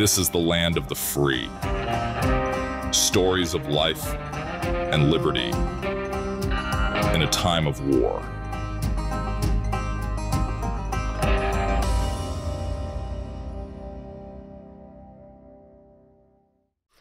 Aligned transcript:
This 0.00 0.16
is 0.16 0.30
the 0.30 0.38
land 0.38 0.78
of 0.78 0.88
the 0.88 0.94
free. 0.94 1.50
Stories 2.90 3.52
of 3.52 3.68
life 3.68 4.14
and 4.64 5.10
liberty 5.10 5.50
in 7.14 7.20
a 7.20 7.28
time 7.30 7.66
of 7.66 7.78
war. 7.86 8.22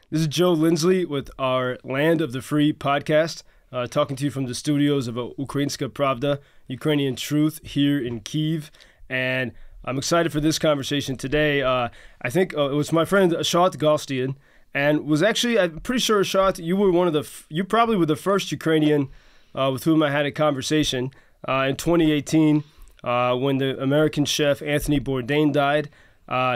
This 0.09 0.19
is 0.19 0.27
Joe 0.27 0.51
Lindsley 0.51 1.05
with 1.05 1.29
our 1.39 1.77
Land 1.85 2.19
of 2.19 2.33
the 2.33 2.41
Free 2.41 2.73
podcast, 2.73 3.43
uh, 3.71 3.87
talking 3.87 4.17
to 4.17 4.25
you 4.25 4.29
from 4.29 4.47
the 4.47 4.53
studios 4.53 5.07
of 5.07 5.15
Ukrainska 5.15 5.87
Pravda, 5.87 6.39
Ukrainian 6.67 7.15
Truth, 7.15 7.61
here 7.63 7.97
in 7.97 8.19
Kiev. 8.19 8.69
And 9.09 9.53
I'm 9.83 9.97
excited 9.97 10.31
for 10.31 10.39
this 10.39 10.59
conversation 10.59 11.15
today. 11.15 11.61
Uh, 11.61 11.89
I 12.21 12.29
think 12.29 12.55
uh, 12.55 12.69
it 12.69 12.75
was 12.75 12.91
my 12.91 13.05
friend 13.05 13.31
Ashot 13.31 13.77
Galstian, 13.77 14.35
and 14.73 15.05
was 15.05 15.23
actually, 15.23 15.57
I'm 15.57 15.79
pretty 15.79 16.01
sure, 16.01 16.21
Ashot, 16.21 16.63
you 16.63 16.75
were 16.75 16.91
one 16.91 17.07
of 17.07 17.13
the, 17.13 17.27
you 17.49 17.63
probably 17.63 17.95
were 17.95 18.05
the 18.05 18.15
first 18.15 18.51
Ukrainian 18.51 19.09
uh, 19.55 19.69
with 19.71 19.85
whom 19.85 20.03
I 20.03 20.11
had 20.11 20.25
a 20.25 20.31
conversation 20.31 21.11
uh, 21.47 21.65
in 21.69 21.75
2018 21.75 22.63
uh, 23.03 23.35
when 23.35 23.57
the 23.57 23.81
American 23.81 24.25
chef 24.25 24.61
Anthony 24.61 24.99
Bourdain 24.99 25.53
died. 25.53 25.89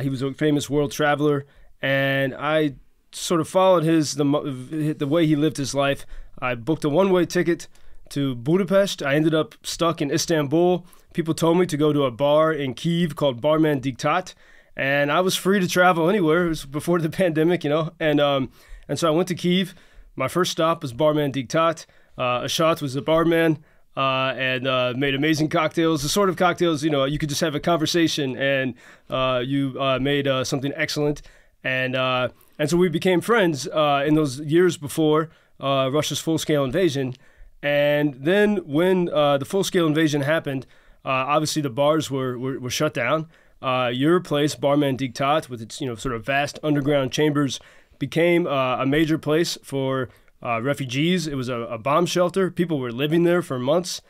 he 0.03 0.09
was 0.09 0.21
a 0.21 0.33
famous 0.33 0.69
world 0.69 0.91
traveler, 0.91 1.45
and 1.81 2.35
I 2.35 2.75
sort 3.11 3.41
of 3.41 3.47
followed 3.47 3.83
his 3.83 4.15
the 4.15 4.95
the 4.97 5.07
way 5.07 5.25
he 5.25 5.35
lived 5.35 5.57
his 5.57 5.73
life. 5.73 6.05
I 6.39 6.55
booked 6.55 6.83
a 6.83 6.89
one 6.89 7.11
way 7.11 7.25
ticket 7.25 7.67
to 8.09 8.35
Budapest. 8.35 9.01
I 9.01 9.15
ended 9.15 9.33
up 9.33 9.55
stuck 9.63 10.01
in 10.01 10.11
Istanbul. 10.11 10.85
People 11.13 11.33
told 11.33 11.57
me 11.59 11.65
to 11.67 11.77
go 11.77 11.93
to 11.93 12.05
a 12.05 12.11
bar 12.11 12.51
in 12.51 12.73
Kiev 12.73 13.15
called 13.15 13.39
Barman 13.39 13.79
Diktat, 13.79 14.33
and 14.75 15.11
I 15.11 15.21
was 15.21 15.35
free 15.35 15.59
to 15.59 15.67
travel 15.67 16.09
anywhere. 16.09 16.45
It 16.45 16.49
was 16.49 16.65
before 16.65 16.99
the 16.99 17.09
pandemic, 17.21 17.63
you 17.63 17.69
know, 17.69 17.91
and 17.99 18.19
um, 18.19 18.51
and 18.87 18.97
so 18.99 19.07
I 19.07 19.11
went 19.11 19.27
to 19.29 19.35
Kiev. 19.35 19.75
My 20.15 20.27
first 20.27 20.51
stop 20.51 20.81
was 20.81 20.93
Barman 20.93 21.31
Diktat. 21.31 21.85
Uh, 22.17 22.41
Ashot 22.41 22.81
was 22.81 22.93
the 22.93 23.01
barman. 23.01 23.63
Uh, 23.95 24.33
and 24.39 24.67
uh, 24.67 24.91
made 24.97 25.13
amazing 25.13 25.47
cocktails. 25.47 26.01
The 26.01 26.09
sort 26.09 26.27
of 26.27 26.35
cocktails, 26.35 26.83
you 26.83 26.89
know, 26.89 27.05
you 27.05 27.19
could 27.19 27.29
just 27.29 27.41
have 27.41 27.53
a 27.53 27.59
conversation 27.59 28.35
and 28.35 28.73
uh, 29.07 29.43
you 29.45 29.79
uh, 29.79 29.99
made 29.99 30.27
uh, 30.27 30.43
something 30.43 30.73
excellent. 30.75 31.21
And 31.63 31.95
uh, 31.95 32.29
and 32.57 32.67
so 32.71 32.75
we 32.75 32.89
became 32.89 33.21
friends 33.21 33.67
in 33.67 34.15
those 34.15 34.39
years 34.39 34.77
before 34.77 35.29
Russia's 35.59 36.17
full 36.17 36.39
scale 36.39 36.63
invasion. 36.63 37.13
And 37.61 38.15
then 38.15 38.57
when 38.65 39.05
the 39.05 39.45
full 39.45 39.63
scale 39.63 39.85
invasion 39.85 40.21
happened, 40.21 40.65
obviously 41.05 41.61
the 41.61 41.69
bars 41.69 42.09
were, 42.09 42.37
were, 42.37 42.59
were 42.59 42.69
shut 42.69 42.93
down. 42.93 43.27
Uh, 43.61 43.89
your 43.93 44.19
place, 44.19 44.55
Barman 44.55 44.97
Diktat, 44.97 45.49
with 45.49 45.61
its 45.61 45.79
you 45.79 45.87
know 45.87 45.95
sort 45.95 46.15
of 46.15 46.25
vast 46.25 46.59
underground 46.63 47.11
chambers, 47.11 47.59
became 47.97 48.45
uh, 48.45 48.81
a 48.81 48.85
major 48.85 49.17
place 49.17 49.57
for 49.63 50.09
refugees. 50.41 51.27
It 51.27 51.35
was 51.35 51.47
a, 51.47 51.59
a, 51.61 51.77
bomb 51.77 52.05
shelter. 52.05 52.51
People 52.51 52.79
were 52.79 52.91
living 52.91 53.23
there 53.23 53.41
for 53.41 53.57
months. 53.57 54.01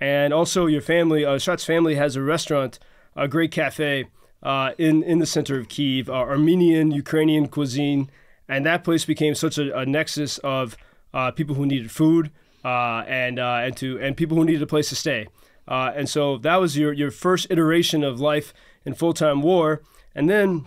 And 0.00 0.32
also, 0.32 0.66
your 0.66 0.80
family, 0.80 1.24
uh, 1.24 1.38
Shat's 1.38 1.64
family, 1.64 1.94
has 1.96 2.16
a 2.16 2.22
restaurant, 2.22 2.78
a 3.14 3.28
great 3.28 3.52
cafe 3.52 4.06
uh, 4.42 4.72
in 4.78 5.02
in 5.02 5.18
the 5.18 5.26
center 5.26 5.58
of 5.58 5.68
Kiev, 5.68 6.08
uh, 6.08 6.14
Armenian, 6.14 6.90
Ukrainian 6.90 7.46
cuisine, 7.48 8.10
and 8.48 8.66
that 8.66 8.84
place 8.84 9.04
became 9.04 9.34
such 9.34 9.58
a, 9.58 9.76
a 9.78 9.86
nexus 9.86 10.38
of 10.38 10.76
uh, 11.14 11.30
people 11.30 11.54
who 11.54 11.66
needed 11.66 11.90
food 11.90 12.30
uh, 12.64 13.04
and 13.06 13.38
uh, 13.38 13.60
and 13.62 13.76
to 13.76 13.98
and 14.00 14.16
people 14.16 14.36
who 14.36 14.44
needed 14.44 14.62
a 14.62 14.66
place 14.66 14.88
to 14.88 14.96
stay. 14.96 15.28
Uh, 15.66 15.92
and 15.94 16.08
so 16.08 16.36
that 16.38 16.56
was 16.56 16.76
your 16.76 16.92
your 16.92 17.10
first 17.10 17.46
iteration 17.50 18.02
of 18.02 18.20
life 18.20 18.52
in 18.84 18.94
full 18.94 19.12
time 19.12 19.42
war, 19.42 19.82
and 20.14 20.28
then, 20.28 20.66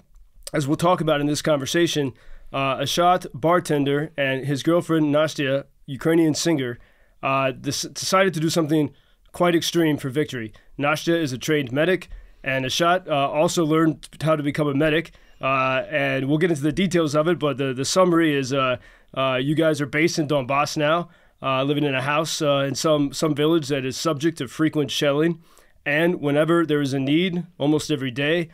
as 0.54 0.68
we'll 0.68 0.78
talk 0.78 1.02
about 1.02 1.20
in 1.22 1.28
this 1.28 1.42
conversation, 1.42 2.14
Ashot 2.54 3.28
bartender 3.34 4.12
and 4.18 4.46
his 4.46 4.64
girlfriend 4.64 5.14
Nastya, 5.14 5.66
Ukrainian 5.86 6.34
singer, 6.34 6.80
this, 7.22 7.82
decided 7.82 8.34
to 8.36 8.40
do 8.40 8.50
something 8.50 8.94
quite 9.36 9.54
extreme 9.54 9.98
for 9.98 10.10
victory. 10.10 10.54
Nastya 10.80 11.14
is 11.16 11.34
a 11.34 11.38
trained 11.38 11.72
medic. 11.72 12.10
And 12.44 12.64
Ashot 12.64 13.08
uh, 13.08 13.12
also 13.12 13.66
learned 13.66 14.08
how 14.22 14.36
to 14.36 14.44
become 14.44 14.68
a 14.68 14.74
medic. 14.74 15.12
Uh, 15.42 15.84
and 15.90 16.30
we'll 16.30 16.38
get 16.38 16.52
into 16.52 16.62
the 16.62 16.72
details 16.72 17.16
of 17.16 17.28
it, 17.28 17.38
but 17.38 17.58
the, 17.58 17.74
the 17.74 17.84
summary 17.84 18.34
is 18.34 18.54
uh, 18.54 18.78
uh 19.16 19.36
you 19.36 19.54
guys 19.54 19.82
are 19.82 19.86
based 19.86 20.18
in 20.18 20.28
Donbass 20.28 20.78
now, 20.78 21.10
uh, 21.46 21.64
living 21.64 21.84
in 21.84 21.94
a 21.94 22.02
house 22.02 22.42
uh, 22.42 22.66
in 22.68 22.76
some, 22.76 23.14
some 23.14 23.36
village 23.36 23.68
that 23.68 23.86
is 23.86 23.96
subject 23.96 24.40
to 24.40 24.48
frequent 24.48 24.92
shelling. 24.92 25.40
And 25.86 26.20
whenever 26.20 26.66
there 26.66 26.82
is 26.82 26.94
a 26.94 27.00
need, 27.00 27.46
almost 27.60 27.92
every 27.92 28.12
day, 28.12 28.50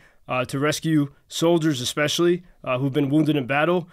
to 0.48 0.58
rescue 0.58 1.12
soldiers, 1.28 1.80
especially 1.80 2.42
who've 2.62 2.92
been 2.92 3.10
wounded 3.10 3.36
in 3.36 3.46
battle, 3.46 3.88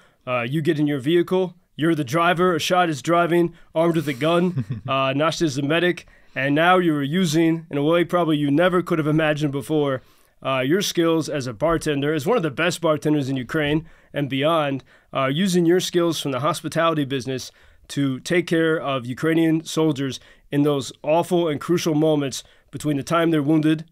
you 0.45 0.61
get 0.61 0.79
in 0.79 0.87
your 0.87 0.99
vehicle. 0.99 1.55
You're 1.75 1.95
the 1.95 2.03
driver. 2.03 2.57
Ashot 2.57 2.89
is 2.89 3.01
driving, 3.01 3.53
armed 3.73 3.95
with 3.95 4.07
a 4.09 4.13
gun. 4.13 4.65
uh, 4.87 5.13
Nastya 5.13 5.43
is 5.43 5.55
the 5.55 5.63
medic 5.63 6.05
and 6.35 6.53
now 6.53 6.77
you 6.77 6.95
are 6.95 7.03
using, 7.03 7.65
in 7.69 7.77
a 7.77 7.83
way 7.83 8.03
probably 8.03 8.37
you 8.37 8.51
never 8.51 8.81
could 8.81 8.99
have 8.99 9.07
imagined 9.07 9.51
before, 9.51 10.01
uh, 10.45 10.59
your 10.59 10.81
skills 10.81 11.27
as 11.27 11.47
a 11.47 11.53
bartender, 11.53 12.13
as 12.13 12.25
one 12.25 12.37
of 12.37 12.43
the 12.43 12.51
best 12.51 12.79
bartenders 12.81 13.29
in 13.29 13.35
Ukraine 13.35 13.85
and 14.13 14.29
beyond, 14.29 14.83
uh, 15.13 15.25
using 15.25 15.65
your 15.65 15.79
skills 15.79 16.21
from 16.21 16.31
the 16.31 16.39
hospitality 16.39 17.03
business 17.03 17.51
to 17.89 18.19
take 18.19 18.47
care 18.47 18.79
of 18.79 19.05
Ukrainian 19.05 19.63
soldiers 19.63 20.19
in 20.51 20.63
those 20.63 20.91
awful 21.03 21.47
and 21.47 21.59
crucial 21.59 21.95
moments 21.95 22.43
between 22.71 22.97
the 22.97 23.03
time 23.03 23.31
they're 23.31 23.43
wounded 23.43 23.85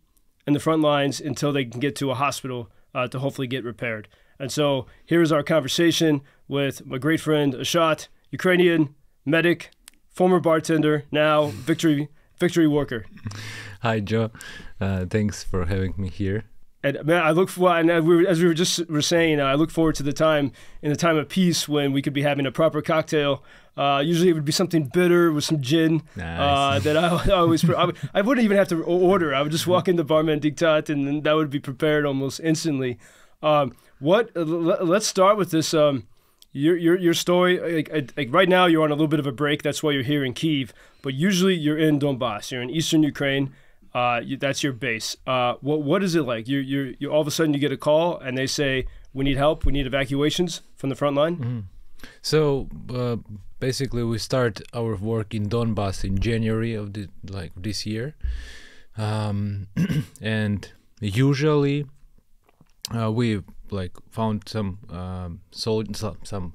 and 0.46 0.56
the 0.56 0.60
front 0.60 0.82
lines 0.82 1.20
until 1.20 1.52
they 1.52 1.66
can 1.66 1.80
get 1.80 1.96
to 1.98 2.12
a 2.12 2.16
hospital 2.16 2.72
uh, 2.96 3.08
to 3.08 3.20
hopefully 3.20 3.48
get 3.48 3.64
repaired. 3.64 4.08
And 4.40 4.52
so 4.52 4.86
here's 5.06 5.32
our 5.32 5.44
conversation 5.44 6.22
with 6.48 6.86
my 6.86 6.98
great 6.98 7.20
friend 7.20 7.54
Ashot, 7.54 8.08
Ukrainian 8.32 8.96
medic, 9.26 9.72
former 10.10 10.40
bartender, 10.40 11.06
now 11.12 11.48
victory 11.48 12.10
Victory 12.40 12.68
Worker. 12.68 13.06
Hi, 13.82 14.00
Joe. 14.00 14.32
Uh, 14.80 15.06
thanks 15.06 15.44
for 15.44 15.66
having 15.66 15.94
me 15.98 16.10
here. 16.10 16.46
And 16.84 17.04
man, 17.04 17.24
I 17.24 17.32
look 17.32 17.50
for 17.50 17.76
and 17.76 17.90
as 17.90 18.04
we 18.04 18.16
were, 18.16 18.28
as 18.28 18.40
we 18.40 18.48
were 18.48 18.54
just 18.54 18.88
were 18.88 19.02
saying, 19.02 19.40
uh, 19.40 19.46
I 19.46 19.56
look 19.56 19.72
forward 19.72 19.96
to 19.96 20.04
the 20.04 20.14
time 20.14 20.52
in 20.82 20.90
the 20.92 20.96
time 20.96 21.18
of 21.18 21.28
peace 21.28 21.68
when 21.68 21.92
we 21.92 22.02
could 22.02 22.14
be 22.14 22.22
having 22.22 22.46
a 22.46 22.52
proper 22.52 22.82
cocktail. 22.82 23.44
Uh, 23.78 24.00
usually, 24.00 24.30
it 24.30 24.34
would 24.34 24.46
be 24.46 24.52
something 24.52 24.86
bitter 24.86 25.32
with 25.32 25.44
some 25.44 25.62
gin 25.62 26.02
uh, 26.20 26.80
that 26.80 26.98
I, 26.98 27.08
I 27.26 27.30
always 27.32 27.70
I, 27.70 27.92
I, 28.14 28.22
wouldn't 28.22 28.44
even 28.44 28.58
have 28.58 28.70
to 28.70 28.84
order. 28.84 29.36
I 29.36 29.42
would 29.42 29.52
just 29.52 29.68
walk 29.68 29.88
into 29.88 30.04
Barman 30.04 30.40
Diktat, 30.40 30.90
and 30.90 31.24
that 31.24 31.34
would 31.34 31.50
be 31.50 31.60
prepared 31.60 32.06
almost 32.06 32.40
instantly. 32.40 32.98
Um, 33.44 33.76
what? 34.00 34.32
let's 34.36 35.06
start 35.06 35.38
with 35.38 35.52
this. 35.52 35.74
Um, 35.74 36.08
your 36.54 36.76
your 36.76 36.98
your 36.98 37.14
story 37.14 37.84
like, 37.84 38.14
like 38.18 38.34
right 38.34 38.50
now 38.50 38.66
you're 38.66 38.84
on 38.84 38.90
a 38.90 38.94
little 38.94 39.08
bit 39.08 39.20
of 39.20 39.28
a 39.28 39.32
break 39.32 39.62
that's 39.62 39.84
why 39.84 39.92
you're 39.92 40.02
here 40.02 40.24
in 40.24 40.34
Kiev 40.34 40.74
but 41.02 41.14
usually 41.14 41.54
you're 41.54 41.78
in 41.78 42.00
Donbass 42.00 42.52
you're 42.52 42.62
in 42.62 42.70
eastern 42.70 43.04
Ukraine 43.04 43.54
uh, 43.94 44.22
you, 44.24 44.38
that's 44.38 44.64
your 44.64 44.74
base 44.74 45.16
uh, 45.28 45.56
what 45.62 45.84
what 45.84 46.02
is 46.02 46.16
it 46.16 46.24
like 46.24 46.48
you 46.48 46.60
you 46.60 46.96
you 47.00 47.12
all 47.12 47.22
of 47.22 47.28
a 47.28 47.32
sudden 47.32 47.54
you 47.54 47.60
get 47.60 47.72
a 47.72 47.78
call 47.78 48.18
and 48.18 48.38
they 48.38 48.48
say 48.48 48.88
we 49.14 49.24
need 49.24 49.38
help 49.38 49.66
we 49.66 49.72
need 49.72 49.86
evacuations 49.86 50.62
from 50.76 50.90
the 50.90 50.96
front 50.96 51.16
line 51.16 51.36
mm-hmm. 51.36 51.60
So 52.22 52.68
uh, 52.94 53.18
basically 53.60 54.04
we 54.04 54.18
start 54.18 54.62
our 54.74 54.96
work 54.96 55.34
in 55.34 55.50
Donbass 55.50 56.04
in 56.04 56.20
January 56.20 56.74
of 56.74 56.94
the 56.94 57.08
like 57.30 57.52
this 57.56 57.86
year 57.86 58.16
um, 58.98 59.68
and 60.22 60.72
usually 61.00 61.86
uh, 62.96 63.12
we 63.12 63.42
like 63.70 63.92
found 64.10 64.48
some 64.48 64.80
um, 64.90 65.42
soldiers, 65.52 66.00
some, 66.00 66.18
some 66.24 66.54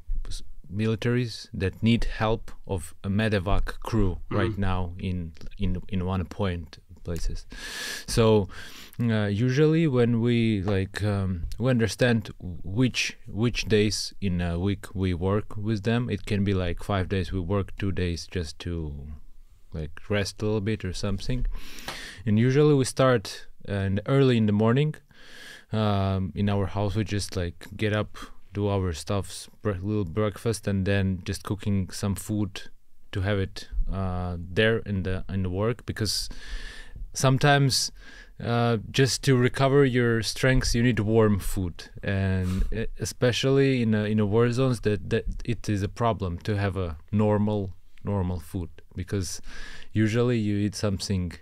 militaries 0.75 1.49
that 1.53 1.83
need 1.83 2.05
help 2.05 2.51
of 2.67 2.95
a 3.05 3.09
medevac 3.09 3.65
crew 3.81 4.19
mm. 4.31 4.39
right 4.39 4.57
now 4.59 4.93
in 4.99 5.33
in 5.59 5.83
in 5.89 6.07
one 6.07 6.25
point 6.25 6.79
places. 7.05 7.47
So 8.07 8.49
uh, 9.01 9.27
usually 9.27 9.87
when 9.87 10.21
we 10.21 10.63
like 10.63 11.03
um, 11.03 11.45
we 11.59 11.71
understand 11.71 12.31
which 12.41 13.17
which 13.27 13.65
days 13.67 14.13
in 14.21 14.41
a 14.41 14.59
week 14.59 14.87
we 14.95 15.15
work 15.15 15.57
with 15.57 15.83
them, 15.85 16.11
it 16.11 16.27
can 16.27 16.45
be 16.45 16.55
like 16.55 16.83
five 16.83 17.09
days 17.09 17.33
we 17.33 17.41
work, 17.41 17.77
two 17.79 17.93
days 17.93 18.27
just 18.31 18.59
to 18.61 19.07
like 19.73 19.93
rest 20.09 20.43
a 20.43 20.45
little 20.45 20.61
bit 20.61 20.85
or 20.85 20.93
something. 20.93 21.47
And 22.27 22.39
usually 22.39 22.75
we 22.75 22.85
start 22.85 23.47
uh, 23.69 23.91
early 24.07 24.37
in 24.37 24.47
the 24.47 24.53
morning 24.53 24.95
um, 25.73 26.33
in 26.35 26.49
our 26.49 26.67
house 26.67 26.95
we 26.95 27.05
just 27.05 27.37
like 27.37 27.67
get 27.77 27.93
up 27.93 28.17
do 28.53 28.69
our 28.69 28.93
stuff 28.93 29.49
little 29.65 30.05
breakfast 30.05 30.69
and 30.69 30.85
then 30.85 31.23
just 31.25 31.43
cooking 31.43 31.89
some 31.91 32.15
food 32.15 32.71
to 33.11 33.23
have 33.23 33.39
it 33.39 33.69
uh, 33.91 34.37
there 34.39 34.79
in 34.79 35.03
the 35.03 35.25
in 35.29 35.43
the 35.43 35.51
work 35.51 35.85
because 35.87 36.29
sometimes 37.13 37.93
uh, 38.43 38.79
just 38.91 39.23
to 39.23 39.37
recover 39.37 39.85
your 39.85 40.23
strengths 40.23 40.75
you 40.75 40.83
need 40.83 40.99
warm 40.99 41.39
food 41.39 41.91
and 42.03 42.65
especially 42.99 43.83
in 43.83 43.95
a, 43.95 44.05
in 44.05 44.19
a 44.19 44.27
war 44.27 44.51
zones 44.51 44.81
that, 44.81 45.11
that 45.11 45.25
it 45.45 45.69
is 45.69 45.83
a 45.83 45.89
problem 45.89 46.39
to 46.39 46.57
have 46.57 46.77
a 46.77 46.97
normal 47.13 47.73
normal 48.05 48.41
food 48.41 48.69
because 48.97 49.41
usually 49.93 50.39
you 50.39 50.57
eat 50.57 50.75
something 50.75 51.33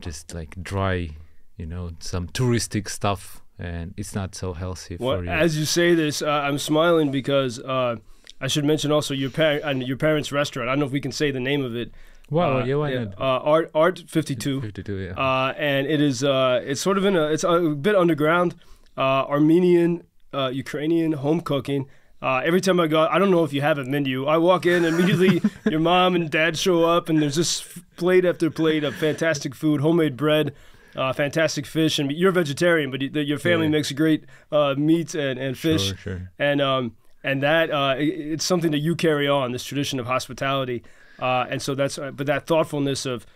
just 0.00 0.32
like 0.34 0.54
dry 0.62 1.08
you 1.56 1.66
know 1.66 1.90
some 1.98 2.28
touristic 2.28 2.88
stuff 2.88 3.42
and 3.58 3.94
it's 3.96 4.14
not 4.14 4.34
so 4.34 4.52
healthy 4.52 4.96
Well, 4.98 5.18
for 5.18 5.24
you. 5.24 5.30
as 5.30 5.56
you 5.56 5.64
say 5.64 5.94
this, 5.94 6.22
uh, 6.22 6.28
I'm 6.28 6.58
smiling 6.58 7.12
because 7.12 7.60
uh, 7.60 7.96
I 8.40 8.48
should 8.48 8.64
mention 8.64 8.90
also 8.90 9.14
your 9.14 9.30
par- 9.30 9.60
uh, 9.62 9.72
your 9.74 9.96
parents' 9.96 10.32
restaurant. 10.32 10.68
I 10.68 10.72
don't 10.72 10.80
know 10.80 10.86
if 10.86 10.92
we 10.92 11.00
can 11.00 11.12
say 11.12 11.30
the 11.30 11.38
name 11.38 11.62
of 11.64 11.76
it. 11.76 11.92
Well, 12.30 12.58
uh, 12.58 12.64
yeah, 12.64 12.88
yeah, 12.88 13.04
uh, 13.18 13.22
Art 13.52 13.70
Art 13.74 14.02
52. 14.06 14.60
52, 14.62 14.96
yeah. 14.96 15.10
uh, 15.12 15.52
and 15.56 15.86
it 15.86 16.00
is 16.00 16.24
uh, 16.24 16.60
it's 16.64 16.80
sort 16.80 16.98
of 16.98 17.04
in 17.04 17.16
a 17.16 17.26
it's 17.28 17.44
a 17.44 17.60
bit 17.60 17.94
underground, 17.94 18.54
uh, 18.96 19.24
Armenian, 19.28 20.04
uh, 20.32 20.48
Ukrainian 20.52 21.12
home 21.12 21.40
cooking. 21.40 21.86
Uh, 22.22 22.40
every 22.42 22.60
time 22.62 22.80
I 22.80 22.86
go, 22.86 23.06
I 23.06 23.18
don't 23.18 23.30
know 23.30 23.44
if 23.44 23.52
you 23.52 23.60
have 23.60 23.76
a 23.76 23.84
menu. 23.84 24.24
I 24.24 24.38
walk 24.38 24.64
in 24.64 24.84
immediately. 24.86 25.42
your 25.70 25.80
mom 25.80 26.14
and 26.14 26.30
dad 26.30 26.56
show 26.56 26.84
up, 26.84 27.10
and 27.10 27.20
there's 27.20 27.34
just 27.34 27.66
plate 27.96 28.24
after 28.24 28.50
plate 28.50 28.82
of 28.82 28.94
fantastic 28.94 29.54
food, 29.54 29.82
homemade 29.82 30.16
bread, 30.16 30.54
uh, 30.96 31.12
fantastic 31.12 31.66
fish. 31.66 31.98
And 31.98 32.10
you're 32.10 32.30
a 32.30 32.32
vegetarian, 32.32 32.90
but 32.90 33.02
your 33.02 33.38
family 33.38 33.66
Yeah. 33.66 33.72
makes 33.72 33.92
great 33.92 34.24
uh, 34.50 34.74
meat 34.78 35.14
and, 35.14 35.38
and 35.38 35.58
fish 35.58 35.88
Sure, 35.88 35.96
sure. 35.98 36.30
and 36.38 36.62
um, 36.62 36.96
and 37.22 37.42
that 37.42 37.70
uh, 37.70 37.96
it- 37.98 38.04
it's 38.32 38.44
something 38.46 38.70
that 38.70 38.78
you 38.78 38.96
carry 38.96 39.28
on 39.28 39.52
this 39.52 39.64
tradition 39.64 40.00
of 40.00 40.06
hospitality, 40.06 40.82
uh, 41.20 41.46
and 41.50 41.60
so 41.62 41.74
that's 41.74 41.98
uh, 41.98 42.10
but 42.10 42.26
that 42.26 42.46
thoughtfulness 42.46 43.06
of 43.06 43.26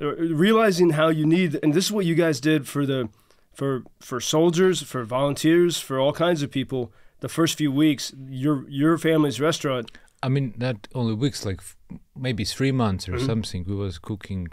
uh, 0.00 0.06
realizing 0.16 0.90
how 0.90 1.08
you 1.08 1.26
need, 1.26 1.58
and 1.62 1.74
this 1.74 1.86
is 1.86 1.92
what 1.92 2.06
you 2.06 2.14
guys 2.14 2.40
did 2.40 2.66
for 2.68 2.86
the 2.86 3.08
for 3.52 3.82
for 4.00 4.20
soldiers, 4.20 4.82
for 4.82 5.04
volunteers, 5.04 5.78
for 5.78 5.98
all 5.98 6.12
kinds 6.12 6.42
of 6.42 6.50
people. 6.50 6.92
The 7.20 7.28
first 7.28 7.56
few 7.58 7.70
weeks, 7.70 8.12
your 8.28 8.64
your 8.68 8.98
family's 8.98 9.40
restaurant, 9.40 9.90
I 10.22 10.28
mean, 10.28 10.54
not 10.56 10.88
only 10.94 11.14
weeks, 11.14 11.44
like 11.46 11.58
f- 11.60 11.76
maybe 12.16 12.44
three 12.44 12.72
months 12.72 13.08
or 13.08 13.12
Mhm. 13.12 13.26
something. 13.26 13.64
We 13.66 13.74
was 13.76 13.98
cooking 13.98 14.48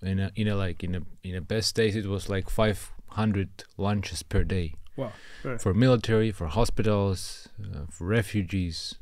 in 0.00 0.18
a 0.20 0.30
in 0.34 0.48
a 0.48 0.54
like 0.56 0.82
in 0.84 0.94
a 0.94 1.00
in 1.22 1.34
a 1.34 1.40
best 1.40 1.74
days 1.76 1.96
it 1.96 2.06
was 2.06 2.28
like 2.28 2.48
five 2.50 2.78
hundred 3.08 3.48
lunches 3.76 4.22
per 4.22 4.42
day 4.44 4.74
Wow. 4.96 5.12
Right. 5.44 5.60
for 5.60 5.74
military, 5.74 6.32
for 6.32 6.46
hospitals, 6.46 7.48
uh, 7.62 7.86
for 7.90 8.06
refugees. 8.06 8.94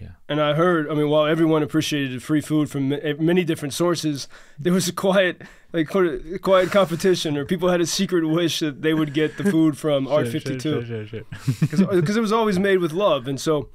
Yeah, 0.00 0.08
and 0.28 0.40
I 0.40 0.54
heard, 0.54 0.88
I 0.90 0.94
mean, 0.94 1.08
while 1.10 1.26
everyone 1.26 1.62
appreciated 1.62 2.22
free 2.22 2.40
food 2.40 2.70
from 2.70 2.88
many 3.18 3.44
different 3.44 3.74
sources, 3.74 4.28
there 4.58 4.72
was 4.72 4.86
a 4.88 4.92
quiet, 4.92 5.42
like, 5.72 5.88
quiet 5.88 6.40
quiet 6.42 6.70
competition, 6.70 7.36
or 7.36 7.44
people 7.44 7.68
had 7.68 7.80
a 7.80 7.86
secret 7.86 8.24
wish 8.26 8.60
that 8.60 8.82
they 8.82 8.94
would 8.94 9.12
get 9.12 9.36
the 9.36 9.44
food 9.50 9.76
from 9.76 10.06
Art 10.06 10.26
Sure, 10.30 10.40
sure, 10.40 10.52
52. 10.52 10.84
sure, 10.86 11.06
sure, 11.06 11.06
sure. 11.06 11.86
because 12.00 12.16
it 12.16 12.20
was 12.20 12.32
always 12.32 12.58
made 12.58 12.78
with 12.78 12.92
love, 12.92 13.26
and 13.28 13.40
so 13.40 13.68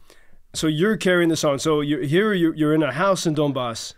so 0.53 0.67
you're 0.67 0.97
carrying 0.97 1.29
this 1.29 1.43
on. 1.43 1.59
So 1.59 1.81
you're 1.81 2.03
here, 2.03 2.31
you're, 2.33 2.53
you're 2.55 2.73
in 2.75 2.83
a 2.83 2.91
house 2.93 3.25
in 3.25 3.33
Donbass, 3.35 3.93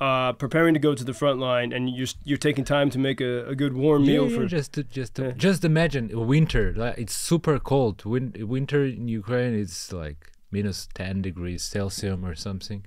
uh, 0.00 0.32
preparing 0.32 0.74
to 0.74 0.80
go 0.80 0.94
to 0.94 1.04
the 1.04 1.14
front 1.14 1.38
line, 1.38 1.72
and 1.72 1.88
you're 1.88 2.08
you're 2.24 2.38
taking 2.48 2.64
time 2.64 2.90
to 2.90 2.98
make 2.98 3.20
a, 3.20 3.46
a 3.48 3.54
good 3.54 3.74
warm 3.74 4.04
Yeah, 4.04 4.12
meal 4.12 4.30
yeah, 4.30 4.36
for. 4.38 4.46
just 4.46 4.72
to, 4.74 4.82
just 4.84 5.14
to, 5.16 5.22
Yeah. 5.26 5.32
just 5.36 5.64
imagine 5.64 6.10
winter. 6.26 6.74
Like 6.76 6.98
it's 6.98 7.14
super 7.14 7.58
cold. 7.58 8.04
Win- 8.04 8.34
winter 8.56 8.84
in 8.84 9.08
Ukraine 9.08 9.54
is 9.54 9.92
like 9.92 10.32
minus 10.50 10.88
ten 10.94 11.22
degrees 11.22 11.62
Celsius 11.62 12.18
or 12.22 12.34
something. 12.34 12.84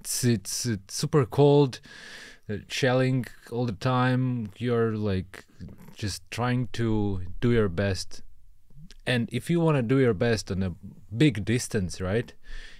It's 0.00 0.24
it's, 0.24 0.66
it's 0.66 0.94
super 0.94 1.24
cold, 1.26 1.80
uh, 2.48 2.56
shelling 2.68 3.26
all 3.50 3.66
the 3.66 3.72
time. 3.72 4.50
You're 4.58 4.96
like 4.96 5.44
just 5.94 6.28
trying 6.30 6.68
to 6.72 7.22
do 7.40 7.52
your 7.52 7.68
best. 7.68 8.22
And 9.06 9.28
if 9.32 9.50
you 9.50 9.60
want 9.60 9.76
to 9.76 9.82
do 9.82 9.98
your 9.98 10.14
best 10.14 10.50
on 10.50 10.62
a 10.62 10.74
big 11.14 11.44
distance, 11.44 12.00
right, 12.00 12.32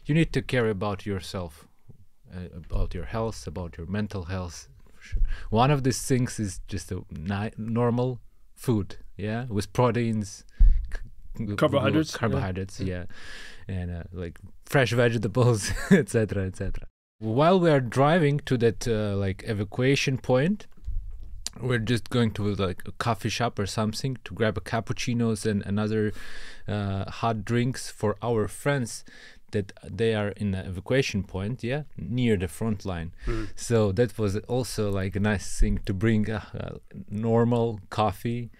you 0.07 0.15
need 0.15 0.33
to 0.33 0.43
care 0.43 0.69
about 0.71 1.05
yourself, 1.05 1.67
uh, 2.35 2.49
about 2.57 2.95
your 2.95 3.05
health, 3.05 3.47
about 3.47 3.77
your 3.77 3.87
mental 3.87 4.25
health. 4.25 4.69
Sure. 5.01 5.23
One 5.51 5.71
of 5.71 5.83
these 5.83 6.01
things 6.01 6.41
is 6.41 6.61
just 6.67 6.91
a 6.91 7.05
ni- 7.11 7.53
normal 7.59 8.21
food, 8.55 8.97
yeah, 9.19 9.45
with 9.51 9.71
proteins, 9.75 10.45
c- 10.95 11.45
g- 11.45 11.57
Carbohydrates, 11.57 12.13
yeah. 12.13 12.19
carbohydrates, 12.19 12.81
yeah, 12.81 13.05
and 13.69 13.91
uh, 13.91 14.03
like 14.13 14.39
fresh 14.65 14.93
vegetables, 14.93 15.73
etc., 15.91 16.47
etc. 16.47 16.87
While 17.19 17.61
we 17.61 17.71
are 17.71 17.81
driving 17.81 18.41
to 18.41 18.57
that 18.59 18.87
uh, 18.89 19.17
like 19.17 19.45
evacuation 19.47 20.19
point, 20.19 20.67
we're 21.61 21.79
just 21.79 22.11
going 22.11 22.33
to 22.33 22.55
like 22.55 22.83
a 22.87 22.93
coffee 22.93 23.29
shop 23.29 23.59
or 23.59 23.67
something 23.67 24.19
to 24.25 24.35
grab 24.35 24.57
a 24.59 24.61
cappuccinos 24.61 25.47
and 25.47 25.63
another 25.65 26.13
uh, 26.67 27.09
hot 27.11 27.45
drinks 27.45 27.91
for 27.91 28.17
our 28.23 28.49
friends 28.49 29.05
that 29.53 29.73
they 29.89 30.17
are 30.17 30.31
in 30.31 30.51
the 30.51 30.67
evacuation 30.67 31.23
point 31.23 31.63
yeah 31.63 31.83
near 31.97 32.37
the 32.37 32.49
front 32.49 32.85
line 32.85 33.13
Mm. 33.27 33.51
so 33.55 33.93
that 33.93 34.19
was 34.19 34.37
also 34.49 34.91
like 34.91 35.15
a 35.15 35.21
nice 35.21 35.61
thing 35.61 35.79
to 35.87 35.95
bring 35.95 36.29
a, 36.29 36.43
a 36.55 36.95
normal 37.09 37.79
coffee 37.89 38.51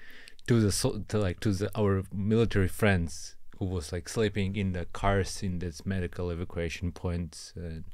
to 0.47 0.61
the 0.61 0.71
so, 0.71 1.03
to 1.09 1.19
like 1.19 1.41
to 1.41 1.51
the, 1.51 1.69
our 1.77 2.05
military 2.15 2.69
friends 2.69 3.35
who 3.59 3.65
was 3.67 3.93
like 3.93 4.09
sleeping 4.09 4.57
in 4.57 4.73
the 4.73 4.85
cars 4.93 5.43
in 5.43 5.59
this 5.59 5.85
medical 5.87 6.31
evacuation 6.31 6.93
points 6.93 7.53
and 7.57 7.85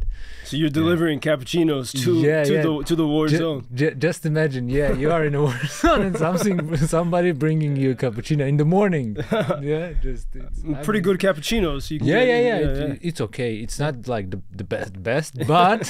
So 0.45 0.57
you're 0.57 0.71
delivering 0.71 1.21
cappuccinos 1.21 1.93
to 2.05 2.21
Yeah, 2.21 2.45
to 2.45 2.53
yeah. 2.53 2.63
the 2.63 2.83
to 2.85 2.95
the 2.97 3.07
war 3.07 3.29
zone. 3.29 3.67
ju- 3.75 3.95
just 4.07 4.25
imagine, 4.27 4.69
yeah, 4.69 4.93
you 4.93 5.11
are 5.13 5.25
in 5.25 5.35
a 5.35 5.43
war 5.43 5.59
zone 5.81 6.03
and 6.07 6.17
something, 6.17 6.77
somebody 6.77 7.33
bringing 7.33 7.77
you 7.77 7.91
a 7.91 7.95
cappuccino 7.95 8.47
in 8.49 8.57
the 8.57 8.65
morning. 8.65 9.17
yeah, 9.63 9.93
just 10.03 10.27
it's, 10.35 10.61
Pretty 10.87 11.01
good 11.01 11.19
cappuccinos. 11.19 11.91
Yeah, 11.91 12.23
yeah, 12.23 12.41
yeah. 12.49 12.57
it- 12.93 12.99
It's 13.03 13.21
okay. 13.21 13.53
It's 13.65 13.79
not 13.79 13.95
like 14.15 14.31
the 14.31 14.41
the 14.61 14.65
best, 14.65 14.93
best, 15.03 15.33
but 15.47 15.83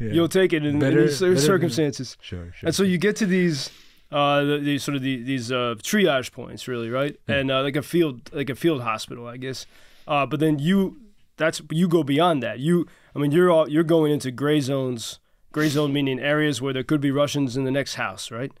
Yeah. 0.00 0.12
You'll 0.14 0.28
take 0.40 0.52
it 0.52 0.64
in, 0.64 0.78
Better- 0.78 1.00
in 1.02 1.06
better 1.06 1.34
than- 1.34 1.38
circumstances. 1.52 2.16
sure, 2.20 2.46
sure. 2.56 2.66
And 2.66 2.74
so 2.74 2.82
you 2.82 2.98
get 2.98 3.14
to 3.16 3.26
these, 3.26 3.70
uh, 4.12 4.44
the, 4.44 4.58
these 4.58 4.82
sort 4.84 4.96
of 4.96 5.02
the, 5.02 5.22
these 5.22 5.50
uh, 5.50 5.74
triage 5.82 6.30
points, 6.32 6.68
really, 6.68 6.90
right? 6.90 7.16
And 7.26 7.50
uh, 7.50 7.62
like 7.62 7.76
a 7.76 7.82
field, 7.82 8.30
like 8.32 8.50
a 8.50 8.54
field 8.54 8.82
hospital, 8.82 9.26
I 9.26 9.36
guess. 9.38 9.66
Uh, 10.06 10.26
but 10.26 10.38
then 10.40 10.58
you, 10.58 11.00
that's 11.36 11.62
you 11.70 11.88
go 11.88 12.02
beyond 12.02 12.42
that. 12.42 12.58
You, 12.60 12.86
I 13.14 13.18
mean, 13.18 13.32
you're 13.32 13.50
all 13.50 13.68
you're 13.68 13.84
going 13.96 14.12
into 14.12 14.30
gray 14.30 14.60
zones. 14.60 15.18
Gray 15.52 15.68
zone 15.68 15.92
meaning 15.92 16.18
areas 16.18 16.62
where 16.62 16.72
there 16.72 16.82
could 16.84 17.00
be 17.00 17.10
Russians 17.10 17.56
in 17.56 17.64
the 17.64 17.70
next 17.70 17.94
house, 17.96 18.30
right? 18.30 18.52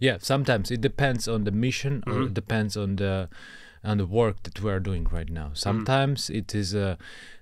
yeah, 0.00 0.16
sometimes 0.20 0.70
it 0.72 0.80
depends 0.80 1.28
on 1.28 1.44
the 1.44 1.52
mission 1.52 2.02
or 2.06 2.12
Mhm. 2.14 2.26
it 2.26 2.34
depends 2.34 2.76
on 2.76 2.96
the 2.96 3.28
on 3.84 3.98
the 3.98 4.06
work 4.06 4.42
that 4.42 4.60
we 4.60 4.70
are 4.72 4.80
doing 4.80 5.04
right 5.12 5.30
now. 5.30 5.50
Sometimes 5.54 6.28
it 6.30 6.52
is 6.54 6.74
a 6.74 6.98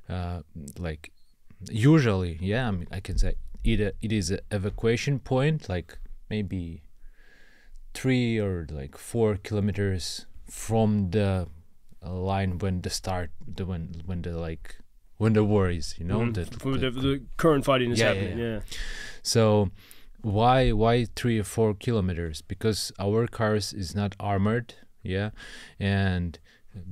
uh, 0.09 0.41
like 0.79 1.11
usually, 1.71 2.39
yeah, 2.41 2.69
I 2.69 2.71
mean, 2.71 2.87
I 2.93 3.01
can 3.01 3.19
say 3.19 3.35
it 3.65 3.81
uh, 3.81 3.91
it 4.03 4.13
is 4.13 4.31
an 4.31 4.41
evacuation 4.51 5.19
point, 5.19 5.69
like 5.69 5.99
maybe 6.31 6.83
three 7.97 8.39
or 8.47 8.67
like 8.71 8.97
four 8.99 9.37
kilometers 9.49 10.27
from 10.51 11.11
the 11.11 11.49
line 12.03 12.59
when 12.63 12.81
the 12.83 12.91
start 12.91 13.31
the 13.57 13.65
when 13.71 13.85
when 14.09 14.23
the 14.23 14.33
like 14.47 14.77
when 15.19 15.33
the 15.33 15.43
war 15.53 15.71
is, 15.71 15.95
you 15.99 16.05
know, 16.05 16.21
Mhm. 16.21 16.35
the, 16.35 16.45
the, 16.45 16.91
the- 16.91 17.01
the 17.01 17.15
current 17.43 17.65
fighting 17.65 17.91
is 17.93 17.99
Yeah, 17.99 18.13
yeah, 18.13 18.15
happening. 18.15 18.39
Yeah, 18.39 18.61
so 19.23 19.71
why 20.39 20.73
why 20.83 21.07
three 21.21 21.39
or 21.39 21.45
four 21.45 21.75
kilometers? 21.75 22.43
Because 22.43 22.93
our 22.99 23.27
cars 23.39 23.73
is 23.73 23.95
not 23.95 24.15
armored, 24.21 24.75
yeah, 25.03 25.31
and 25.81 26.39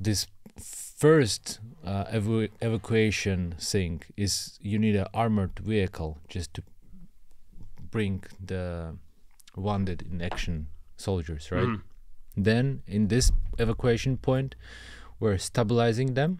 this 0.05 0.25
first 0.57 1.59
uh, 1.85 2.05
evu- 2.19 2.49
evacuation 2.61 3.53
thing 3.59 4.01
is 4.17 4.57
you 4.61 4.79
need 4.79 4.95
an 4.95 5.07
armored 5.13 5.59
vehicle 5.59 6.17
just 6.35 6.53
to 6.55 6.63
bring 7.91 8.23
the 8.43 8.95
wounded 9.55 10.01
in 10.11 10.21
action 10.21 10.67
soldiers, 10.97 11.51
right? 11.51 11.67
Mhm. 11.67 11.81
Then 12.37 12.83
in 12.87 13.07
this 13.07 13.31
evacuation 13.57 14.17
point, 14.17 14.55
we're 15.19 15.37
stabilizing 15.37 16.13
them 16.15 16.39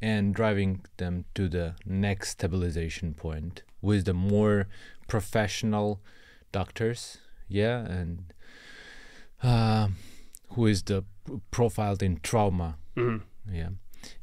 and 0.00 0.34
driving 0.34 0.84
them 0.96 1.24
to 1.34 1.48
the 1.48 1.74
next 1.84 2.30
stabilization 2.30 3.14
point 3.14 3.62
with 3.82 4.04
the 4.04 4.14
more 4.14 4.66
professional 5.08 6.00
doctors, 6.52 7.18
yeah, 7.48 7.84
and 7.84 8.32
uh, 9.42 9.88
who 10.50 10.66
is 10.66 10.82
the 10.84 11.04
profiled 11.50 12.02
in 12.02 12.18
trauma, 12.22 12.76
Mhm. 12.96 13.22
yeah. 13.50 13.70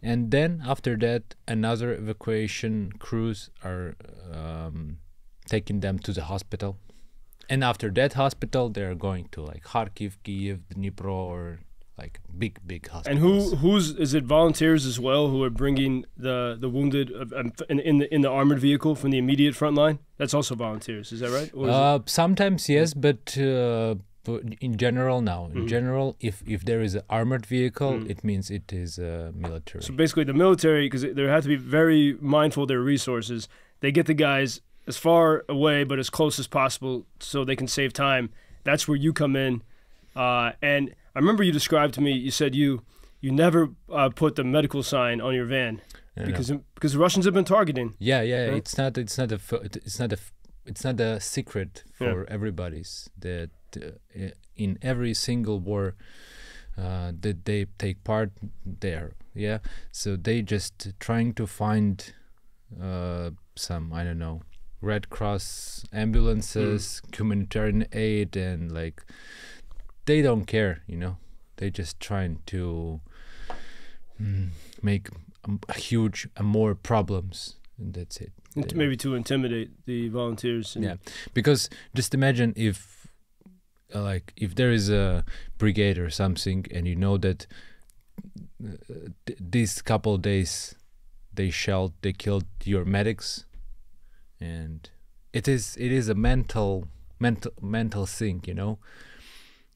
And 0.01 0.31
then 0.31 0.61
after 0.65 0.97
that, 0.97 1.35
another 1.47 1.93
evacuation 1.93 2.91
crews 2.99 3.49
are 3.63 3.95
um, 4.31 4.97
taking 5.47 5.81
them 5.81 5.99
to 5.99 6.11
the 6.13 6.23
hospital. 6.25 6.77
And 7.49 7.63
after 7.63 7.89
that 7.91 8.13
hospital, 8.13 8.69
they're 8.69 8.95
going 8.95 9.27
to 9.33 9.41
like 9.41 9.63
Kharkiv, 9.63 10.13
Kiev, 10.23 10.59
Dnipro, 10.73 11.13
or 11.13 11.59
like 11.97 12.19
big, 12.37 12.59
big 12.65 12.87
hospitals. 12.89 13.07
And 13.11 13.19
who 13.19 13.55
who's 13.57 13.91
is 14.05 14.13
it 14.13 14.25
volunteers 14.25 14.85
as 14.85 14.99
well 14.99 15.29
who 15.29 15.41
are 15.43 15.49
bringing 15.49 16.05
the 16.17 16.57
the 16.59 16.69
wounded 16.69 17.11
um, 17.35 17.53
in, 17.69 17.79
in 17.79 17.95
the 17.99 18.13
in 18.15 18.21
the 18.21 18.29
armored 18.29 18.59
vehicle 18.59 18.95
from 18.95 19.11
the 19.11 19.17
immediate 19.17 19.55
front 19.55 19.75
line? 19.75 19.99
That's 20.17 20.33
also 20.33 20.55
volunteers. 20.55 21.11
Is 21.11 21.19
that 21.21 21.29
right? 21.31 21.49
Is 21.53 21.69
Uh, 21.69 21.99
sometimes 22.05 22.67
yes, 22.69 22.93
but, 22.93 23.37
uh, 23.37 23.95
in 24.59 24.75
general, 24.85 25.21
now 25.21 25.45
In 25.45 25.63
Mhm. 25.63 25.67
general, 25.75 26.07
if 26.19 26.35
if 26.55 26.65
there 26.65 26.81
is 26.81 26.95
an 26.95 27.03
armored 27.09 27.45
vehicle, 27.45 27.91
Mm. 27.99 28.09
it 28.09 28.23
means 28.23 28.49
it 28.49 28.73
is 28.73 28.97
uh, 28.97 29.31
military. 29.45 29.83
So 29.83 29.93
basically, 29.93 30.25
the 30.25 30.33
military, 30.45 30.83
because 30.87 31.03
they 31.17 31.23
have 31.35 31.43
to 31.43 31.49
be 31.57 31.61
very 31.79 32.17
mindful 32.19 32.63
of 32.63 32.69
their 32.73 32.81
resources, 32.81 33.47
they 33.81 33.91
get 33.91 34.05
the 34.07 34.15
guys 34.29 34.61
as 34.87 34.97
far 34.97 35.43
away 35.49 35.83
but 35.83 35.99
as 35.99 36.09
close 36.09 36.39
as 36.39 36.47
possible 36.47 37.05
so 37.19 37.43
they 37.45 37.55
can 37.55 37.67
save 37.67 37.91
time. 37.93 38.29
That's 38.63 38.87
where 38.87 38.97
you 38.97 39.13
come 39.13 39.35
in 39.35 39.61
Uh, 40.15 40.51
and 40.61 40.95
I 41.15 41.19
remember 41.19 41.43
you 41.43 41.51
described 41.51 41.93
to 41.95 42.01
me. 42.01 42.11
You 42.11 42.31
said 42.31 42.55
you 42.55 42.81
you 43.21 43.31
never 43.31 43.69
uh, 43.89 44.09
put 44.15 44.35
the 44.35 44.43
medical 44.43 44.83
sign 44.83 45.21
on 45.21 45.33
your 45.33 45.45
van 45.45 45.81
Yeah, 46.17 46.25
because 46.25 46.51
because 46.75 46.93
the 46.93 46.99
Russians 46.99 47.25
have 47.25 47.33
been 47.33 47.45
targeting. 47.57 47.93
yeah, 47.99 48.21
yeah, 48.23 48.55
it's 48.57 48.77
not 48.77 48.97
it's 48.97 49.17
not 49.17 49.31
a 49.31 49.39
it's 49.85 49.99
not 49.99 50.11
a 50.13 50.17
it's 50.65 50.83
not 50.83 50.99
a 50.99 51.19
secret 51.19 51.83
Yeah. 51.99 52.13
for 52.13 52.25
everybody's 52.29 53.09
that 53.21 53.49
uh, 53.75 54.29
in 54.55 54.77
every 54.81 55.13
single 55.13 55.59
war 55.59 55.95
uh, 56.77 57.11
that 57.21 57.43
they 57.45 57.65
take 57.77 58.03
part 58.03 58.29
there. 58.79 59.09
Yeah, 59.33 59.59
so 59.91 60.15
they 60.17 60.41
just 60.41 60.93
trying 60.99 61.33
to 61.35 61.45
find 61.47 62.13
uh, 62.81 63.31
some 63.55 63.91
I 63.93 64.03
don't 64.03 64.19
know 64.19 64.41
Red 64.81 65.09
Cross 65.09 65.85
ambulances, 65.93 67.01
humanitarian 67.15 67.85
aid, 67.91 68.35
and 68.35 68.71
like 68.71 69.03
they 70.05 70.21
don't 70.21 70.45
care, 70.45 70.83
you 70.87 70.97
know. 70.97 71.17
They're 71.57 71.69
just 71.69 71.99
trying 71.99 72.39
to 72.47 72.99
mm, 74.21 74.49
make 74.81 75.07
a 75.69 75.73
huge 75.79 76.27
uh, 76.37 76.43
more 76.43 76.75
problems, 76.75 77.55
and 77.77 77.93
that's 77.93 78.17
it. 78.17 78.31
They- 78.55 78.75
Maybe 78.75 78.95
to 78.97 79.15
intimidate 79.15 79.85
the 79.85 80.09
volunteers. 80.09 80.75
And, 80.75 80.85
yeah, 80.85 80.95
because 81.33 81.69
just 81.93 82.13
imagine 82.13 82.53
if, 82.55 83.07
uh, 83.93 84.01
like, 84.01 84.33
if 84.37 84.55
there 84.55 84.71
is 84.71 84.89
a 84.89 85.23
brigade 85.57 85.97
or 85.97 86.09
something, 86.09 86.65
and 86.71 86.87
you 86.87 86.95
know 86.95 87.17
that 87.17 87.47
uh, 88.63 88.71
th- 89.25 89.39
these 89.41 89.81
couple 89.81 90.17
days 90.17 90.75
they 91.33 91.49
shelled, 91.49 91.93
they 92.01 92.13
killed 92.13 92.45
your 92.63 92.85
medics, 92.85 93.45
and 94.39 94.89
it 95.33 95.47
is 95.47 95.75
it 95.79 95.91
is 95.91 96.09
a 96.09 96.15
mental 96.15 96.87
mental 97.19 97.51
mental 97.61 98.05
thing, 98.05 98.41
you 98.45 98.53
know. 98.53 98.79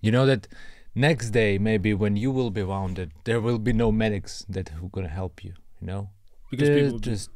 You 0.02 0.12
know 0.12 0.26
that 0.26 0.48
next 0.96 1.32
day 1.32 1.58
maybe 1.58 1.94
when 1.94 2.16
you 2.16 2.32
will 2.32 2.52
be 2.52 2.64
wounded, 2.64 3.12
there 3.26 3.42
will 3.42 3.60
be 3.60 3.74
no 3.74 3.92
medics 3.92 4.46
that 4.50 4.70
who 4.70 4.90
gonna 4.90 5.10
help 5.10 5.44
you, 5.44 5.54
you 5.82 5.88
know 5.88 6.10
because 6.50 6.68
they're 6.70 6.84
people 6.86 7.00
do- 7.00 7.10
just 7.12 7.30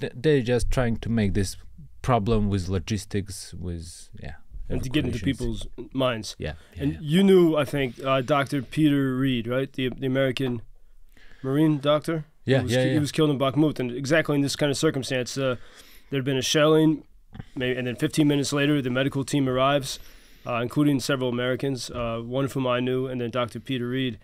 th- 0.00 0.12
they're 0.14 0.40
just 0.42 0.70
trying 0.70 0.96
to 0.98 1.08
make 1.10 1.34
this 1.34 1.56
problem 2.02 2.48
with 2.48 2.68
logistics 2.68 3.52
with 3.54 4.08
yeah 4.22 4.34
and 4.68 4.82
to 4.82 4.88
get 4.88 5.04
into 5.04 5.20
people's 5.20 5.66
minds. 5.92 6.34
yeah, 6.38 6.54
yeah, 6.74 6.82
And 6.82 6.92
yeah. 6.94 6.98
you 7.00 7.22
knew, 7.22 7.54
I 7.56 7.64
think, 7.64 8.02
uh, 8.04 8.20
Dr. 8.20 8.62
Peter 8.62 9.16
Reed, 9.16 9.46
right? 9.46 9.72
The 9.72 9.90
the 9.90 10.06
American 10.06 10.62
Marine 11.42 11.78
doctor. 11.78 12.24
yeah, 12.44 12.58
he 12.58 12.62
was, 12.64 12.72
yeah, 12.72 12.84
yeah. 12.84 12.92
He 12.94 12.98
was 12.98 13.12
killed 13.12 13.30
in 13.30 13.38
Bakhmut, 13.38 13.78
and 13.78 13.92
exactly 13.92 14.34
in 14.34 14.40
this 14.42 14.56
kind 14.56 14.70
of 14.72 14.76
circumstance, 14.76 15.38
uh, 15.38 15.54
there 16.10 16.18
had 16.18 16.24
been 16.24 16.36
a 16.38 16.42
shelling, 16.42 17.04
maybe, 17.54 17.76
and 17.78 17.86
then 17.86 17.96
15 17.96 18.26
minutes 18.26 18.52
later, 18.52 18.80
the 18.82 18.90
medical 18.90 19.24
team 19.24 19.48
arrives, 19.48 19.98
uh, 20.46 20.56
including 20.62 21.00
several 21.00 21.28
Americans, 21.28 21.90
uh, 21.90 22.20
one 22.24 22.44
of 22.44 22.52
whom 22.52 22.66
I 22.66 22.80
knew, 22.80 23.06
and 23.06 23.20
then 23.20 23.30
Dr. 23.30 23.60
Peter 23.60 23.88
Reed, 23.88 24.18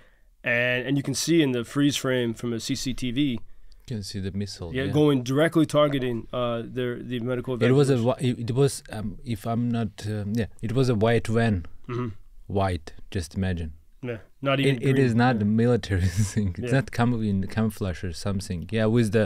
and 0.45 0.87
and 0.87 0.97
you 0.97 1.03
can 1.03 1.15
see 1.15 1.43
in 1.43 1.53
the 1.53 1.65
freeze 1.65 1.97
frame 1.97 2.35
from 2.35 2.53
a 2.53 2.57
CCTV, 2.57 3.17
you 3.33 3.39
can 3.87 4.03
see 4.03 4.21
the 4.21 4.31
missile 4.33 4.73
yeah, 4.75 4.85
yeah. 4.85 4.93
going 4.93 5.23
directly 5.25 5.67
targeting 5.67 6.27
uh, 6.33 6.62
their 6.65 7.03
the 7.03 7.19
medical. 7.21 7.61
it 7.62 7.73
was 7.73 7.91
a 7.91 7.99
it 8.21 8.53
was 8.53 8.83
um, 8.91 9.19
if 9.25 9.45
i'm 9.45 9.69
not 9.69 9.89
um, 10.07 10.33
yeah 10.35 10.47
it 10.62 10.73
was 10.73 10.89
a 10.89 10.95
white 10.95 11.27
van 11.27 11.67
Mhm. 11.89 12.12
white 12.47 12.93
just 13.11 13.35
imagine 13.35 13.73
Yeah, 14.03 14.19
not 14.41 14.61
even. 14.61 14.77
it, 14.77 14.89
it 14.91 14.99
is 15.07 15.15
not 15.17 15.35
Yeah. 15.37 15.43
a 15.43 15.45
military 15.45 16.09
thing 16.33 16.55
it's 16.59 16.73
Yeah. 16.73 16.79
not 16.81 16.93
camouflage 16.93 18.05
or 18.05 18.12
something 18.12 18.69
yeah 18.71 18.87
with 18.87 19.11
the 19.12 19.25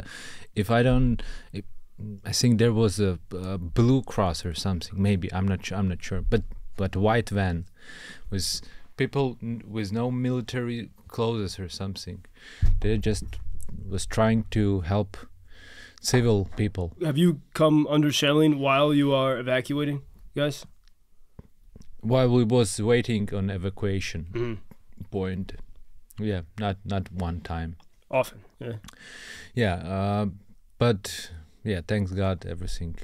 if 0.54 0.70
i 0.70 0.82
don't 0.82 1.22
i 2.24 2.32
think 2.32 2.58
there 2.58 2.72
was 2.72 3.00
a, 3.00 3.18
a 3.32 3.56
blue 3.58 4.02
cross 4.02 4.44
or 4.44 4.54
something 4.54 5.00
maybe 5.02 5.32
i'm 5.32 5.46
not 5.48 5.64
sure 5.64 5.78
i'm 5.78 5.88
not 5.88 6.02
sure 6.02 6.20
but 6.20 6.42
but 6.76 6.94
white 6.96 7.30
van 7.30 7.64
with 8.30 8.60
people 8.96 9.36
with 9.66 9.92
no 9.92 10.10
military 10.10 10.90
clothes 11.08 11.58
or 11.58 11.68
something 11.68 12.24
they 12.80 12.98
just 12.98 13.24
was 13.88 14.04
trying 14.06 14.44
to 14.50 14.80
help 14.80 15.16
civil 16.00 16.48
people 16.56 16.92
Have 17.02 17.16
you 17.18 17.40
come 17.54 17.86
under 17.88 18.12
shelling 18.12 18.58
while 18.60 18.92
you 18.94 19.12
are 19.14 19.38
evacuating, 19.38 20.02
guys? 20.36 20.64
while 22.00 22.28
we 22.28 22.44
was 22.44 22.80
waiting 22.80 23.28
on 23.34 23.50
evacuation 23.50 24.26
Mhm. 24.32 24.58
point 25.10 25.52
yeah 26.18 26.42
not 26.60 26.76
not 26.84 27.10
one 27.12 27.40
time 27.40 27.76
Often. 28.10 28.40
Yeah. 28.60 28.76
yeah 29.54 29.74
uh, 29.74 30.26
but 30.78 31.30
yeah 31.70 31.80
thanks 31.90 32.10
god 32.12 32.38
everything 32.54 32.94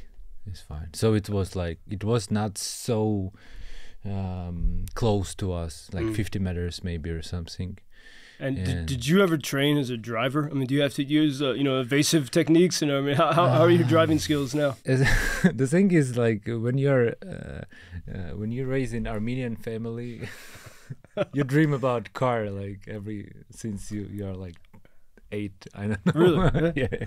is 0.53 0.61
fine 0.71 0.91
so 0.95 1.07
it 1.21 1.29
was 1.29 1.49
like 1.63 1.79
it 1.97 2.03
was 2.13 2.31
not 2.31 2.53
so 2.59 3.33
um, 4.05 4.85
close 4.95 5.35
to 5.37 5.53
us 5.53 5.89
like 5.93 6.05
Mm. 6.07 6.17
50 6.17 6.39
meters 6.39 6.83
maybe 6.83 7.11
or 7.11 7.23
something 7.23 7.79
And 8.41 8.57
did, 8.57 8.69
And- 8.77 8.89
did 8.89 9.03
you 9.07 9.23
ever 9.23 9.39
train 9.39 9.75
as 9.79 9.89
a 9.91 9.97
driver? 9.97 10.43
I 10.51 10.55
mean, 10.55 10.67
do 10.67 10.75
you 10.75 10.83
have 10.87 10.95
to 10.95 11.05
use 11.23 11.41
uh, 11.41 11.53
you 11.59 11.63
know 11.69 11.77
evasive 11.87 12.25
techniques? 12.39 12.83
And 12.83 12.91
I 12.91 13.01
mean, 13.07 13.15
how, 13.23 13.31
how, 13.39 13.47
how 13.57 13.63
are 13.67 13.71
your 13.79 13.87
driving 13.95 14.19
skills 14.27 14.51
now? 14.65 14.71
The 15.63 15.69
thing 15.75 15.93
is 16.01 16.17
like 16.25 16.43
when 16.67 16.77
you're 16.85 17.09
uh, 17.35 17.63
uh, 18.15 18.31
when 18.41 18.49
you're 18.55 18.71
raised 18.77 18.95
in 18.99 19.07
armenian 19.07 19.55
family 19.69 20.13
you 21.37 21.45
dream 21.55 21.73
about 21.81 22.03
car 22.23 22.41
like 22.63 22.81
every 22.99 23.21
since 23.61 23.81
you 23.95 24.03
you 24.17 24.25
are 24.31 24.39
like 24.47 24.57
eight 25.33 25.67
i 25.75 25.87
don't 25.89 26.07
know 26.07 26.13
Really? 26.15 26.73
yeah 26.83 27.07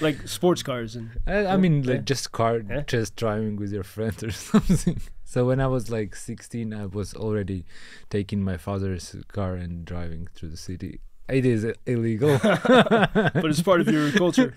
Like 0.00 0.26
sports 0.26 0.62
cars 0.62 0.96
and 0.96 1.10
I, 1.26 1.46
I 1.54 1.56
mean, 1.56 1.82
Yeah. 1.84 1.92
like 1.94 2.04
just 2.04 2.32
car, 2.32 2.58
Yeah. 2.58 2.82
just 2.86 3.14
driving 3.16 3.56
with 3.56 3.72
your 3.72 3.84
friends 3.84 4.22
or 4.22 4.30
something. 4.50 5.00
So 5.24 5.44
when 5.46 5.60
I 5.60 5.66
was 5.66 5.90
like 5.90 6.14
16, 6.16 6.72
I 6.72 6.86
was 6.86 7.12
already 7.14 7.64
taking 8.10 8.42
my 8.44 8.56
father's 8.56 9.14
car 9.28 9.54
and 9.54 9.84
driving 9.84 10.28
through 10.34 10.50
the 10.50 10.56
city. 10.56 11.00
It 11.28 11.44
is 11.44 11.66
illegal, 11.86 12.38
but 12.42 13.44
it's 13.50 13.60
part 13.62 13.80
of 13.80 13.88
your 13.88 14.12
culture. 14.12 14.54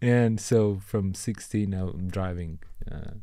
and 0.00 0.40
so 0.40 0.80
from 0.84 1.14
16, 1.14 1.74
I'm 1.74 2.08
driving, 2.08 2.58
uh, 2.90 3.14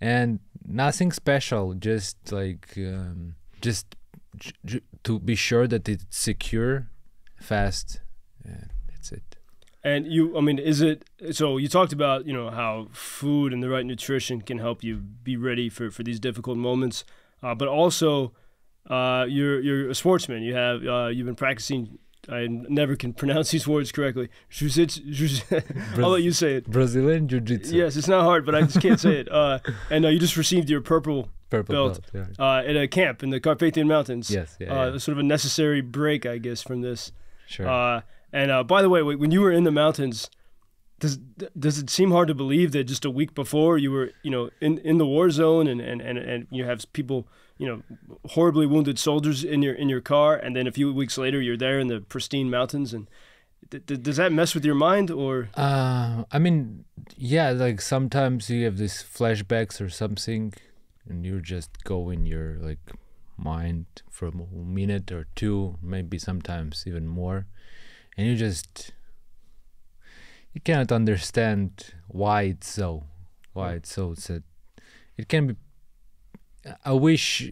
and 0.00 0.38
nothing 0.64 1.10
special. 1.12 1.74
Just 1.74 2.16
like 2.32 2.74
um, 2.76 3.34
just 3.60 3.96
to 5.04 5.18
be 5.18 5.34
sure 5.34 5.66
that 5.66 5.88
it's 5.88 6.04
secure, 6.10 6.86
fast. 7.40 8.00
And 8.44 8.70
that's 8.88 9.12
it. 9.12 9.36
And 9.82 10.06
you, 10.06 10.36
I 10.36 10.40
mean, 10.40 10.58
is 10.58 10.80
it 10.80 11.04
so? 11.30 11.58
You 11.58 11.68
talked 11.68 11.92
about 11.92 12.26
you 12.26 12.32
know 12.32 12.50
how 12.50 12.88
food 12.92 13.52
and 13.52 13.62
the 13.62 13.68
right 13.68 13.86
nutrition 13.86 14.40
can 14.42 14.58
help 14.58 14.82
you 14.82 14.96
be 14.96 15.36
ready 15.36 15.68
for 15.68 15.90
for 15.90 16.02
these 16.02 16.18
difficult 16.18 16.58
moments, 16.58 17.04
uh, 17.42 17.54
but 17.54 17.68
also 17.68 18.32
uh, 18.90 19.26
you're 19.28 19.60
you're 19.60 19.88
a 19.90 19.94
sportsman. 19.94 20.42
You 20.42 20.54
have 20.54 20.84
uh, 20.84 21.06
you've 21.08 21.26
been 21.26 21.36
practicing. 21.36 21.98
I 22.28 22.48
never 22.48 22.96
can 22.96 23.12
pronounce 23.22 23.52
these 23.52 23.68
words 23.68 23.92
correctly. 23.92 24.28
Jiu-jitsu. 24.50 25.02
I'll 26.02 26.08
let 26.10 26.24
you 26.24 26.32
say 26.32 26.54
it. 26.54 26.66
Brazilian 26.68 27.28
jiu-jitsu. 27.28 27.72
Yes, 27.76 27.94
it's 27.94 28.08
not 28.08 28.24
hard, 28.24 28.44
but 28.44 28.56
I 28.56 28.62
just 28.62 28.80
can't 28.80 28.98
say 28.98 29.18
it. 29.20 29.30
Uh, 29.30 29.60
and 29.90 30.04
uh, 30.04 30.08
you 30.08 30.18
just 30.18 30.36
received 30.36 30.68
your 30.68 30.80
purple 30.80 31.28
Purple 31.50 31.72
belt. 31.72 32.12
belt. 32.12 32.26
yeah. 32.36 32.44
uh, 32.44 32.58
at 32.66 32.76
a 32.76 32.88
camp 32.88 33.22
in 33.22 33.30
the 33.30 33.38
Carpathian 33.38 33.86
Mountains. 33.86 34.28
Yes, 34.28 34.56
yeah, 34.58 34.72
uh, 34.72 34.90
yeah. 34.90 34.98
Sort 34.98 35.12
of 35.12 35.20
a 35.20 35.22
necessary 35.22 35.80
break, 35.80 36.26
I 36.26 36.38
guess, 36.38 36.62
from 36.62 36.80
this. 36.80 37.12
Sure. 37.46 37.68
Uh, 37.68 38.00
and 38.32 38.50
uh, 38.50 38.64
by 38.64 38.82
the 38.82 38.88
way, 38.88 39.02
when 39.02 39.30
you 39.30 39.40
were 39.40 39.52
in 39.52 39.64
the 39.64 39.70
mountains, 39.70 40.30
does 40.98 41.18
does 41.58 41.78
it 41.78 41.90
seem 41.90 42.10
hard 42.10 42.28
to 42.28 42.34
believe 42.34 42.72
that 42.72 42.84
just 42.84 43.04
a 43.04 43.10
week 43.10 43.34
before 43.34 43.78
you 43.78 43.92
were, 43.92 44.10
you 44.22 44.30
know, 44.30 44.50
in, 44.60 44.78
in 44.78 44.98
the 44.98 45.06
war 45.06 45.30
zone 45.30 45.66
and, 45.66 45.80
and, 45.80 46.00
and, 46.00 46.18
and 46.18 46.46
you 46.50 46.64
have 46.64 46.90
people, 46.92 47.28
you 47.58 47.66
know, 47.66 47.82
horribly 48.30 48.66
wounded 48.66 48.98
soldiers 48.98 49.44
in 49.44 49.62
your 49.62 49.74
in 49.74 49.88
your 49.88 50.00
car, 50.00 50.36
and 50.36 50.56
then 50.56 50.66
a 50.66 50.72
few 50.72 50.92
weeks 50.92 51.18
later 51.18 51.40
you're 51.40 51.56
there 51.56 51.78
in 51.78 51.88
the 51.88 52.00
pristine 52.00 52.50
mountains, 52.50 52.94
and 52.94 53.08
does 53.86 54.16
that 54.16 54.32
mess 54.32 54.54
with 54.54 54.64
your 54.64 54.74
mind 54.74 55.10
or? 55.10 55.48
Uh, 55.54 56.24
I 56.30 56.38
mean, 56.38 56.84
yeah, 57.16 57.50
like 57.50 57.80
sometimes 57.80 58.48
you 58.48 58.64
have 58.64 58.78
these 58.78 59.02
flashbacks 59.02 59.80
or 59.80 59.90
something, 59.90 60.54
and 61.08 61.26
you're 61.26 61.40
just 61.40 61.84
going 61.84 62.20
in 62.20 62.26
your 62.26 62.58
like 62.60 62.78
mind 63.36 63.86
for 64.10 64.28
a 64.28 64.32
minute 64.32 65.12
or 65.12 65.26
two, 65.34 65.76
maybe 65.82 66.18
sometimes 66.18 66.84
even 66.86 67.06
more, 67.06 67.46
and 68.16 68.26
you 68.26 68.36
just 68.36 68.92
you 70.52 70.60
cannot 70.60 70.90
understand 70.92 71.92
why 72.08 72.42
it's 72.42 72.68
so, 72.68 73.04
why 73.52 73.74
it's 73.74 73.92
so 73.92 74.14
sad. 74.14 74.42
It 75.16 75.28
can 75.28 75.46
be. 75.48 75.56
I 76.84 76.92
wish 76.92 77.50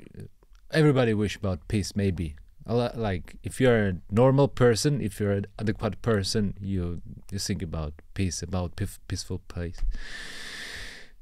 everybody 0.70 1.14
wish 1.14 1.36
about 1.36 1.68
peace, 1.68 1.94
maybe. 1.94 2.36
A 2.66 2.74
lot- 2.74 2.96
Like 2.98 3.36
if 3.42 3.60
you're 3.60 3.88
a 3.88 3.96
normal 4.10 4.48
person, 4.48 5.00
if 5.00 5.20
you're 5.20 5.32
an 5.32 5.46
adequate 5.58 6.00
person, 6.02 6.54
you 6.60 7.02
you 7.30 7.38
think 7.38 7.62
about 7.62 7.92
peace, 8.14 8.42
about 8.42 8.76
peaceful 9.08 9.40
place. 9.48 9.76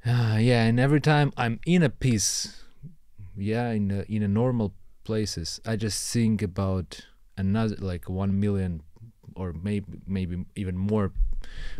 Uh, 0.06 0.36
yeah, 0.40 0.64
and 0.64 0.80
every 0.80 1.00
time 1.00 1.32
I'm 1.36 1.60
in 1.66 1.82
a 1.82 1.90
peace, 1.90 2.62
yeah, 3.36 3.70
in 3.70 3.90
a, 3.90 4.02
in 4.08 4.22
a 4.22 4.28
normal 4.28 4.74
places, 5.04 5.60
I 5.66 5.76
just 5.76 6.12
think 6.12 6.42
about 6.42 7.06
another 7.36 7.76
like 7.76 8.08
one 8.08 8.38
million 8.38 8.82
or 9.34 9.52
maybe 9.52 9.86
maybe 10.06 10.44
even 10.54 10.76
more 10.76 11.12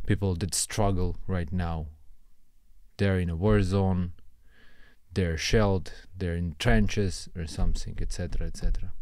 people 0.06 0.35
that 0.37 0.54
struggle 0.54 1.16
right 1.26 1.52
now. 1.52 1.87
They're 2.97 3.18
in 3.18 3.30
a 3.30 3.37
war 3.37 3.62
zone. 3.62 4.12
they're 5.14 5.37
shelled, 5.37 5.92
they're 6.16 6.35
in 6.37 6.56
trenches 6.59 7.28
or 7.37 7.47
something, 7.47 7.99
etc., 8.00 8.47
etc. 8.47 8.92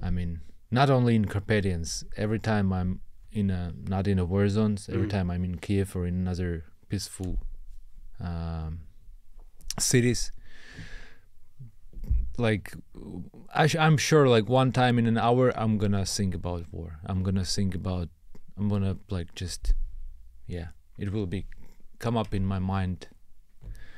I 0.00 0.08
mean, 0.10 0.40
not 0.70 0.88
only 0.88 1.14
in 1.14 1.26
Carpathians. 1.26 2.04
Every 2.16 2.38
time 2.38 2.72
I'm 2.72 3.00
in 3.30 3.50
a 3.50 3.72
not 3.86 4.06
in 4.08 4.18
a 4.18 4.24
war 4.24 4.48
zones, 4.48 4.88
every 4.88 5.06
Mhm. 5.06 5.10
time 5.10 5.30
I'm 5.30 5.44
in 5.44 5.58
Kiev 5.58 5.94
or 5.94 6.06
in 6.06 6.14
another 6.14 6.64
peaceful 6.88 7.38
um, 8.18 8.80
cities, 9.78 10.32
like 12.38 12.74
I 13.54 13.68
I'm 13.78 13.96
sure 13.96 14.28
like 14.28 14.48
one 14.48 14.72
time 14.72 14.98
in 14.98 15.06
an 15.06 15.18
hour 15.18 15.52
I'm 15.56 15.78
gonna 15.78 16.04
think 16.04 16.34
about 16.34 16.64
war. 16.72 16.98
I'm 17.04 17.22
gonna 17.22 17.44
think 17.44 17.74
about 17.74 18.08
I'm 18.56 18.68
gonna 18.68 18.98
like 19.10 19.34
just 19.34 19.74
yeah, 20.46 20.68
it 20.98 21.12
will 21.12 21.26
be 21.26 21.46
come 21.98 22.16
up 22.16 22.34
in 22.34 22.44
my 22.44 22.58
mind. 22.58 23.08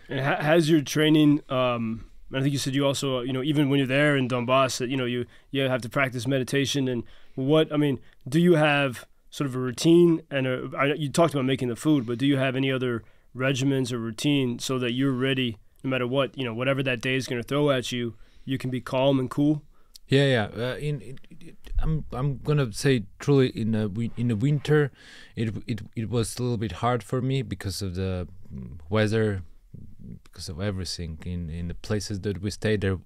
And 0.08 0.20
ha- 0.20 0.42
has 0.42 0.68
your 0.68 0.82
training? 0.82 1.40
Um, 1.48 2.06
I 2.32 2.40
think 2.40 2.52
you 2.52 2.58
said 2.58 2.74
you 2.74 2.84
also, 2.84 3.20
you 3.20 3.32
know, 3.32 3.42
even 3.42 3.70
when 3.70 3.78
you're 3.78 3.86
there 3.86 4.16
in 4.16 4.28
Donbass, 4.28 4.78
that 4.78 4.88
you 4.88 4.96
know 4.96 5.06
you 5.06 5.26
you 5.50 5.62
have 5.62 5.82
to 5.82 5.88
practice 5.88 6.26
meditation. 6.26 6.88
And 6.88 7.04
what 7.34 7.72
I 7.72 7.76
mean, 7.76 8.00
do 8.28 8.40
you 8.40 8.54
have 8.54 9.06
sort 9.30 9.46
of 9.48 9.54
a 9.54 9.58
routine? 9.58 10.22
And 10.30 10.46
a, 10.46 10.70
I, 10.76 10.84
you 10.94 11.08
talked 11.08 11.34
about 11.34 11.46
making 11.46 11.68
the 11.68 11.76
food, 11.76 12.06
but 12.06 12.18
do 12.18 12.26
you 12.26 12.36
have 12.36 12.56
any 12.56 12.70
other 12.70 13.02
regimens 13.34 13.92
or 13.92 13.98
routine 13.98 14.58
so 14.60 14.78
that 14.78 14.92
you're 14.92 15.12
ready 15.12 15.58
no 15.84 15.90
matter 15.90 16.06
what 16.06 16.36
you 16.36 16.44
know, 16.44 16.54
whatever 16.54 16.82
that 16.82 17.00
day 17.00 17.14
is 17.14 17.26
going 17.26 17.40
to 17.40 17.46
throw 17.46 17.70
at 17.70 17.92
you, 17.92 18.14
you 18.44 18.58
can 18.58 18.70
be 18.70 18.80
calm 18.80 19.18
and 19.18 19.30
cool. 19.30 19.62
Yeah, 20.08 20.24
yeah. 20.24 20.48
Uh, 20.54 20.76
in, 20.76 21.00
in, 21.00 21.18
in 21.30 21.56
I'm 21.78 22.04
I'm 22.12 22.38
gonna 22.38 22.72
say 22.72 23.04
truly 23.18 23.48
in 23.48 23.72
the 23.72 24.10
in 24.16 24.28
the 24.28 24.36
winter, 24.36 24.90
it 25.36 25.54
it 25.66 25.80
it 25.96 26.10
was 26.10 26.38
a 26.38 26.42
little 26.42 26.58
bit 26.58 26.72
hard 26.72 27.02
for 27.02 27.20
me 27.20 27.42
because 27.42 27.82
of 27.82 27.94
the 27.94 28.28
weather, 28.88 29.42
because 30.24 30.48
of 30.48 30.60
everything. 30.60 31.18
In 31.24 31.48
in 31.50 31.68
the 31.68 31.74
places 31.74 32.20
that 32.20 32.42
we 32.42 32.50
stayed 32.50 32.82
there, 32.82 32.98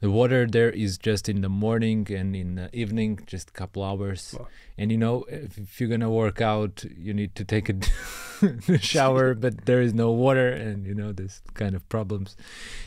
the 0.00 0.10
water 0.10 0.46
there 0.46 0.70
is 0.70 0.98
just 0.98 1.28
in 1.28 1.40
the 1.40 1.48
morning 1.48 2.06
and 2.10 2.36
in 2.36 2.54
the 2.56 2.68
evening, 2.76 3.18
just 3.26 3.50
a 3.50 3.52
couple 3.52 3.82
hours. 3.82 4.34
Wow. 4.38 4.46
And 4.78 4.92
you 4.92 4.98
know, 4.98 5.24
if, 5.28 5.58
if 5.58 5.80
you're 5.80 5.90
gonna 5.90 6.10
work 6.10 6.40
out, 6.40 6.84
you 6.96 7.12
need 7.12 7.34
to 7.34 7.44
take 7.44 7.70
a 7.70 8.78
shower, 8.78 9.34
but 9.34 9.66
there 9.66 9.80
is 9.80 9.94
no 9.94 10.12
water, 10.12 10.48
and 10.48 10.86
you 10.86 10.94
know 10.94 11.12
this 11.12 11.42
kind 11.54 11.74
of 11.74 11.88
problems. 11.88 12.36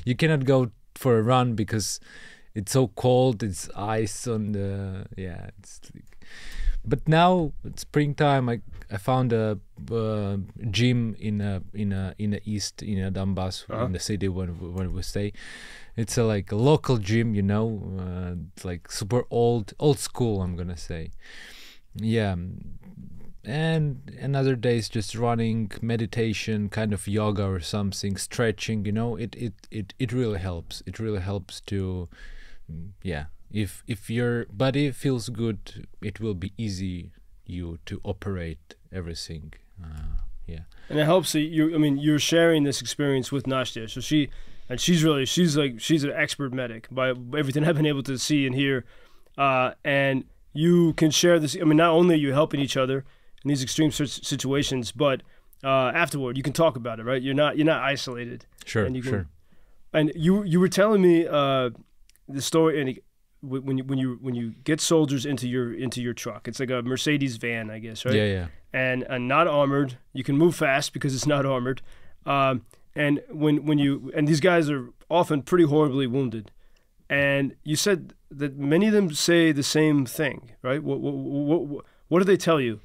You 0.05 0.15
cannot 0.15 0.45
go 0.45 0.71
for 0.98 1.18
a 1.18 1.22
run 1.22 1.54
because 1.56 2.00
it's 2.56 2.72
so 2.72 2.88
cold 2.96 3.44
it's 3.44 3.70
ice 3.75 4.27
on 4.27 4.51
the 4.54 5.06
yeah 5.16 5.50
it's 5.60 5.80
like, 5.94 6.04
but 6.86 7.08
now 7.08 7.51
it's 7.63 7.82
springtime 7.82 8.50
i 8.50 8.60
i 8.92 8.98
found 8.98 9.32
a 9.34 9.60
uh, 9.92 10.38
gym 10.72 11.16
in 11.20 11.42
a 11.42 11.62
in 11.74 11.92
a 11.94 12.13
in 12.18 12.32
the 12.32 12.42
east 12.46 12.82
in 12.82 12.98
a 13.04 13.12
donbass 13.12 13.66
Uh-huh. 13.70 13.86
in 13.86 13.92
the 13.92 14.00
city 14.00 14.27
where, 14.27 14.48
where 14.48 14.89
we 14.89 15.01
stay 15.04 15.32
it's 15.96 16.18
a 16.18 16.24
like 16.24 16.51
a 16.51 16.56
local 16.72 16.98
gym 16.98 17.36
you 17.36 17.44
know 17.54 17.68
uh, 18.00 18.34
it's 18.56 18.66
like 18.66 18.92
super 18.92 19.24
old 19.30 19.74
old 19.80 20.00
school 20.00 20.42
i'm 20.42 20.56
gonna 20.56 20.77
say 20.77 21.12
yeah 21.96 22.36
and 23.48 24.13
another 24.20 24.58
day 24.58 24.77
is 24.77 24.89
just 24.89 25.16
running 25.16 25.72
meditation 25.82 26.68
kind 26.68 26.94
of 26.94 27.08
yoga 27.08 27.46
or 27.46 27.62
something 27.62 28.18
stretching 28.18 28.86
you 28.86 28.92
know 28.92 29.16
it 29.16 29.34
it 29.36 29.54
it, 29.72 29.94
it 29.98 30.12
really 30.12 30.39
helps. 30.39 30.84
It 30.86 31.00
really 31.00 31.22
helps 31.22 31.62
to 31.62 32.10
yeah 33.01 33.25
if 33.50 33.84
if 33.88 34.10
your 34.10 34.46
body 34.51 34.92
feels 34.92 35.30
good 35.30 35.88
it 36.01 36.20
will 36.20 36.34
be 36.34 36.51
easy 36.58 37.13
you 37.46 37.80
to 37.86 38.01
operate 38.04 38.75
everything 38.92 39.54
uh, 39.82 40.18
yeah. 40.46 40.62
And 40.89 41.00
it 41.00 41.06
helps 41.06 41.32
that 41.32 41.39
you 41.39 41.74
i 41.74 41.77
mean 41.77 41.98
you're 41.98 42.20
sharing 42.20 42.63
this 42.63 42.82
experience 42.82 43.32
with 43.32 43.46
Nastya. 43.46 43.89
So 43.89 44.01
she 44.01 44.30
and 44.68 44.80
she's 44.80 45.06
really 45.06 45.25
she's 45.25 45.56
like 45.56 45.80
she's 45.80 46.04
an 46.04 46.12
expert 46.12 46.54
medic 46.54 46.88
by 46.92 47.10
everything 47.10 47.63
i've 47.68 47.77
been 47.77 47.86
able 47.86 48.04
to 48.04 48.18
see 48.18 48.46
and 48.46 48.54
hear. 48.54 48.84
Uh, 49.38 49.72
and 49.86 50.25
you 50.52 50.93
can 50.93 51.12
share 51.12 51.39
this 51.39 51.56
i 51.62 51.63
mean 51.63 51.78
not 51.78 51.91
only 51.91 52.15
are 52.15 52.17
you 52.17 52.34
helping 52.34 52.60
each 52.60 52.76
other 52.76 53.06
in 53.43 53.50
these 53.50 53.63
extreme 53.63 53.91
situations 53.91 54.91
but 54.91 55.21
uh, 55.63 55.91
afterward 55.93 56.38
you 56.38 56.43
can 56.43 56.54
talk 56.54 56.76
about 56.76 57.00
it 57.00 57.04
right 57.04 57.21
you're 57.21 57.34
not 57.34 57.58
you're 57.58 57.65
not 57.65 57.82
isolated 57.82 58.45
sure 58.65 58.86
And 58.86 58.95
you 58.95 59.02
can- 59.02 59.12
sure 59.12 59.28
and 59.93 60.12
you 60.15 60.43
you 60.43 60.60
were 60.60 60.67
telling 60.69 61.02
me 61.02 61.26
uh, 61.28 61.69
the 62.28 62.41
story 62.41 62.82
and 62.82 63.00
when 63.41 63.78
you 63.78 63.84
when 63.86 63.97
you 64.00 64.17
when 64.21 64.36
you 64.36 64.52
get 64.63 64.82
soldiers 64.82 65.26
into 65.26 65.47
your 65.47 65.73
into 65.73 66.02
your 66.02 66.13
truck 66.13 66.47
it's 66.47 66.60
like 66.60 66.69
a 66.71 66.82
mercedes 66.82 67.38
van 67.38 67.69
i 67.69 67.80
guess 67.80 68.04
right 68.06 68.15
yeah 68.15 68.26
yeah 68.26 68.47
and, 68.73 69.04
and 69.04 69.28
not 69.30 69.47
armored. 69.47 69.97
You 70.13 70.23
can 70.26 70.38
move 70.38 70.54
fast 70.54 70.91
because 70.91 71.15
it's 71.15 71.26
not 71.26 71.45
armored. 71.45 71.82
Um, 72.26 72.65
and 72.93 73.21
when 73.32 73.65
when 73.65 73.80
you 73.80 74.12
and 74.13 74.28
these 74.28 74.41
guys 74.41 74.69
are 74.69 74.89
often 75.10 75.41
pretty 75.41 75.63
horribly 75.63 76.06
wounded. 76.06 76.52
And 77.10 77.56
you 77.63 77.76
said 77.78 78.13
that 78.30 78.58
many 78.58 78.88
of 78.88 78.93
them 78.93 79.13
say 79.13 79.54
the 79.54 79.63
same 79.63 80.06
thing, 80.06 80.52
right? 80.62 80.84
What 80.84 81.00
what 81.00 81.13
what, 81.15 81.86
what 82.10 82.19
do 82.19 82.26
they 82.26 82.38
tell 82.38 82.60
you? 82.60 82.82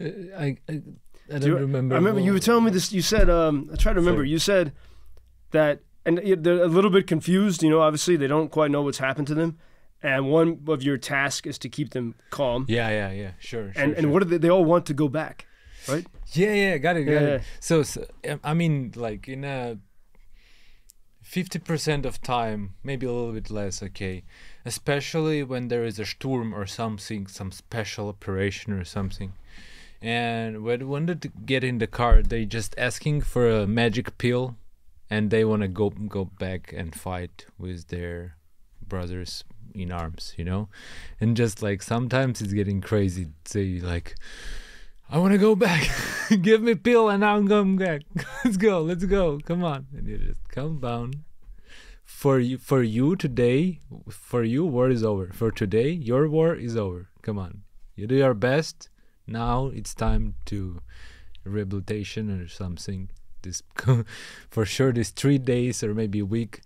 I, 0.00 0.04
I 0.36 0.56
I 0.68 0.72
don't 1.28 1.40
Do 1.40 1.46
you- 1.48 1.56
remember 1.58 1.94
I 1.94 1.98
remember 1.98 2.20
you 2.20 2.32
were 2.32 2.38
telling 2.38 2.64
me 2.64 2.70
this. 2.70 2.92
You 2.92 3.02
said 3.02 3.28
um, 3.30 3.68
I 3.72 3.76
try 3.76 3.92
to 3.92 4.00
remember. 4.00 4.20
Sorry. 4.20 4.30
You 4.30 4.38
said 4.38 4.72
that, 5.50 5.80
and 6.04 6.18
they're 6.18 6.62
a 6.62 6.68
little 6.68 6.90
bit 6.90 7.06
confused. 7.06 7.62
You 7.62 7.70
know, 7.70 7.80
obviously 7.80 8.16
they 8.16 8.26
don't 8.28 8.50
quite 8.50 8.70
know 8.70 8.82
what's 8.82 8.98
happened 8.98 9.26
to 9.28 9.34
them. 9.34 9.58
And 10.02 10.30
one 10.30 10.60
of 10.68 10.82
your 10.82 10.98
tasks 10.98 11.46
is 11.48 11.58
to 11.60 11.68
keep 11.68 11.90
them 11.90 12.14
calm. 12.30 12.66
yeah 12.68 12.90
yeah 12.90 13.10
yeah 13.12 13.30
sure, 13.38 13.72
sure 13.72 13.82
and 13.82 13.94
and 13.94 14.12
what 14.12 14.22
do 14.22 14.28
they? 14.28 14.38
They 14.38 14.50
all 14.50 14.64
want 14.64 14.84
to 14.86 14.94
go 14.94 15.08
back, 15.08 15.46
right? 15.88 16.06
Yeah, 16.32 16.52
yeah, 16.52 16.78
got 16.78 16.96
it, 16.96 17.04
got 17.04 17.12
Yeah, 17.12 17.20
it. 17.20 17.28
yeah. 17.40 17.40
So, 17.60 17.82
so 17.82 18.04
um, 18.28 18.38
I 18.44 18.52
mean, 18.54 18.92
like 18.94 19.26
in 19.26 19.42
a 19.44 19.78
fifty 21.22 21.58
percent 21.58 22.04
of 22.06 22.20
time, 22.20 22.74
maybe 22.84 23.06
a 23.06 23.12
little 23.12 23.32
bit 23.32 23.50
less. 23.50 23.82
Okay, 23.82 24.22
especially 24.64 25.42
when 25.42 25.68
there 25.68 25.84
is 25.84 25.98
a 25.98 26.04
storm 26.06 26.54
or 26.54 26.66
something, 26.66 27.26
some 27.26 27.50
special 27.50 28.08
operation 28.08 28.72
or 28.74 28.84
something. 28.84 29.32
And 30.06 30.62
when 30.62 31.06
they 31.06 31.16
get 31.44 31.64
in 31.64 31.78
the 31.78 31.88
car, 31.88 32.22
they 32.22 32.44
just 32.44 32.76
asking 32.78 33.22
for 33.22 33.50
a 33.50 33.66
magic 33.66 34.18
pill, 34.18 34.54
and 35.10 35.32
they 35.32 35.44
want 35.44 35.62
to 35.62 35.68
go 35.68 35.90
go 35.90 36.26
back 36.26 36.72
and 36.72 36.94
fight 36.94 37.46
with 37.58 37.88
their 37.88 38.36
brothers 38.86 39.42
in 39.74 39.90
arms, 39.90 40.32
you 40.36 40.44
know, 40.44 40.68
and 41.20 41.36
just 41.36 41.60
like 41.60 41.82
sometimes 41.82 42.40
it's 42.40 42.52
getting 42.52 42.80
crazy. 42.80 43.26
Say 43.46 43.80
like. 43.80 44.14
I 45.08 45.18
want 45.18 45.32
to 45.32 45.38
go 45.38 45.54
back. 45.54 45.88
Give 46.42 46.60
me 46.60 46.74
pill 46.74 47.08
and 47.08 47.24
I'm 47.24 47.46
going 47.46 47.76
back. 47.76 48.02
let's 48.44 48.56
go. 48.56 48.82
Let's 48.82 49.04
go. 49.04 49.38
Come 49.44 49.62
on. 49.62 49.86
And 49.96 50.08
you 50.08 50.18
just 50.18 50.48
calm 50.48 50.80
down. 50.80 51.24
For 52.02 52.40
you, 52.40 52.58
for 52.58 52.82
you 52.82 53.14
today, 53.14 53.78
for 54.10 54.42
you, 54.42 54.64
war 54.64 54.90
is 54.90 55.04
over. 55.04 55.30
For 55.32 55.52
today, 55.52 55.90
your 55.90 56.28
war 56.28 56.56
is 56.56 56.76
over. 56.76 57.08
Come 57.22 57.38
on. 57.38 57.62
You 57.94 58.08
do 58.08 58.16
your 58.16 58.34
best. 58.34 58.88
Now 59.26 59.66
it's 59.66 59.94
time 59.94 60.34
to 60.46 60.80
rehabilitation 61.44 62.30
or 62.30 62.48
something. 62.48 63.10
This 63.42 63.62
for 64.50 64.64
sure. 64.64 64.92
This 64.92 65.10
three 65.10 65.38
days 65.38 65.82
or 65.82 65.94
maybe 65.94 66.20
a 66.20 66.24
week, 66.24 66.60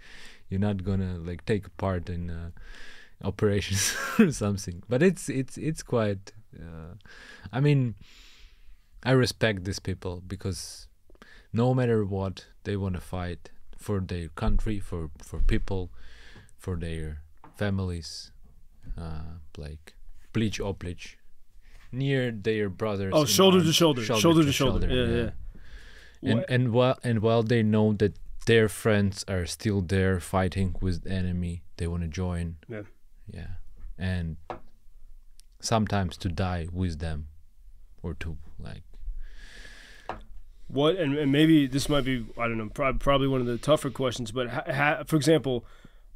you're 0.48 0.60
not 0.60 0.84
gonna 0.84 1.18
like 1.18 1.44
take 1.46 1.76
part 1.76 2.08
in 2.08 2.30
uh, 2.30 2.50
operations 3.22 3.96
or 4.18 4.32
something. 4.32 4.82
But 4.88 5.02
it's 5.02 5.28
it's 5.28 5.56
it's 5.56 5.82
quite. 5.82 6.32
Uh, 6.58 6.94
I 7.52 7.60
mean, 7.60 7.94
I 9.02 9.12
respect 9.12 9.64
these 9.64 9.78
people 9.78 10.22
because 10.26 10.88
no 11.52 11.74
matter 11.74 12.04
what, 12.04 12.46
they 12.64 12.76
want 12.76 12.94
to 12.94 13.00
fight 13.00 13.50
for 13.76 14.00
their 14.00 14.28
country, 14.28 14.80
for 14.80 15.10
for 15.22 15.40
people, 15.40 15.90
for 16.58 16.76
their 16.76 17.22
families, 17.56 18.32
uh, 18.98 19.38
like 19.56 19.94
pleć 20.32 20.60
opleć, 20.60 21.16
near 21.92 22.30
their 22.30 22.68
brothers. 22.68 23.12
Oh, 23.14 23.24
shoulder 23.24 23.58
to 23.60 23.64
arms, 23.66 23.76
shoulder, 23.76 24.02
shoulder, 24.04 24.44
to 24.44 24.52
shoulder. 24.52 24.88
Yeah, 24.88 25.30
yeah. 26.22 26.32
And 26.32 26.44
and 26.48 26.72
while 26.72 26.98
and 27.02 27.20
while 27.20 27.42
they 27.42 27.62
know 27.62 27.92
that 27.94 28.18
their 28.46 28.68
friends 28.68 29.24
are 29.28 29.46
still 29.46 29.80
there 29.80 30.20
fighting 30.20 30.74
with 30.80 31.04
the 31.04 31.10
enemy, 31.10 31.62
they 31.76 31.86
want 31.86 32.02
to 32.02 32.08
join. 32.08 32.56
Yeah. 32.68 32.82
Yeah, 33.32 33.46
and 33.96 34.36
sometimes 35.60 36.16
to 36.18 36.28
die 36.28 36.66
with 36.72 36.98
them, 36.98 37.28
or 38.02 38.14
to 38.14 38.36
like 38.58 38.82
What 40.66 40.96
and, 40.96 41.16
and 41.16 41.30
maybe 41.30 41.66
this 41.66 41.88
might 41.88 42.04
be 42.04 42.26
I 42.36 42.48
don't 42.48 42.58
know 42.58 42.68
prob- 42.68 43.00
probably 43.00 43.28
one 43.28 43.40
of 43.40 43.46
the 43.46 43.58
tougher 43.58 43.90
questions, 43.90 44.32
but 44.32 44.48
ha, 44.48 44.62
ha, 44.66 45.02
for 45.06 45.16
example, 45.16 45.64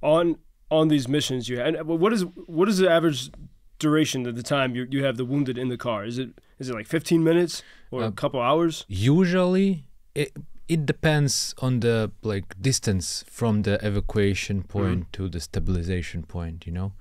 on 0.02 0.38
on 0.70 0.88
these 0.88 1.06
missions 1.06 1.48
you 1.48 1.60
and 1.60 1.76
what 1.86 2.12
is 2.12 2.22
what 2.46 2.68
is 2.68 2.78
the 2.78 2.90
average 2.90 3.30
duration 3.78 4.26
of 4.26 4.36
the 4.36 4.42
time 4.42 4.74
you 4.76 4.86
you 4.90 5.04
have 5.04 5.16
the 5.16 5.24
wounded 5.24 5.56
in 5.58 5.68
the 5.68 5.76
car? 5.78 6.04
Is 6.04 6.18
it 6.18 6.30
is 6.58 6.68
it 6.70 6.74
like 6.74 6.86
15 6.86 7.22
minutes 7.24 7.62
or 7.90 8.02
a 8.02 8.06
Uh, 8.06 8.10
couple 8.10 8.40
hours? 8.40 8.84
usually 8.88 9.84
it 10.14 10.32
it 10.68 10.86
depends 10.86 11.54
on 11.58 11.80
the 11.80 12.10
like 12.22 12.54
distance 12.60 13.24
from 13.28 13.62
the 13.62 13.74
evacuation 13.86 14.62
point 14.62 15.12
to 15.12 15.28
the 15.28 15.40
stabilization 15.40 16.22
point 16.22 16.66
you 16.66 16.72
know 16.72 16.92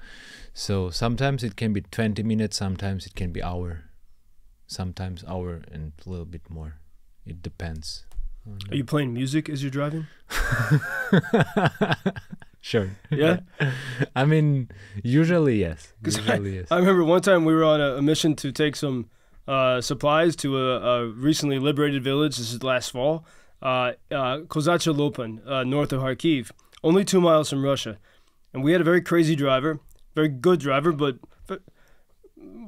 so 0.53 0.89
sometimes 0.91 1.43
it 1.43 1.55
can 1.55 1.71
be 1.73 1.81
20 1.81 2.21
minutes 2.23 2.57
sometimes 2.57 3.05
it 3.05 3.15
can 3.15 3.31
be 3.31 3.41
hour 3.41 3.83
sometimes 4.67 5.23
hour 5.27 5.62
and 5.71 5.93
a 6.05 6.09
little 6.09 6.25
bit 6.25 6.49
more 6.49 6.75
it 7.25 7.41
depends 7.41 8.05
Are 8.69 8.75
you 8.75 8.83
playing 8.83 9.13
music 9.13 9.47
as 9.49 9.63
you're 9.63 9.71
driving? 9.71 10.07
sure. 12.63 12.91
Yeah? 13.12 13.41
I 14.15 14.26
mean, 14.26 14.69
usually 15.04 15.60
yes. 15.60 15.93
Usually 16.04 16.56
yes. 16.56 16.67
I 16.71 16.78
remember 16.78 17.04
one 17.04 17.21
time 17.21 17.45
we 17.45 17.54
were 17.54 17.63
on 17.63 17.80
a, 17.80 17.97
a 17.97 18.02
mission 18.02 18.36
to 18.38 18.52
take 18.52 18.76
some 18.76 19.10
uh, 19.47 19.82
supplies 19.82 20.36
to 20.38 20.58
a, 20.58 20.80
a 20.80 21.08
recently 21.10 21.60
liberated 21.60 22.04
village. 22.04 22.38
This 22.38 22.54
is 22.54 22.63
last 22.63 22.91
fall, 22.91 23.26
uh, 23.62 23.91
uh, 24.10 24.39
Kozacha 24.47 24.95
Lopan, 24.95 25.45
uh, 25.45 25.63
north 25.63 25.91
of 25.91 26.02
Kharkiv, 26.02 26.52
only 26.84 27.04
two 27.04 27.19
miles 27.19 27.49
from 27.49 27.63
Russia. 27.63 27.99
And 28.54 28.63
we 28.63 28.71
had 28.71 28.82
a 28.82 28.86
very 28.86 29.02
crazy 29.02 29.36
driver, 29.36 29.80
very 30.15 30.30
good 30.30 30.60
driver, 30.60 30.91
but 30.93 31.17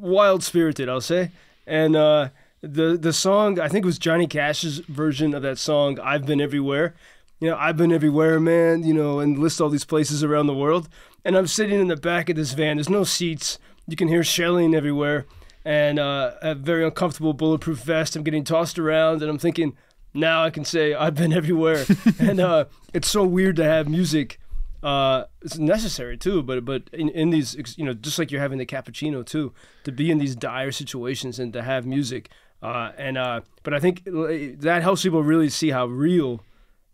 wild 0.06 0.44
spirited, 0.44 0.90
I'll 0.90 1.02
say. 1.02 1.32
And 1.66 1.96
uh, 1.96 2.30
the 2.62 2.98
the 2.98 3.14
song, 3.14 3.60
I 3.60 3.68
think 3.68 3.84
it 3.84 3.86
was 3.86 4.00
Johnny 4.00 4.28
Cash's 4.28 4.80
version 4.80 5.34
of 5.34 5.42
that 5.42 5.58
song, 5.58 6.00
"I've 6.00 6.26
Been 6.26 6.42
Everywhere." 6.42 6.96
You 7.40 7.50
know, 7.50 7.58
I've 7.58 7.78
been 7.78 7.92
everywhere, 7.92 8.40
man. 8.40 8.84
You 8.84 8.94
know, 8.94 9.20
and 9.20 9.38
list 9.38 9.62
all 9.62 9.70
these 9.70 9.86
places 9.86 10.24
around 10.24 10.48
the 10.48 10.54
world. 10.54 10.90
And 11.24 11.36
I'm 11.36 11.48
sitting 11.48 11.80
in 11.80 11.88
the 11.88 11.96
back 11.96 12.30
of 12.30 12.36
this 12.36 12.54
van. 12.54 12.78
There's 12.78 12.90
no 12.90 13.04
seats. 13.04 13.60
You 13.88 13.96
can 13.96 14.08
hear 14.08 14.24
shelling 14.24 14.74
everywhere, 14.74 15.26
and 15.64 16.00
uh, 16.00 16.34
a 16.42 16.56
very 16.56 16.84
uncomfortable 16.84 17.34
bulletproof 17.34 17.80
vest. 17.80 18.16
I'm 18.16 18.24
getting 18.24 18.44
tossed 18.44 18.80
around, 18.80 19.22
and 19.22 19.30
I'm 19.30 19.38
thinking, 19.38 19.78
now 20.14 20.44
I 20.44 20.50
can 20.50 20.66
say 20.66 20.94
I've 20.94 21.16
been 21.16 21.34
everywhere. 21.42 21.86
and 22.20 22.40
uh, 22.40 22.66
it's 22.94 23.10
so 23.10 23.24
weird 23.24 23.58
to 23.58 23.64
have 23.64 23.88
music. 23.88 24.40
Uh, 24.82 25.26
it's 25.42 25.58
necessary 25.58 26.18
too, 26.18 26.44
but 26.44 26.64
but 26.64 26.84
in, 26.94 27.10
in 27.10 27.32
these, 27.32 27.76
you 27.78 27.86
know, 27.86 27.94
just 27.94 28.18
like 28.20 28.32
you're 28.32 28.42
having 28.42 28.60
the 28.60 28.66
cappuccino 28.66 29.26
too, 29.26 29.52
to 29.84 29.92
be 29.92 30.12
in 30.12 30.20
these 30.20 30.36
dire 30.36 30.72
situations 30.72 31.40
and 31.40 31.54
to 31.54 31.62
have 31.62 31.86
music. 31.86 32.30
Uh, 32.62 32.92
and 32.98 33.18
uh, 33.18 33.42
but 33.64 33.74
I 33.74 33.80
think 33.80 34.04
that 34.06 34.80
helps 34.82 35.04
people 35.04 35.24
really 35.24 35.50
see 35.50 35.72
how 35.72 35.86
real 35.88 36.42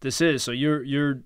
this 0.01 0.21
is. 0.21 0.43
So 0.43 0.51
you're 0.51 0.83
you're 0.83 1.21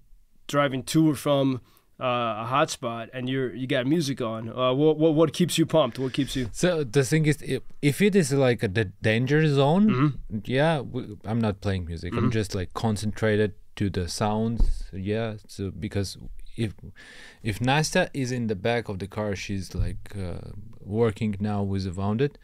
driving 0.48 0.84
to 0.84 1.10
or 1.12 1.16
from 1.16 1.62
uh, 2.00 2.04
a 2.44 2.48
hotspot, 2.52 3.10
and 3.14 3.30
you're 3.30 3.54
you 3.56 3.68
got 3.68 3.88
music 3.88 4.22
on. 4.22 4.50
Uh, 4.50 4.74
what, 4.74 4.98
what 4.98 5.14
what 5.16 5.34
keeps 5.34 5.58
you 5.58 5.66
pumped? 5.66 5.98
What 6.00 6.14
keeps 6.14 6.36
you? 6.36 6.50
So 6.52 6.84
the 6.84 7.04
thing 7.04 7.26
is, 7.26 7.42
if, 7.42 7.62
if 7.82 8.02
it 8.02 8.16
is 8.16 8.32
like 8.34 8.64
a 8.64 8.68
the 8.68 8.86
danger 9.02 9.48
zone, 9.48 9.90
Mm-hmm. 9.90 10.38
yeah, 10.46 10.82
I'm 11.26 11.40
not 11.40 11.62
playing 11.62 11.86
music. 11.86 12.14
I'm 12.16 12.32
just 12.32 12.54
like 12.54 12.74
concentrated 12.74 13.54
to 13.78 13.90
the 13.90 14.08
sounds. 14.08 14.84
Yeah, 14.94 15.36
so 15.48 15.72
because 15.72 16.18
if 16.58 16.74
if 17.44 17.60
Nastya 17.60 18.10
is 18.14 18.32
in 18.32 18.48
the 18.48 18.56
back 18.56 18.90
of 18.90 19.00
the 19.00 19.08
car, 19.08 19.36
she's 19.36 19.74
like 19.76 20.16
uh, 20.18 20.52
working 20.82 21.36
now 21.40 21.64
with 21.64 21.86
a 21.88 21.92
wounded. 21.94 22.38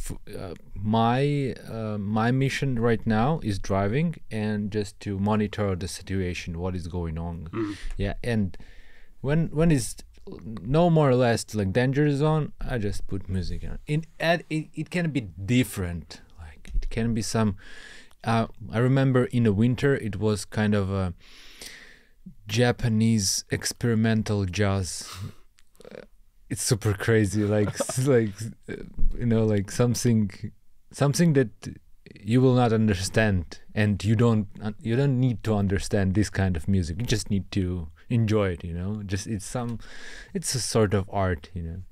F- 0.00 0.36
uh, 0.38 0.54
my 0.74 1.54
uh, 1.68 1.98
my 1.98 2.30
mission 2.30 2.78
right 2.78 3.04
now 3.06 3.40
is 3.42 3.58
driving 3.58 4.14
and 4.30 4.70
just 4.70 4.98
to 5.00 5.18
monitor 5.18 5.74
the 5.74 5.88
situation, 5.88 6.58
what 6.58 6.74
is 6.76 6.86
going 6.86 7.18
on. 7.18 7.76
Yeah, 7.96 8.14
and 8.22 8.56
when 9.20 9.48
when 9.48 9.70
it's 9.70 9.96
no 10.62 10.90
more 10.90 11.10
or 11.10 11.14
less 11.16 11.54
like 11.54 11.72
danger 11.72 12.10
zone, 12.14 12.52
I 12.60 12.78
just 12.78 13.06
put 13.06 13.28
music 13.28 13.64
on. 13.64 13.78
In 13.86 14.04
and 14.20 14.44
it, 14.50 14.68
it 14.74 14.90
can 14.90 15.10
be 15.10 15.22
different. 15.22 16.20
Like 16.38 16.70
it 16.74 16.88
can 16.90 17.14
be 17.14 17.22
some. 17.22 17.56
Uh, 18.24 18.46
I 18.72 18.78
remember 18.78 19.24
in 19.26 19.44
the 19.44 19.52
winter 19.52 19.94
it 19.96 20.16
was 20.16 20.44
kind 20.44 20.74
of 20.74 20.90
a 20.90 21.14
Japanese 22.46 23.44
experimental 23.50 24.44
jazz. 24.44 25.08
It's 26.50 26.62
super 26.62 26.94
crazy, 26.94 27.44
like 27.44 27.76
like 28.06 28.32
you 29.18 29.26
know, 29.26 29.44
like 29.44 29.70
something 29.70 30.30
something 30.90 31.34
that 31.34 31.50
you 32.20 32.40
will 32.40 32.54
not 32.54 32.72
understand, 32.72 33.60
and 33.74 34.02
you 34.02 34.16
don't 34.16 34.48
you 34.80 34.96
don't 34.96 35.20
need 35.20 35.42
to 35.44 35.54
understand 35.54 36.14
this 36.14 36.30
kind 36.30 36.56
of 36.56 36.68
music. 36.68 36.98
You 37.00 37.06
just 37.06 37.30
need 37.30 37.50
to 37.52 37.88
enjoy 38.08 38.50
it. 38.50 38.64
You 38.64 38.74
know, 38.74 39.02
just 39.04 39.26
it's 39.26 39.44
some 39.44 39.78
it's 40.34 40.54
a 40.54 40.60
sort 40.60 40.94
of 40.94 41.08
art. 41.12 41.50
You 41.54 41.62
know, 41.62 41.82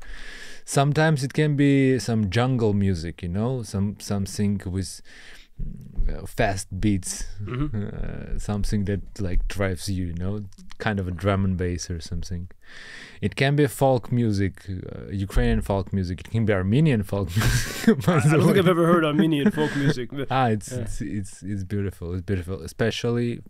sometimes 0.64 1.22
it 1.24 1.32
can 1.32 1.56
be 1.56 1.98
some 1.98 2.30
jungle 2.30 2.72
music. 2.72 3.22
You 3.22 3.28
know, 3.28 3.62
some 3.62 3.96
something 4.00 4.60
with 4.64 5.00
mm, 5.62 6.28
fast 6.28 6.80
beats, 6.80 7.24
uh, 7.48 8.38
something 8.38 8.84
that 8.86 9.20
like 9.20 9.46
drives 9.48 9.88
you. 9.88 10.06
You 10.06 10.14
know, 10.14 10.44
kind 10.78 10.98
of 11.00 11.06
a 11.08 11.10
drum 11.10 11.44
and 11.44 11.56
bass 11.56 11.90
or 11.90 12.00
something. 12.00 12.48
It 13.20 13.34
can 13.36 13.56
be 13.56 13.66
folk 13.66 14.12
music, 14.12 14.54
uh, 14.68 15.10
Ukrainian 15.10 15.62
folk 15.62 15.92
music. 15.92 16.20
It 16.20 16.30
can 16.30 16.44
be 16.44 16.52
Armenian 16.52 17.02
folk 17.02 17.28
music. 17.36 18.04
by 18.04 18.16
I 18.16 18.20
don't 18.20 18.44
think. 18.46 18.58
I've 18.58 18.68
ever 18.68 18.86
heard 18.86 19.04
Armenian 19.04 19.50
folk 19.50 19.74
music. 19.76 20.10
but- 20.12 20.28
Ah, 20.38 20.48
it's, 20.48 20.70
Yeah. 20.72 20.80
it's 20.84 21.00
it's 21.00 21.42
it's 21.42 21.64
beautiful. 21.64 22.12
It's 22.14 22.22
beautiful, 22.22 22.60
especially 22.62 23.40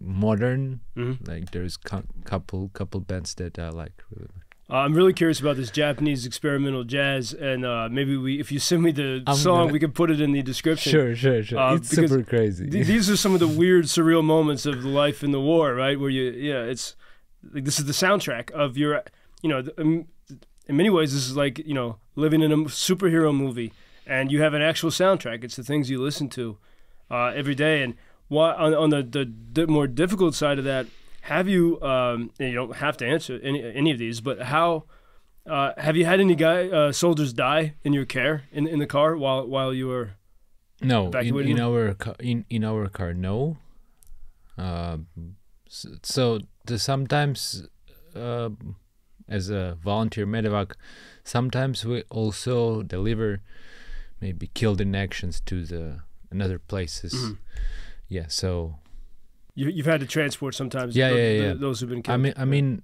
modern. 0.00 0.80
Mhm. 0.96 1.26
Like 1.28 1.50
there's 1.50 1.76
cou- 1.76 2.08
couple 2.24 2.68
couple 2.70 3.00
bands 3.00 3.34
that 3.34 3.58
I 3.58 3.68
like. 3.70 4.02
Really. 4.10 4.28
Uh, 4.70 4.76
I'm 4.76 4.94
really 4.94 5.12
curious 5.12 5.40
about 5.40 5.56
this 5.56 5.70
Japanese 5.70 6.24
experimental 6.24 6.84
jazz, 6.84 7.34
and 7.34 7.66
uh, 7.66 7.88
maybe 7.90 8.16
we, 8.16 8.40
if 8.40 8.50
you 8.50 8.58
send 8.58 8.82
me 8.82 8.92
the 8.92 9.22
I'm 9.26 9.36
song, 9.36 9.58
gonna- 9.64 9.72
we 9.72 9.78
can 9.78 9.92
put 9.92 10.10
it 10.10 10.20
in 10.22 10.32
the 10.32 10.42
description. 10.42 10.90
Sure, 10.90 11.14
sure, 11.14 11.42
sure. 11.42 11.58
Uh, 11.58 11.74
it's 11.76 11.90
super 11.90 12.22
crazy. 12.22 12.70
Th- 12.70 12.86
these 12.86 13.10
are 13.10 13.16
some 13.16 13.34
of 13.34 13.40
the 13.40 13.48
weird, 13.62 13.84
surreal 13.84 14.24
moments 14.24 14.64
of 14.64 14.82
life 14.84 15.22
in 15.22 15.32
the 15.32 15.40
war, 15.40 15.74
right? 15.74 16.00
Where 16.00 16.08
you, 16.08 16.30
yeah, 16.30 16.62
it's 16.62 16.96
like 17.52 17.64
this 17.64 17.78
is 17.78 17.84
the 17.84 17.92
soundtrack 17.92 18.50
of 18.52 18.78
your, 18.78 19.02
you 19.42 19.50
know, 19.50 19.62
um, 19.76 20.06
in 20.66 20.76
many 20.78 20.88
ways, 20.88 21.12
this 21.12 21.26
is 21.28 21.36
like 21.36 21.58
you 21.58 21.74
know 21.74 21.98
living 22.16 22.40
in 22.40 22.50
a 22.50 22.56
superhero 22.56 23.36
movie, 23.36 23.70
and 24.06 24.32
you 24.32 24.40
have 24.40 24.54
an 24.54 24.62
actual 24.62 24.88
soundtrack. 24.88 25.44
It's 25.44 25.56
the 25.56 25.62
things 25.62 25.90
you 25.90 26.00
listen 26.02 26.30
to 26.30 26.56
uh, 27.10 27.26
every 27.36 27.54
day, 27.54 27.82
and 27.82 27.96
why 28.28 28.54
on, 28.54 28.72
on 28.72 28.88
the, 28.88 29.02
the 29.02 29.30
the 29.52 29.66
more 29.66 29.86
difficult 29.86 30.34
side 30.34 30.58
of 30.58 30.64
that, 30.64 30.86
have 31.24 31.48
you? 31.48 31.80
Um, 31.80 32.30
and 32.38 32.50
you 32.50 32.54
don't 32.54 32.76
have 32.76 32.96
to 32.98 33.06
answer 33.06 33.40
any 33.42 33.62
any 33.62 33.90
of 33.90 33.98
these, 33.98 34.20
but 34.20 34.42
how? 34.42 34.84
Uh, 35.46 35.72
have 35.76 35.94
you 35.94 36.06
had 36.06 36.20
any 36.20 36.34
guy 36.34 36.68
uh, 36.68 36.90
soldiers 36.92 37.32
die 37.34 37.74
in 37.82 37.92
your 37.92 38.06
care 38.06 38.44
in 38.52 38.66
in 38.66 38.78
the 38.78 38.86
car 38.86 39.16
while 39.16 39.46
while 39.46 39.72
you 39.74 39.88
were? 39.88 40.10
no, 40.80 41.02
in, 41.02 41.08
evacuating 41.08 41.56
in 41.56 41.60
our 41.60 41.96
in 42.20 42.44
in 42.50 42.64
our 42.64 42.88
car, 42.88 43.14
no. 43.14 43.56
Uh, 44.56 44.98
so, 45.68 45.88
so 46.02 46.76
sometimes, 46.76 47.66
uh, 48.14 48.50
as 49.28 49.50
a 49.50 49.76
volunteer 49.82 50.26
medevac, 50.26 50.72
sometimes 51.24 51.84
we 51.84 52.02
also 52.10 52.82
deliver 52.82 53.40
maybe 54.20 54.50
killed 54.54 54.80
in 54.80 54.94
actions 54.94 55.40
to 55.40 55.64
the 55.64 56.00
another 56.30 56.58
places. 56.58 57.14
Mhm. 57.14 57.38
Yeah, 58.08 58.26
so 58.28 58.78
You, 59.54 59.68
you've 59.68 59.86
had 59.86 60.00
to 60.00 60.06
transport 60.06 60.54
sometimes. 60.54 60.96
Yeah, 60.96 61.10
tho- 61.10 61.16
yeah, 61.16 61.30
yeah. 61.42 61.54
Those 61.54 61.80
who've 61.80 61.88
been 61.88 62.02
killed. 62.02 62.14
I 62.14 62.16
mean, 62.16 62.34
I 62.36 62.44
mean, 62.44 62.82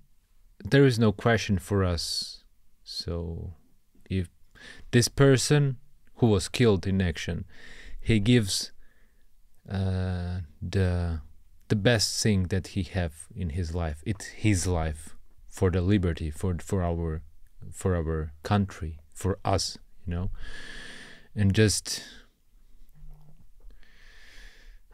there 0.64 0.85
is 0.87 0.98
no 0.98 1.12
question 1.12 1.59
for 1.59 1.85
us. 1.85 2.44
So, 2.85 3.54
if 4.09 4.28
this 4.90 5.09
person 5.09 5.78
who 6.16 6.26
was 6.28 6.48
killed 6.48 6.87
in 6.87 7.00
action, 7.00 7.44
he 8.00 8.20
gives 8.20 8.72
uh, 9.68 10.40
the 10.62 11.20
the 11.68 11.76
best 11.76 12.22
thing 12.22 12.44
that 12.48 12.68
he 12.68 12.83
have 12.83 13.26
in 13.35 13.50
his 13.50 13.74
life. 13.74 14.02
It's 14.06 14.26
his 14.26 14.66
life 14.66 15.16
for 15.48 15.70
the 15.70 15.80
liberty, 15.80 16.30
for 16.30 16.56
for 16.61 16.83
our 16.83 17.22
for 17.72 17.96
our 17.96 18.33
country, 18.42 18.98
for 19.12 19.38
us. 19.44 19.78
You 20.06 20.14
know, 20.14 20.30
and 21.35 21.52
just. 21.54 22.02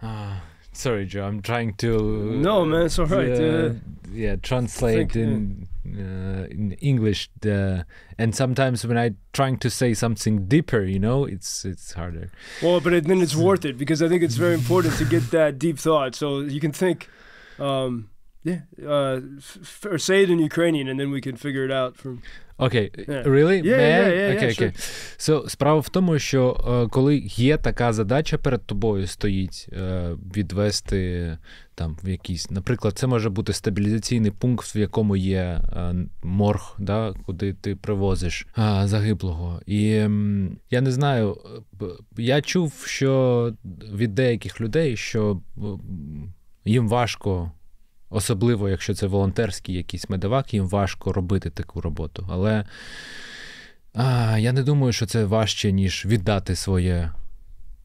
Ah, 0.03 0.43
sorry, 0.77 1.07
Joe. 1.07 1.27
I'm 1.27 1.43
trying 1.43 1.75
to. 1.75 1.99
No, 2.37 2.65
man, 2.65 2.87
it's 2.87 2.99
all 2.99 3.07
right. 3.07 3.31
uh, 3.31 3.73
yeah, 4.13 4.37
translate 4.37 5.13
think, 5.13 5.17
in 5.17 5.69
uh, 5.87 6.47
in 6.51 6.73
English. 6.81 7.31
The 7.41 7.87
and 8.19 8.35
sometimes 8.35 8.87
when 8.87 8.99
I 8.99 9.13
trying 9.33 9.59
to 9.59 9.71
say 9.71 9.95
something 9.95 10.47
deeper, 10.47 10.83
you 10.83 10.99
know, 10.99 11.25
it's 11.25 11.65
it's 11.65 11.93
harder. 11.93 12.31
well, 12.63 12.81
but 12.81 13.05
then 13.05 13.21
it's 13.23 13.37
worth 13.37 13.65
it 13.65 13.79
because 13.79 14.03
I 14.03 14.09
think 14.09 14.23
it's 14.23 14.37
very 14.37 14.55
important 14.55 14.95
to 14.99 15.05
get 15.05 15.31
that 15.31 15.59
deep 15.59 15.79
thought. 15.79 16.15
So 16.15 16.41
you 16.41 16.61
can 16.61 16.73
think, 16.73 17.09
um, 17.59 18.11
yeah, 18.47 18.61
uh, 18.95 19.17
f- 19.39 19.87
or 19.93 19.99
say 20.09 20.19
it 20.25 20.31
in 20.35 20.39
Ukrainian, 20.51 20.87
and 20.91 20.97
then 21.01 21.11
we 21.17 21.21
can 21.27 21.37
figure 21.45 21.65
it 21.69 21.75
out 21.81 21.93
from. 22.03 22.15
Окей, 22.59 22.91
Yeah. 23.09 23.23
really? 23.37 23.59
Yeah, 23.63 23.81
yeah, 23.81 24.09
yeah, 24.21 24.37
Окей, 24.37 24.49
yeah, 24.49 24.57
окей. 24.57 24.71
So, 25.19 25.49
справа 25.49 25.81
в 25.81 25.89
тому, 25.89 26.19
що 26.19 26.43
е, 26.87 26.89
коли 26.93 27.17
є 27.27 27.57
така 27.59 27.93
задача 27.93 28.39
перед 28.39 28.67
тобою 28.67 29.07
стоїть 29.07 29.69
е, 29.73 30.11
відвести 30.37 31.39
там 31.75 31.97
в 32.05 32.09
якийсь, 32.09 32.51
наприклад, 32.51 32.99
це 32.99 33.07
може 33.07 33.31
бути 33.31 33.53
стабілізаційний 33.53 34.31
пункт, 34.31 34.77
в 34.77 34.79
якому 34.79 35.17
є 35.17 35.41
е, 35.43 35.95
морг, 36.23 36.75
да, 36.79 37.15
куди 37.27 37.53
ти 37.53 37.77
привозиш 37.77 38.47
е, 38.59 38.83
загиблого. 38.85 39.61
І 39.67 39.81
я 40.71 40.81
не 40.81 40.91
знаю, 40.93 41.37
е, 41.83 41.85
я 42.17 42.43
чув, 42.43 42.85
що 42.87 43.53
від 43.95 44.15
деяких 44.15 44.61
людей, 44.61 44.97
що 44.97 45.41
їм 46.65 46.89
важко 46.89 47.53
Особливо, 48.11 48.69
якщо 48.69 48.95
це 48.95 49.07
волонтерський 49.07 49.75
якийсь 49.75 50.11
медивак, 50.11 50.55
їм 50.55 50.69
важко 50.69 51.13
робити 51.13 51.51
таку 51.51 51.81
роботу. 51.81 52.27
Але 52.31 52.65
а, 53.95 54.39
я 54.39 54.53
не 54.53 54.63
думаю, 54.63 54.93
що 54.93 55.07
це 55.07 55.25
важче, 55.25 55.73
ніж 55.73 56.07
віддати 56.07 56.57
своє 56.57 57.13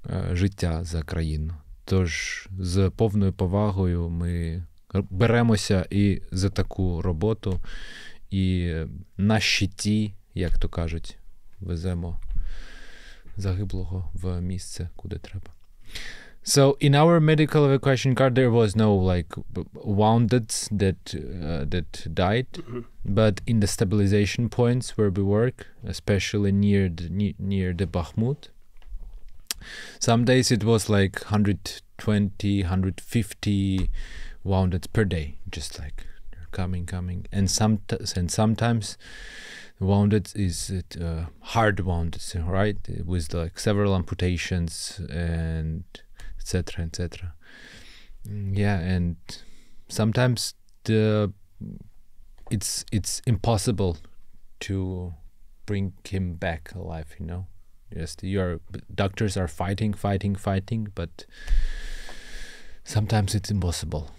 е, 0.09 0.29
життя 0.33 0.83
за 0.83 1.03
країну. 1.03 1.53
Тож 1.85 2.47
з 2.59 2.89
повною 2.89 3.33
повагою 3.33 4.09
ми 4.09 4.63
беремося 4.93 5.85
і 5.89 6.21
за 6.31 6.49
таку 6.49 7.01
роботу, 7.01 7.59
і 8.29 8.75
на 9.17 9.39
щиті, 9.39 10.13
як 10.33 10.59
то 10.59 10.69
кажуть, 10.69 11.17
веземо 11.59 12.21
загиблого 13.37 14.11
в 14.13 14.41
місце, 14.41 14.89
куди 14.95 15.17
треба. 15.17 15.47
So 16.43 16.75
in 16.79 16.95
our 16.95 17.19
medical 17.19 17.65
evacuation 17.65 18.15
card, 18.15 18.33
there 18.35 18.49
was 18.49 18.75
no 18.75 18.95
like 18.95 19.31
wounded 19.75 20.49
that 20.71 21.13
uh, 21.15 21.65
that 21.69 22.07
died, 22.15 22.47
but 23.05 23.41
in 23.45 23.59
the 23.59 23.67
stabilization 23.67 24.49
points 24.49 24.97
where 24.97 25.11
we 25.11 25.21
work, 25.21 25.67
especially 25.85 26.51
near 26.51 26.89
the 26.89 27.35
near 27.37 27.73
the 27.73 27.85
Bakhmut, 27.85 28.49
some 29.99 30.25
days 30.25 30.51
it 30.51 30.63
was 30.63 30.89
like 30.89 31.21
120, 31.25 32.61
150 32.63 33.89
wounded 34.43 34.87
per 34.93 35.03
day, 35.05 35.35
just 35.51 35.77
like 35.79 36.07
coming, 36.51 36.87
coming, 36.87 37.27
and 37.31 37.51
some 37.51 37.81
and 38.15 38.31
sometimes 38.31 38.97
wounded 39.79 40.31
is 40.35 40.71
uh, 40.99 41.25
hard 41.41 41.81
wounded, 41.81 42.23
right? 42.35 42.77
With 43.05 43.31
like 43.33 43.59
several 43.59 43.95
amputations 43.95 44.99
and 45.09 45.83
etc. 46.41 46.85
etc. 46.85 47.33
Yeah, 48.25 48.79
and 48.79 49.15
sometimes 49.87 50.55
the 50.83 51.31
it's 52.49 52.85
it's 52.91 53.21
impossible 53.25 53.97
to 54.61 55.13
bring 55.65 55.93
him 56.07 56.35
back 56.35 56.73
alive. 56.75 57.15
You 57.19 57.25
know, 57.25 57.47
yes, 57.95 58.17
your 58.21 58.59
doctors 58.93 59.37
are 59.37 59.47
fighting, 59.47 59.93
fighting, 59.93 60.35
fighting, 60.35 60.87
but 60.93 61.25
sometimes 62.83 63.35
it's 63.35 63.49
impossible 63.49 64.11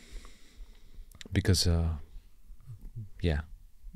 because, 1.33 1.67
uh, 1.67 1.95
yeah, 3.21 3.41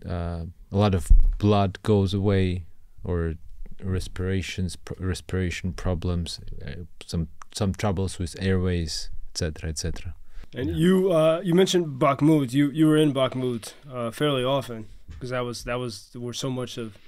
uh, 0.05 0.45
a 0.73 0.77
lot 0.77 0.95
of 0.95 1.11
blood 1.39 1.79
goes 1.83 2.15
away 2.15 2.67
or 3.05 3.35
respirations, 3.83 4.77
pr- 4.77 4.95
respiration 4.99 5.73
problems, 5.73 6.41
uh, 6.67 6.85
some 7.05 7.29
some 7.57 7.73
troubles 7.73 8.19
with 8.19 8.37
airways, 8.39 9.09
etc., 9.33 9.71
etc. 9.71 10.15
And 10.55 10.77
you 10.77 11.11
uh, 11.11 11.41
you 11.43 11.55
mentioned 11.55 11.99
Bakhmut. 12.01 12.53
You 12.53 12.71
you 12.71 12.87
were 12.87 12.97
in 12.97 13.13
Bakhmut 13.13 13.73
uh, 13.91 14.11
fairly 14.11 14.45
often 14.45 14.87
because 15.09 15.31
that 15.31 15.41
was 15.41 15.65
that 15.65 15.79
was 15.79 16.11
where 16.15 16.35
so 16.35 16.51
much 16.51 16.77
of 16.77 16.99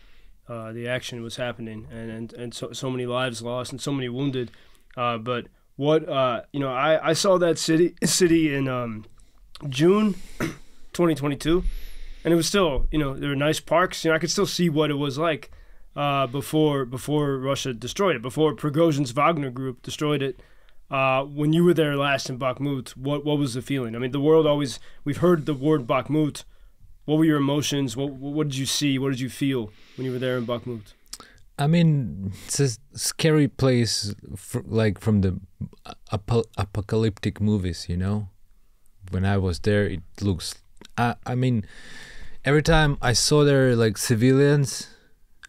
uh, 0.49 0.73
the 0.73 0.89
action 0.89 1.23
was 1.23 1.37
happening, 1.37 1.87
and 1.93 2.11
and, 2.11 2.33
and 2.33 2.55
so 2.55 2.73
so 2.73 2.91
many 2.91 3.07
lives 3.07 3.43
lost 3.43 3.73
and 3.73 3.81
so 3.81 3.93
many 3.93 4.09
wounded. 4.09 4.51
Uh, 4.97 5.19
but 5.19 5.47
what 5.77 6.09
uh, 6.09 6.43
you 6.53 6.61
know, 6.61 6.73
I, 6.73 7.11
I 7.11 7.13
saw 7.13 7.39
that 7.39 7.59
city 7.59 7.95
city 8.05 8.55
in 8.55 8.69
um, 8.69 9.05
June 9.69 10.15
2022, 10.93 11.63
and 12.25 12.33
it 12.33 12.37
was 12.37 12.49
still 12.49 12.87
you 12.91 12.99
know 12.99 13.15
there 13.15 13.31
were 13.31 13.37
nice 13.37 13.61
parks. 13.61 14.05
You 14.05 14.11
know, 14.11 14.17
I 14.17 14.19
could 14.19 14.31
still 14.31 14.47
see 14.47 14.71
what 14.71 14.91
it 14.91 14.95
was 14.95 15.19
like 15.19 15.51
uh, 15.99 16.29
before 16.29 16.85
before 16.85 17.39
Russia 17.39 17.75
destroyed 17.75 18.15
it, 18.15 18.23
before 18.23 18.55
Prigozhin's 18.55 19.11
Wagner 19.11 19.51
group 19.51 19.83
destroyed 19.83 20.23
it. 20.23 20.41
Uh, 20.91 21.25
when 21.25 21.53
you 21.53 21.65
were 21.65 21.75
there 21.75 21.97
last 21.97 22.31
in 22.31 22.39
Bakhmut, 22.39 22.91
what 22.91 23.25
what 23.25 23.37
was 23.37 23.55
the 23.55 23.63
feeling? 23.63 23.97
I 23.97 23.99
mean, 23.99 24.13
the 24.13 24.21
world 24.21 24.47
always 24.47 24.79
we've 25.05 25.19
heard 25.19 25.45
the 25.45 25.55
word 25.55 25.89
Bakhmut. 25.89 26.45
What 27.05 27.19
were 27.19 27.25
your 27.25 27.39
emotions? 27.39 27.97
What 27.97 28.13
what 28.13 28.49
did 28.49 28.57
you 28.57 28.65
see? 28.65 28.97
What 28.97 29.11
did 29.11 29.21
you 29.21 29.29
feel 29.29 29.73
when 29.97 30.07
you 30.07 30.13
were 30.13 30.21
there 30.21 30.39
in 30.39 30.47
Bakhmut? 30.47 30.95
I 31.59 31.67
mean, 31.67 32.33
it's 32.47 32.61
a 32.61 32.69
scary 32.95 33.49
place, 33.49 34.15
fr- 34.37 34.61
like 34.65 35.01
from 35.01 35.23
the 35.23 35.41
ap- 36.13 36.47
apocalyptic 36.57 37.41
movies. 37.41 37.87
You 37.89 37.97
know, 37.97 38.29
when 39.11 39.25
I 39.25 39.37
was 39.37 39.59
there, 39.59 39.85
it 39.85 40.03
looks. 40.21 40.55
I 40.97 41.17
I 41.27 41.35
mean, 41.35 41.67
every 42.45 42.63
time 42.63 42.99
I 43.03 43.15
saw 43.15 43.43
there 43.43 43.75
like 43.75 43.99
civilians, 43.99 44.89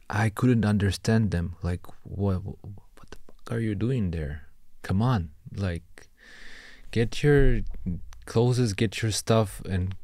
I 0.10 0.30
couldn't 0.30 0.66
understand 0.66 1.32
them. 1.32 1.56
Like, 1.62 1.86
what 2.04 2.44
what 2.44 3.10
the 3.12 3.18
fuck 3.28 3.52
are 3.52 3.60
you 3.60 3.76
doing 3.76 4.12
there? 4.12 4.48
Come 4.82 5.02
on, 5.02 5.30
like, 5.56 6.08
get 6.92 7.22
your 7.22 7.62
clothes, 8.26 8.74
get 8.74 9.02
your 9.02 9.12
stuff, 9.12 9.62
and 9.70 9.96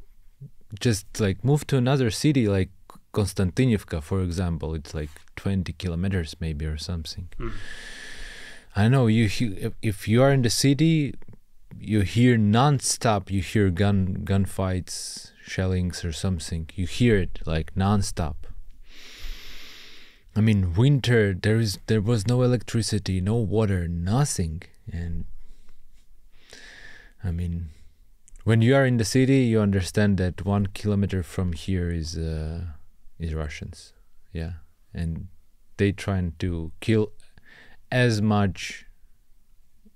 just 0.78 1.06
like 1.18 1.44
move 1.44 1.66
to 1.68 1.76
another 1.76 2.10
city, 2.10 2.46
like 2.48 2.70
Konstantinivka, 3.12 4.02
for 4.02 4.20
example. 4.22 4.74
It's 4.74 4.94
like 4.94 5.10
20 5.36 5.72
kilometers, 5.72 6.36
maybe, 6.40 6.66
or 6.66 6.76
something. 6.76 7.28
Hmm. 7.38 7.50
I 8.74 8.88
know 8.88 9.06
you. 9.06 9.72
If 9.82 10.06
you 10.06 10.22
are 10.22 10.32
in 10.32 10.42
the 10.42 10.50
city, 10.50 11.14
you 11.78 12.02
hear 12.02 12.36
non-stop. 12.36 13.30
You 13.30 13.40
hear 13.40 13.70
gun 13.70 14.22
gunfights, 14.24 15.32
shellings, 15.42 16.04
or 16.04 16.12
something. 16.12 16.68
You 16.74 16.86
hear 16.86 17.16
it 17.16 17.40
like 17.46 17.74
non-stop. 17.74 18.46
I 20.36 20.42
mean, 20.42 20.74
winter. 20.74 21.32
There 21.32 21.58
is 21.58 21.78
there 21.86 22.02
was 22.02 22.26
no 22.26 22.42
electricity, 22.42 23.22
no 23.22 23.36
water, 23.36 23.88
nothing, 23.88 24.62
and 24.92 25.24
I 27.24 27.30
mean, 27.30 27.70
when 28.44 28.60
you 28.60 28.76
are 28.76 28.84
in 28.84 28.98
the 28.98 29.04
city, 29.04 29.44
you 29.44 29.60
understand 29.60 30.18
that 30.18 30.44
one 30.44 30.66
kilometer 30.66 31.22
from 31.22 31.54
here 31.54 31.90
is 31.90 32.18
uh, 32.18 32.60
is 33.18 33.32
Russians, 33.32 33.94
yeah, 34.30 34.52
and 34.92 35.28
they 35.78 35.90
trying 35.90 36.34
to 36.40 36.70
kill 36.80 37.12
as 37.90 38.20
much 38.20 38.84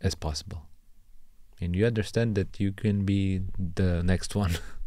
as 0.00 0.14
possible, 0.14 0.62
and 1.61 1.76
you 1.76 1.85
understand 1.85 2.35
that 2.37 2.59
you 2.59 2.72
can 2.72 3.05
be 3.05 3.42
the 3.59 4.03
next 4.03 4.35
one. 4.35 4.57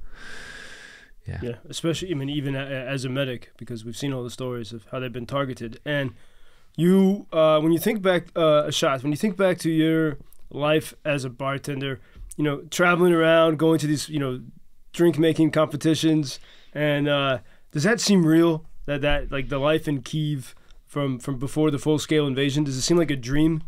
yeah. 1.25 1.39
Yeah, 1.41 1.55
especially 1.69 2.11
I 2.11 2.15
mean 2.15 2.29
even 2.29 2.55
a, 2.55 2.65
as 2.65 3.05
a 3.05 3.09
medic 3.09 3.51
because 3.57 3.85
we've 3.85 3.97
seen 3.97 4.13
all 4.13 4.23
the 4.23 4.29
stories 4.29 4.73
of 4.73 4.85
how 4.91 4.99
they've 4.99 5.11
been 5.11 5.25
targeted. 5.25 5.79
And 5.85 6.13
you, 6.75 7.27
uh, 7.31 7.59
when 7.59 7.71
you 7.71 7.79
think 7.79 8.01
back, 8.01 8.27
uh, 8.35 8.71
shot, 8.71 9.03
when 9.03 9.11
you 9.11 9.17
think 9.17 9.37
back 9.37 9.59
to 9.59 9.69
your 9.69 10.17
life 10.49 10.93
as 11.05 11.23
a 11.23 11.29
bartender, 11.29 12.01
you 12.35 12.43
know, 12.43 12.61
traveling 12.71 13.13
around, 13.13 13.59
going 13.59 13.79
to 13.79 13.87
these, 13.87 14.09
you 14.09 14.19
know, 14.19 14.41
drink 14.91 15.17
making 15.17 15.51
competitions, 15.51 16.39
and 16.73 17.07
uh, 17.07 17.39
does 17.71 17.83
that 17.83 18.01
seem 18.01 18.25
real? 18.25 18.65
That 18.85 19.01
that 19.01 19.31
like 19.31 19.49
the 19.49 19.59
life 19.59 19.87
in 19.87 20.01
Kiev 20.01 20.55
from 20.85 21.19
from 21.19 21.37
before 21.37 21.71
the 21.71 21.79
full 21.79 21.99
scale 21.99 22.27
invasion, 22.27 22.63
does 22.63 22.75
it 22.75 22.81
seem 22.81 22.97
like 22.97 23.11
a 23.11 23.15
dream? 23.15 23.63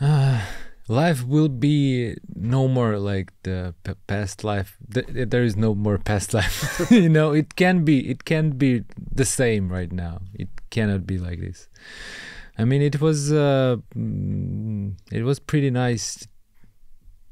Uh, 0.00 0.42
life 0.90 1.24
will 1.24 1.48
be 1.48 2.16
no 2.34 2.66
more 2.66 2.98
like 2.98 3.32
the 3.44 3.74
past 4.08 4.42
life. 4.42 4.76
Th- 4.92 5.06
th- 5.06 5.30
there 5.30 5.44
is 5.44 5.56
no 5.56 5.74
more 5.74 5.98
past 5.98 6.34
life. 6.40 6.90
you 6.90 7.08
know, 7.08 7.32
it 7.32 7.54
can 7.54 7.84
be. 7.84 8.10
It 8.10 8.24
can 8.24 8.50
be 8.58 8.84
the 9.14 9.24
same 9.24 9.70
right 9.70 9.92
now. 9.92 10.22
It 10.34 10.48
cannot 10.70 11.06
be 11.06 11.16
like 11.18 11.40
this. 11.40 11.68
I 12.58 12.64
mean, 12.64 12.82
it 12.82 13.00
was. 13.00 13.32
Uh, 13.32 13.76
mm, 13.94 14.94
it 15.12 15.22
was 15.22 15.38
pretty 15.38 15.70
nice. 15.70 16.26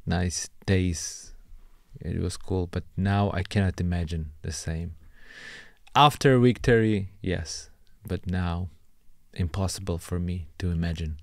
Nice 0.06 0.48
days. 0.64 1.34
It 2.00 2.20
was 2.20 2.36
cool, 2.36 2.68
but 2.68 2.84
now 2.96 3.30
I 3.34 3.42
cannot 3.42 3.80
imagine 3.80 4.30
the 4.42 4.52
same. 4.52 4.94
After 5.96 6.38
victory, 6.38 7.10
yes, 7.20 7.70
but 8.06 8.24
now, 8.24 8.68
impossible 9.34 9.98
for 9.98 10.20
me 10.20 10.46
to 10.58 10.70
imagine. 10.70 11.18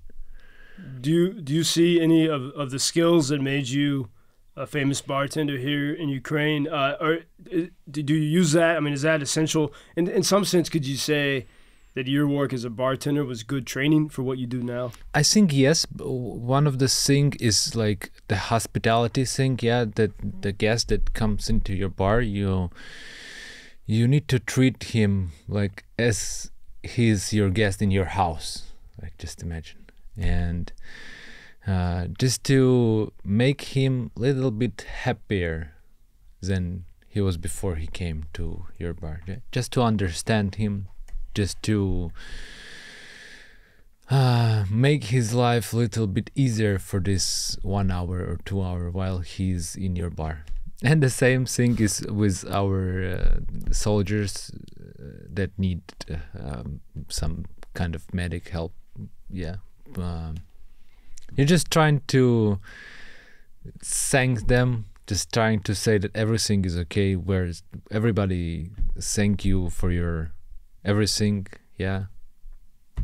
Do 1.00 1.10
you 1.10 1.32
do 1.32 1.52
you 1.52 1.64
see 1.64 2.00
any 2.00 2.26
of, 2.26 2.42
of 2.54 2.70
the 2.70 2.78
skills 2.78 3.28
that 3.28 3.40
made 3.40 3.68
you 3.68 4.08
a 4.56 4.66
famous 4.66 5.00
bartender 5.00 5.58
here 5.58 5.92
in 5.92 6.08
Ukraine? 6.08 6.68
Uh, 6.68 6.96
or 7.00 7.12
uh, 7.54 7.66
do 7.90 8.14
you 8.14 8.40
use 8.40 8.52
that? 8.52 8.76
I 8.76 8.80
mean, 8.80 8.92
is 8.92 9.02
that 9.02 9.22
essential? 9.22 9.72
In 9.96 10.08
in 10.08 10.22
some 10.22 10.44
sense, 10.44 10.68
could 10.68 10.86
you 10.86 10.96
say 10.96 11.46
that 11.94 12.06
your 12.06 12.28
work 12.28 12.52
as 12.52 12.64
a 12.64 12.70
bartender 12.70 13.24
was 13.24 13.42
good 13.42 13.66
training 13.66 14.10
for 14.10 14.22
what 14.22 14.36
you 14.36 14.46
do 14.46 14.62
now? 14.62 14.92
I 15.14 15.22
think 15.22 15.52
yes. 15.52 15.86
One 15.94 16.66
of 16.66 16.78
the 16.78 16.88
thing 16.88 17.32
is 17.40 17.74
like 17.74 18.12
the 18.28 18.36
hospitality 18.36 19.24
thing. 19.24 19.58
Yeah, 19.62 19.86
that 19.94 20.12
the 20.42 20.52
guest 20.52 20.88
that 20.88 21.14
comes 21.14 21.48
into 21.48 21.72
your 21.74 21.88
bar, 21.88 22.20
you 22.20 22.70
you 23.86 24.06
need 24.06 24.28
to 24.28 24.38
treat 24.38 24.84
him 24.94 25.32
like 25.48 25.84
as 25.98 26.50
he's 26.82 27.32
your 27.32 27.50
guest 27.50 27.80
in 27.80 27.90
your 27.90 28.06
house. 28.06 28.64
Like 29.00 29.16
just 29.18 29.42
imagine, 29.42 29.85
and 30.16 30.72
uh, 31.66 32.06
just 32.18 32.44
to 32.44 33.12
make 33.24 33.76
him 33.76 34.10
a 34.16 34.20
little 34.20 34.50
bit 34.50 34.86
happier 35.02 35.72
than 36.40 36.84
he 37.08 37.20
was 37.20 37.36
before 37.36 37.76
he 37.76 37.86
came 37.86 38.26
to 38.34 38.66
your 38.78 38.94
bar. 38.94 39.22
Just 39.50 39.72
to 39.72 39.82
understand 39.82 40.56
him, 40.56 40.88
just 41.34 41.62
to 41.62 42.12
uh, 44.10 44.64
make 44.70 45.04
his 45.04 45.34
life 45.34 45.72
a 45.72 45.76
little 45.76 46.06
bit 46.06 46.30
easier 46.34 46.78
for 46.78 47.00
this 47.00 47.58
one 47.62 47.90
hour 47.90 48.18
or 48.18 48.38
two 48.44 48.62
hour 48.62 48.90
while 48.90 49.18
he's 49.18 49.74
in 49.74 49.96
your 49.96 50.10
bar. 50.10 50.44
And 50.82 51.02
the 51.02 51.10
same 51.10 51.46
thing 51.46 51.78
is 51.80 52.02
with 52.02 52.44
our 52.50 53.02
uh, 53.02 53.72
soldiers 53.72 54.52
uh, 54.78 55.24
that 55.30 55.58
need 55.58 55.80
uh, 56.10 56.16
um, 56.38 56.80
some 57.08 57.46
kind 57.74 57.94
of 57.94 58.12
medic 58.12 58.48
help. 58.50 58.74
Yeah. 59.30 59.56
Um, 59.96 60.36
you're 61.36 61.46
just 61.46 61.70
trying 61.70 62.00
to 62.08 62.58
thank 63.82 64.46
them 64.46 64.86
just 65.06 65.32
trying 65.32 65.60
to 65.60 65.74
say 65.74 65.98
that 65.98 66.14
everything 66.16 66.64
is 66.64 66.76
okay 66.76 67.14
where 67.14 67.50
everybody 67.90 68.70
thank 68.98 69.44
you 69.44 69.70
for 69.70 69.90
your 69.90 70.32
everything 70.84 71.46
yeah? 71.76 72.04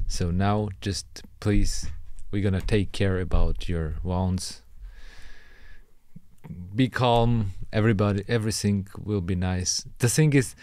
So 0.09 0.31
now 0.31 0.71
just 0.81 1.23
please 1.40 1.87
we're 2.31 2.42
gonna 2.42 2.61
take 2.61 2.92
care 2.92 3.21
about 3.21 3.68
your 3.68 3.97
wounds. 4.03 4.62
Be 6.75 6.88
calm 6.88 7.53
everybody 7.73 8.25
everything 8.29 8.88
will 8.99 9.21
be 9.21 9.37
nice. 9.37 9.87
The 9.99 10.09
thing 10.09 10.33
is 10.33 10.55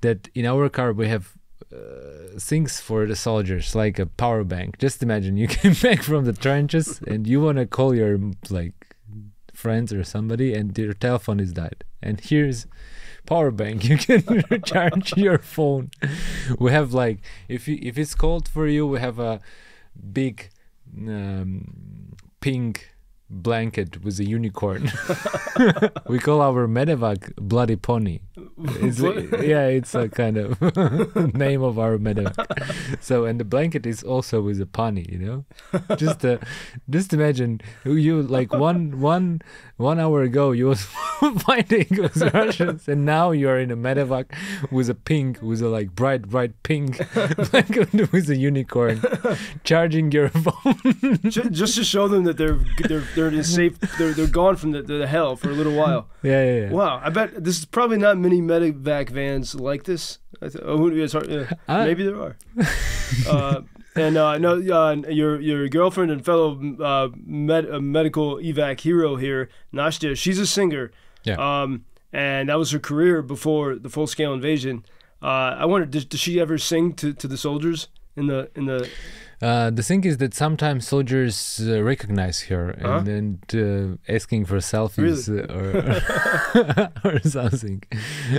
that 0.00 0.28
in 0.34 0.46
our 0.46 0.68
car 0.68 0.92
we 0.92 1.08
have 1.08 1.37
uh, 1.72 2.38
things 2.38 2.80
for 2.80 3.06
the 3.06 3.16
soldiers 3.16 3.74
like 3.74 3.98
a 3.98 4.06
power 4.06 4.44
bank. 4.44 4.78
Just 4.78 5.02
imagine 5.02 5.36
you 5.36 5.48
came 5.58 5.74
back 5.74 6.02
from 6.02 6.24
the 6.24 6.32
trenches 6.32 7.00
and 7.06 7.26
you 7.26 7.40
want 7.40 7.58
to 7.58 7.66
call 7.66 7.94
your 7.94 8.18
like 8.50 8.96
friends 9.52 9.92
or 9.92 10.04
somebody 10.04 10.54
and 10.54 10.76
your 10.78 10.94
telephone 10.94 11.40
is 11.40 11.52
died. 11.52 11.84
And 12.02 12.20
here's 12.20 12.66
power 13.26 13.50
bank. 13.50 13.84
You 13.88 13.98
can 13.98 14.44
recharge 14.50 15.16
your 15.16 15.38
phone. 15.38 15.90
We 16.58 16.70
have 16.70 16.94
like 16.94 17.18
if 17.48 17.68
you, 17.68 17.78
if 17.82 17.98
it's 17.98 18.14
cold 18.14 18.48
for 18.48 18.66
you 18.66 18.86
we 18.86 19.00
have 19.00 19.18
a 19.18 19.40
big 20.12 20.50
um, 20.96 22.14
pink 22.40 22.94
blanket 23.30 24.02
with 24.02 24.18
a 24.18 24.24
unicorn. 24.24 24.90
we 26.06 26.18
call 26.18 26.40
our 26.40 26.66
medevac 26.66 27.34
Bloody 27.36 27.76
Pony. 27.76 28.20
It's, 28.36 29.00
yeah, 29.00 29.66
it's 29.66 29.94
a 29.94 30.08
kind 30.08 30.36
of 30.36 30.60
name 31.34 31.62
of 31.62 31.78
our 31.78 31.98
medevac. 31.98 33.02
So, 33.02 33.24
and 33.24 33.38
the 33.38 33.44
blanket 33.44 33.86
is 33.86 34.02
also 34.02 34.40
with 34.40 34.60
a 34.60 34.66
pony, 34.66 35.06
you 35.08 35.18
know. 35.18 35.44
Just, 35.96 36.24
uh, 36.24 36.38
just 36.88 37.12
imagine 37.12 37.60
you 37.84 38.22
like 38.22 38.52
one, 38.52 39.00
one, 39.00 39.42
one 39.76 40.00
hour 40.00 40.22
ago 40.22 40.52
you 40.52 40.66
was 40.66 40.82
fighting 41.38 41.86
with 41.90 42.16
Russians, 42.34 42.88
and 42.88 43.04
now 43.04 43.30
you 43.30 43.48
are 43.48 43.58
in 43.58 43.70
a 43.70 43.76
medevac 43.76 44.26
with 44.70 44.88
a 44.90 44.94
pink, 44.94 45.40
with 45.42 45.62
a 45.62 45.68
like 45.68 45.94
bright, 45.94 46.28
bright 46.28 46.62
pink 46.62 46.98
blanket 47.50 48.12
with 48.12 48.28
a 48.28 48.36
unicorn, 48.36 49.02
charging 49.64 50.10
your 50.12 50.28
phone. 50.28 51.18
just 51.30 51.76
to 51.76 51.84
show 51.84 52.08
them 52.08 52.24
that 52.24 52.36
they're 52.36 52.58
they're 52.88 53.00
they're 53.18 53.42
safe. 53.42 53.78
They're 53.98 54.12
they're 54.12 54.26
gone 54.26 54.56
from 54.56 54.70
the, 54.72 54.82
the 54.82 55.06
hell 55.06 55.36
for 55.36 55.50
a 55.50 55.54
little 55.54 55.74
while. 55.74 56.08
Yeah, 56.22 56.44
yeah, 56.44 56.60
yeah. 56.62 56.70
Wow, 56.70 57.00
I 57.02 57.10
bet 57.10 57.44
this 57.44 57.58
is 57.58 57.64
probably 57.64 57.98
not 57.98 58.18
many 58.18 58.40
medevac 58.42 59.10
vans 59.10 59.54
like 59.54 59.84
this. 59.84 60.18
I 60.42 60.48
th- 60.48 60.62
oh, 60.64 60.86
it's 60.88 61.12
hard, 61.12 61.28
yeah, 61.28 61.50
Uh, 61.68 61.84
maybe 61.84 62.04
there 62.04 62.20
are. 62.20 62.36
uh, 63.28 63.60
and 63.94 64.16
uh, 64.16 64.38
no, 64.38 64.52
uh, 64.56 64.94
your 65.10 65.40
your 65.40 65.68
girlfriend 65.68 66.10
and 66.10 66.24
fellow 66.24 66.58
uh, 66.80 67.08
med- 67.24 67.70
uh, 67.70 67.80
medical 67.80 68.36
evac 68.38 68.80
hero 68.80 69.16
here, 69.16 69.48
Nastia. 69.72 70.16
She's 70.16 70.38
a 70.38 70.46
singer. 70.46 70.90
Yeah. 71.24 71.36
Um, 71.62 71.84
and 72.12 72.48
that 72.48 72.58
was 72.58 72.70
her 72.70 72.78
career 72.78 73.22
before 73.22 73.74
the 73.76 73.88
full 73.90 74.06
scale 74.06 74.32
invasion. 74.32 74.84
Uh, 75.22 75.56
I 75.58 75.64
wonder, 75.66 75.86
does, 75.86 76.04
does 76.04 76.20
she 76.20 76.40
ever 76.40 76.56
sing 76.58 76.94
to, 76.94 77.12
to 77.12 77.26
the 77.28 77.36
soldiers 77.36 77.88
in 78.16 78.26
the 78.28 78.50
in 78.54 78.66
the? 78.66 78.88
Uh, 79.40 79.70
the 79.70 79.82
thing 79.84 80.02
is 80.04 80.16
that 80.18 80.34
sometimes 80.34 80.86
soldiers 80.88 81.60
uh, 81.64 81.80
recognize 81.82 82.40
her 82.50 82.76
Huh? 82.82 82.98
and, 83.06 83.08
and 83.08 83.98
uh, 84.08 84.12
asking 84.12 84.46
for 84.46 84.56
selfies 84.58 85.28
uh, 85.28 85.54
or 85.58 86.90
or 87.14 87.20
something, 87.20 87.82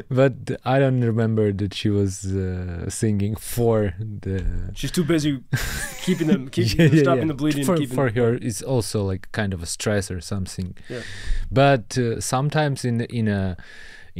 but 0.09 0.33
I 0.65 0.79
don't 0.79 0.99
remember 1.01 1.53
that 1.53 1.73
she 1.73 1.89
was 1.89 2.25
uh, 2.25 2.89
singing 2.89 3.35
for 3.37 3.93
the. 3.99 4.43
She's 4.73 4.91
too 4.91 5.05
busy 5.05 5.41
keeping 6.01 6.27
them, 6.27 6.49
keep, 6.49 6.77
Yeah, 6.77 6.85
yeah, 6.91 7.01
stopping 7.03 7.21
yeah. 7.23 7.27
the 7.27 7.33
bleeding. 7.33 7.65
For, 7.65 7.77
keeping 7.77 7.95
for 7.95 8.09
her, 8.09 8.33
it's 8.33 8.61
also 8.61 9.03
like 9.03 9.31
kind 9.31 9.53
of 9.53 9.63
a 9.63 9.65
stress 9.65 10.11
or 10.11 10.19
something. 10.19 10.75
Yeah. 10.89 11.01
But 11.49 11.97
uh, 11.97 12.19
sometimes 12.19 12.83
in 12.83 13.01
in 13.01 13.27
a 13.29 13.55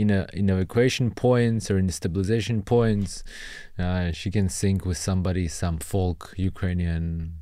in 0.01 0.09
a 0.09 0.27
in 0.33 0.49
evacuation 0.49 1.11
points 1.11 1.69
or 1.69 1.77
in 1.77 1.89
stabilization 1.89 2.61
points, 2.61 3.23
uh, 3.77 4.11
she 4.11 4.29
can 4.31 4.47
sing 4.49 4.79
with 4.85 4.97
somebody 4.97 5.47
some 5.47 5.77
folk 5.77 6.33
Ukrainian, 6.37 7.33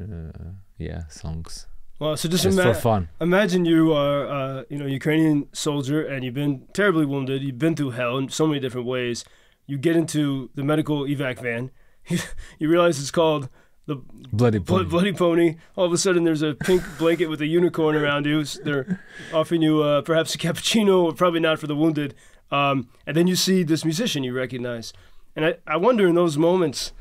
uh, 0.00 0.50
yeah, 0.78 1.06
songs. 1.08 1.66
Well, 1.98 2.16
so 2.16 2.28
just 2.28 2.42
Just 2.42 2.58
for 2.58 2.74
fun. 2.74 3.08
imagine 3.20 3.64
you 3.64 3.92
are, 3.92 4.26
uh, 4.26 4.64
you 4.68 4.76
know, 4.76 4.86
Ukrainian 4.86 5.46
soldier, 5.52 6.00
and 6.04 6.24
you've 6.24 6.34
been 6.34 6.66
terribly 6.72 7.06
wounded. 7.06 7.42
You've 7.42 7.60
been 7.66 7.76
through 7.76 7.92
hell 7.92 8.18
in 8.18 8.28
so 8.28 8.44
many 8.48 8.58
different 8.58 8.88
ways. 8.88 9.24
You 9.66 9.78
get 9.78 9.94
into 9.94 10.50
the 10.56 10.64
medical 10.64 10.98
evac 11.04 11.40
van. 11.40 11.70
you 12.58 12.68
realize 12.68 12.98
it's 12.98 13.12
called 13.12 13.48
the 13.86 13.96
Bloody 14.32 14.60
Pony. 14.60 14.84
Bloody 14.84 15.12
Pony. 15.12 15.56
All 15.76 15.84
of 15.84 15.92
a 15.92 15.98
sudden, 15.98 16.24
there's 16.24 16.42
a 16.42 16.54
pink 16.54 16.82
blanket 16.98 17.26
with 17.26 17.40
a 17.40 17.46
unicorn 17.46 17.96
around 17.96 18.26
you. 18.26 18.44
They're 18.44 19.00
offering 19.32 19.62
you 19.62 19.82
uh, 19.82 20.02
perhaps 20.02 20.34
a 20.34 20.38
cappuccino, 20.38 21.02
or 21.02 21.12
probably 21.12 21.40
not 21.40 21.58
for 21.58 21.66
the 21.66 21.76
wounded. 21.76 22.14
Um, 22.50 22.88
and 23.06 23.16
then 23.16 23.26
you 23.26 23.34
see 23.34 23.62
this 23.62 23.84
musician 23.84 24.22
you 24.24 24.32
recognize. 24.32 24.92
And 25.34 25.44
I, 25.46 25.56
I 25.66 25.76
wonder 25.76 26.06
in 26.06 26.14
those 26.14 26.36
moments, 26.36 26.92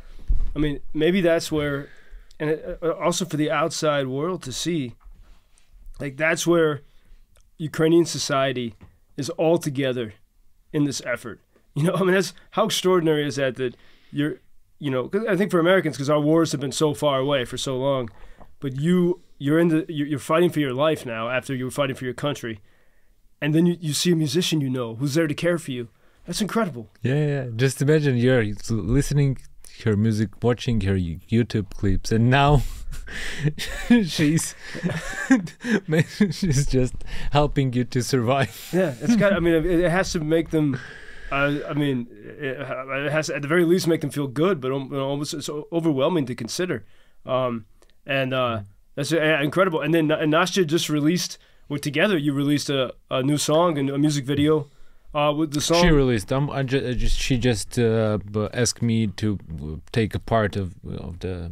I 0.55 0.59
mean, 0.59 0.79
maybe 0.93 1.21
that's 1.21 1.51
where, 1.51 1.89
and 2.39 2.49
it, 2.49 2.79
uh, 2.81 2.91
also 2.91 3.25
for 3.25 3.37
the 3.37 3.51
outside 3.51 4.07
world 4.07 4.41
to 4.43 4.51
see, 4.51 4.95
like 5.99 6.17
that's 6.17 6.47
where 6.47 6.81
Ukrainian 7.57 8.05
society 8.05 8.75
is 9.17 9.29
all 9.31 9.57
together 9.57 10.13
in 10.73 10.85
this 10.85 11.01
effort. 11.05 11.41
You 11.75 11.83
know, 11.83 11.93
I 11.93 11.99
mean, 12.01 12.13
that's 12.13 12.33
how 12.51 12.65
extraordinary 12.65 13.25
is 13.25 13.35
that 13.35 13.55
that 13.55 13.75
you're, 14.11 14.39
you 14.81 14.89
know, 14.89 15.11
I 15.29 15.35
think 15.35 15.51
for 15.51 15.59
Americans, 15.59 15.95
because 15.95 16.09
our 16.09 16.19
wars 16.19 16.51
have 16.53 16.59
been 16.59 16.71
so 16.71 16.95
far 16.95 17.19
away 17.19 17.45
for 17.45 17.55
so 17.55 17.77
long, 17.77 18.09
but 18.59 18.75
you 18.77 19.21
you're 19.37 19.59
in 19.59 19.67
the 19.67 19.85
you're, 19.87 20.17
fighting 20.17 20.49
for 20.49 20.59
your 20.59 20.73
life 20.73 21.05
now 21.05 21.29
after 21.29 21.53
you 21.53 21.65
were 21.65 21.71
fighting 21.71 21.95
for 21.95 22.05
your 22.05 22.15
country, 22.15 22.61
and 23.39 23.53
then 23.53 23.67
you, 23.67 23.77
you 23.79 23.93
see 23.93 24.11
a 24.11 24.15
musician 24.15 24.59
you 24.59 24.71
know 24.71 24.95
who's 24.95 25.13
there 25.13 25.27
to 25.27 25.35
care 25.35 25.59
for 25.59 25.69
you. 25.71 25.89
That's 26.25 26.41
incredible. 26.41 26.89
Yeah, 27.03 27.25
yeah. 27.25 27.45
Just 27.55 27.79
imagine 27.79 28.17
you're 28.17 28.43
listening 28.69 29.37
to 29.77 29.89
her 29.91 29.95
music, 29.95 30.43
watching 30.43 30.81
her 30.81 30.95
YouTube 30.95 31.69
clips, 31.69 32.11
and 32.11 32.31
now 32.31 32.63
she's 33.87 34.55
she's 36.31 36.65
just 36.65 36.95
helping 37.31 37.71
you 37.73 37.83
to 37.83 38.01
survive. 38.01 38.69
Yeah, 38.73 38.95
it's 38.99 39.15
got. 39.15 39.33
I 39.33 39.39
mean, 39.39 39.63
it 39.63 39.91
has 39.91 40.11
to 40.13 40.19
make 40.19 40.49
them. 40.49 40.79
Uh, 41.32 41.58
I 41.68 41.74
mean, 41.74 42.06
it, 42.10 42.60
it 42.60 43.12
has 43.12 43.26
to, 43.26 43.34
at 43.36 43.42
the 43.42 43.48
very 43.48 43.64
least 43.64 43.86
make 43.88 44.00
them 44.00 44.10
feel 44.10 44.28
good, 44.28 44.60
but 44.60 44.70
al- 44.70 44.94
almost 44.94 45.34
it's 45.34 45.48
overwhelming 45.72 46.24
to 46.26 46.34
consider. 46.34 46.84
Um, 47.24 47.64
and 48.06 48.32
uh, 48.32 48.60
that's 48.94 49.12
uh, 49.12 49.40
incredible. 49.42 49.80
And 49.80 49.92
then 49.92 50.10
and 50.10 50.32
Nastya 50.32 50.64
just 50.66 50.88
released, 50.88 51.38
well, 51.68 51.80
together 51.80 52.16
you 52.16 52.32
released 52.32 52.70
a, 52.70 52.94
a 53.10 53.22
new 53.22 53.38
song 53.38 53.76
and 53.78 53.90
a 53.90 53.98
music 53.98 54.24
video 54.24 54.68
uh, 55.14 55.32
with 55.36 55.52
the 55.52 55.60
song. 55.60 55.82
She 55.82 55.90
released. 55.90 56.32
Um, 56.32 56.48
I 56.50 56.62
ju- 56.62 56.86
I 56.90 56.92
just 56.94 57.18
she 57.18 57.36
just 57.38 57.76
uh, 57.78 58.18
b- 58.34 58.48
asked 58.52 58.80
me 58.82 59.08
to 59.08 59.38
uh, 59.62 59.76
take 59.90 60.14
a 60.14 60.20
part 60.20 60.54
of 60.56 60.66
of 61.08 61.18
the 61.24 61.50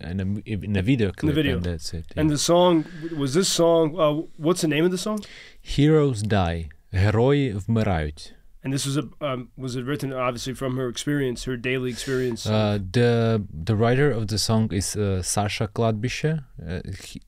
in 0.00 0.18
a 0.20 0.26
in 0.64 0.76
a 0.76 0.82
video 0.82 1.12
clip, 1.12 1.34
video. 1.34 1.56
and 1.56 1.64
that's 1.64 1.92
it. 1.92 2.06
yeah. 2.08 2.20
and 2.22 2.30
the 2.30 2.38
song 2.38 2.86
was 3.22 3.34
this 3.34 3.48
song. 3.50 3.84
Uh, 4.00 4.22
what's 4.38 4.62
the 4.62 4.68
name 4.68 4.84
of 4.86 4.90
the 4.90 4.98
song? 4.98 5.18
Heroes 5.60 6.22
die, 6.22 6.70
герої 6.94 7.52
вмирають. 7.68 8.32
And 8.65 8.73
this 8.73 8.85
was 8.87 8.97
a 8.97 9.07
um, 9.21 9.49
was 9.55 9.75
it 9.75 9.85
written 9.85 10.11
obviously 10.11 10.55
from 10.55 10.75
her 10.77 10.89
experience, 10.89 11.43
her 11.43 11.55
daily 11.55 11.91
experience. 11.91 12.47
Uh, 12.47 12.79
the 12.91 13.43
the 13.53 13.75
writer 13.75 14.09
of 14.09 14.27
the 14.27 14.39
song 14.39 14.73
is 14.73 14.95
uh, 14.95 15.21
Sasha 15.21 15.67
Kladbische. 15.67 16.43
Uh, 16.67 16.81
he, 17.03 17.21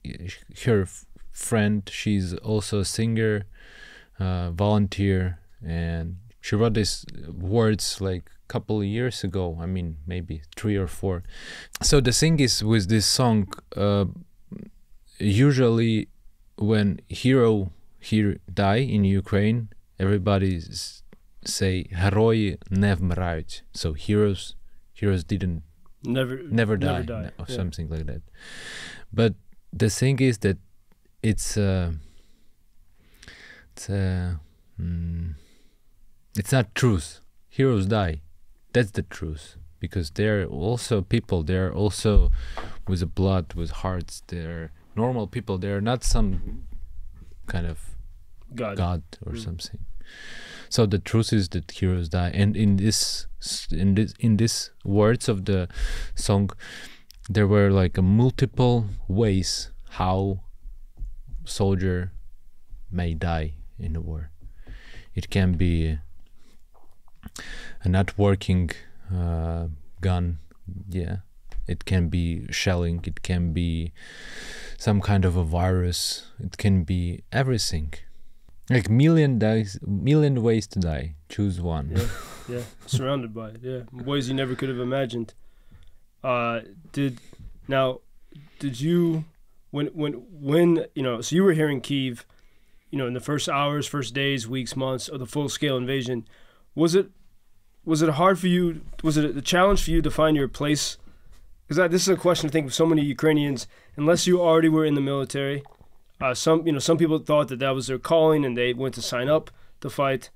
her 0.65 0.87
friend. 1.31 1.87
She's 1.93 2.33
also 2.51 2.79
a 2.79 2.85
singer, 2.85 3.45
uh, 4.19 4.49
volunteer, 4.49 5.37
and 5.63 6.17
she 6.41 6.55
wrote 6.55 6.73
these 6.73 7.05
words 7.29 8.01
like 8.01 8.23
a 8.45 8.47
couple 8.53 8.79
of 8.81 8.87
years 8.87 9.23
ago. 9.23 9.59
I 9.61 9.67
mean, 9.67 9.97
maybe 10.07 10.41
three 10.55 10.75
or 10.75 10.87
four. 10.87 11.21
So 11.83 12.01
the 12.01 12.13
thing 12.13 12.39
is 12.39 12.63
with 12.63 12.89
this 12.89 13.05
song, 13.05 13.47
uh, 13.75 14.05
usually 15.19 16.07
when 16.57 16.99
hero 17.07 17.71
here 17.99 18.37
die 18.51 18.77
in 18.95 19.03
Ukraine, 19.03 19.69
everybody 19.99 20.57
s- 20.57 21.03
say 21.46 21.88
герої 21.92 22.58
не 22.70 22.94
вмирають. 22.94 23.64
So 23.74 23.92
heroes 23.92 24.56
heroes 25.02 25.24
didn't 25.24 25.62
never 26.04 26.36
never 26.60 26.76
die, 26.76 26.86
Never 26.86 27.02
die, 27.02 27.30
or 27.38 27.46
yeah. 27.48 27.56
something 27.56 27.88
like 27.94 28.06
that. 28.06 28.22
But 29.12 29.32
the 29.72 29.90
thing 29.90 30.20
is 30.20 30.38
that 30.38 30.58
it's 31.22 31.56
uh, 31.56 31.92
it's 33.74 33.88
uh, 33.90 34.34
mm, 34.80 35.34
it's 36.40 36.52
not 36.52 36.74
truth. 36.74 37.20
Heroes 37.48 37.86
die. 37.86 38.22
That's 38.72 38.92
the 38.92 39.02
truth 39.02 39.56
because 39.80 40.10
they're 40.10 40.46
also 40.46 41.02
people. 41.02 41.42
They're 41.42 41.72
also 41.82 42.30
with 42.88 43.02
a 43.02 43.06
blood, 43.20 43.54
with 43.54 43.70
hearts. 43.82 44.22
They're 44.26 44.70
normal 44.96 45.26
people. 45.26 45.58
They're 45.58 45.80
not 45.92 46.00
some 46.04 46.64
kind 47.46 47.66
of 47.66 47.78
God. 48.54 48.76
god 48.76 49.02
or 49.26 49.32
Mm. 49.32 49.44
something. 49.44 49.80
So 50.69 50.85
the 50.85 50.99
truth 50.99 51.33
is 51.33 51.49
that 51.49 51.71
heroes 51.71 52.09
die, 52.09 52.31
and 52.33 52.55
in 52.55 52.77
this 52.77 53.27
in 53.71 53.95
this 53.95 54.13
in 54.19 54.37
this 54.37 54.71
words 54.83 55.29
of 55.29 55.45
the 55.45 55.67
song, 56.15 56.49
there 57.29 57.47
were 57.47 57.69
like 57.69 58.01
multiple 58.01 58.85
ways 59.07 59.71
how 59.91 60.41
soldier 61.45 62.11
may 62.91 63.13
die 63.13 63.53
in 63.79 63.95
a 63.95 64.01
war. 64.01 64.31
It 65.15 65.29
can 65.29 65.53
be 65.53 65.97
a 67.83 67.89
not 67.89 68.17
working 68.17 68.71
uh, 69.13 69.67
gun, 70.01 70.39
yeah. 70.89 71.17
It 71.67 71.83
can 71.83 72.07
be 72.07 72.47
shelling. 72.49 73.03
It 73.05 73.23
can 73.23 73.51
be 73.51 73.91
some 74.77 75.01
kind 75.01 75.25
of 75.25 75.35
a 75.35 75.43
virus. 75.43 76.27
It 76.39 76.57
can 76.57 76.83
be 76.83 77.23
everything. 77.31 77.93
Like 78.69 78.89
million 78.89 79.39
dies, 79.39 79.79
million 79.85 80.43
ways 80.43 80.67
to 80.67 80.79
die. 80.79 81.15
Choose 81.29 81.61
one. 81.61 81.93
Yeah, 81.95 82.07
yeah, 82.57 82.63
surrounded 82.85 83.33
by 83.33 83.49
it. 83.49 83.59
Yeah, 83.61 83.79
ways 83.93 84.27
you 84.27 84.35
never 84.35 84.55
could 84.55 84.69
have 84.69 84.79
imagined. 84.79 85.33
Uh, 86.23 86.61
did 86.91 87.19
now? 87.67 88.01
Did 88.59 88.81
you 88.81 89.23
when 89.71 89.87
when 89.87 90.13
when 90.31 90.85
you 90.95 91.03
know? 91.03 91.21
So 91.21 91.35
you 91.35 91.43
were 91.43 91.53
here 91.53 91.69
in 91.69 91.79
Kiev, 91.79 92.25
you 92.91 92.97
know, 92.97 93.07
in 93.07 93.13
the 93.13 93.21
first 93.21 93.47
hours, 93.47 93.87
first 93.87 94.13
days, 94.13 94.47
weeks, 94.47 94.75
months 94.75 95.07
of 95.07 95.19
the 95.19 95.25
full 95.25 95.47
scale 95.47 95.77
invasion. 95.77 96.27
Was 96.75 96.93
it 96.93 97.09
was 97.85 98.01
it 98.01 98.09
hard 98.09 98.37
for 98.37 98.47
you? 98.47 98.81
Was 99.01 99.15
it 99.15 99.37
a 99.37 99.41
challenge 99.41 99.83
for 99.83 99.91
you 99.91 100.01
to 100.01 100.11
find 100.11 100.35
your 100.35 100.49
place? 100.49 100.97
Because 101.67 101.89
this 101.89 102.01
is 102.01 102.09
a 102.09 102.17
question 102.17 102.49
I 102.49 102.51
think 102.51 102.67
of 102.67 102.73
so 102.73 102.85
many 102.85 103.01
Ukrainians. 103.01 103.65
Unless 103.95 104.27
you 104.27 104.41
already 104.41 104.69
were 104.69 104.85
in 104.85 104.95
the 104.95 105.01
military, 105.01 105.63
uh, 106.19 106.33
some 106.33 106.65
you 106.65 106.71
know 106.71 106.79
some 106.79 106.97
people 106.97 107.19
thought 107.19 107.47
that 107.49 107.59
that 107.59 107.71
was 107.71 107.87
their 107.87 107.99
calling 107.99 108.45
and 108.45 108.57
they 108.57 108.73
went 108.73 108.95
to 108.95 109.01
sign 109.01 109.29
up 109.29 109.51
to 109.81 109.89
fight. 109.89 110.29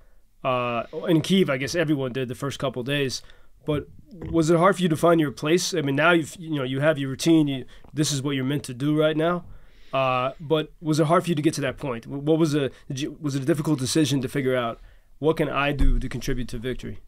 Uh, 0.44 0.84
in 1.08 1.22
Kiev, 1.22 1.50
I 1.50 1.58
guess 1.58 1.76
everyone 1.76 2.14
did 2.14 2.28
the 2.28 2.36
first 2.36 2.58
couple 2.60 2.82
days. 2.84 3.22
But 3.66 3.88
was 4.32 4.50
it 4.50 4.58
hard 4.58 4.76
for 4.76 4.82
you 4.82 4.90
to 4.90 4.98
find 4.98 5.20
your 5.22 5.32
place? 5.32 5.74
I 5.74 5.82
mean, 5.82 5.96
now 5.96 6.12
you've 6.12 6.36
you 6.38 6.56
know 6.56 6.64
you 6.64 6.80
have 6.80 6.98
your 6.98 7.10
routine. 7.10 7.48
You, 7.48 7.66
this 7.94 8.12
is 8.12 8.22
what 8.22 8.32
you're 8.32 8.44
meant 8.46 8.64
to 8.66 8.74
do 8.74 9.00
right 9.00 9.18
now. 9.18 9.46
Uh, 9.94 10.32
but 10.40 10.72
was 10.80 11.00
it 11.00 11.08
hard 11.08 11.24
for 11.24 11.30
you 11.30 11.36
to 11.36 11.42
get 11.42 11.54
to 11.56 11.62
that 11.62 11.78
point? 11.78 12.08
What 12.08 12.40
was 12.40 12.56
a 12.56 12.72
you, 12.88 13.18
was 13.20 13.36
it 13.36 13.44
a 13.44 13.46
difficult 13.46 13.80
decision 13.80 14.22
to 14.22 14.28
figure 14.28 14.56
out 14.56 14.80
what 15.20 15.38
can 15.38 15.50
I 15.50 15.74
do 15.74 16.00
to 16.00 16.10
contribute 16.10 16.48
to 16.50 16.58
victory? 16.58 17.00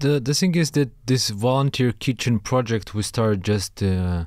The 0.00 0.20
the 0.20 0.34
thing 0.34 0.54
is 0.54 0.70
that 0.72 0.90
this 1.06 1.30
volunteer 1.30 1.92
kitchen 1.92 2.38
project 2.38 2.94
we 2.94 3.02
started 3.02 3.42
just 3.42 3.82
uh, 3.82 4.26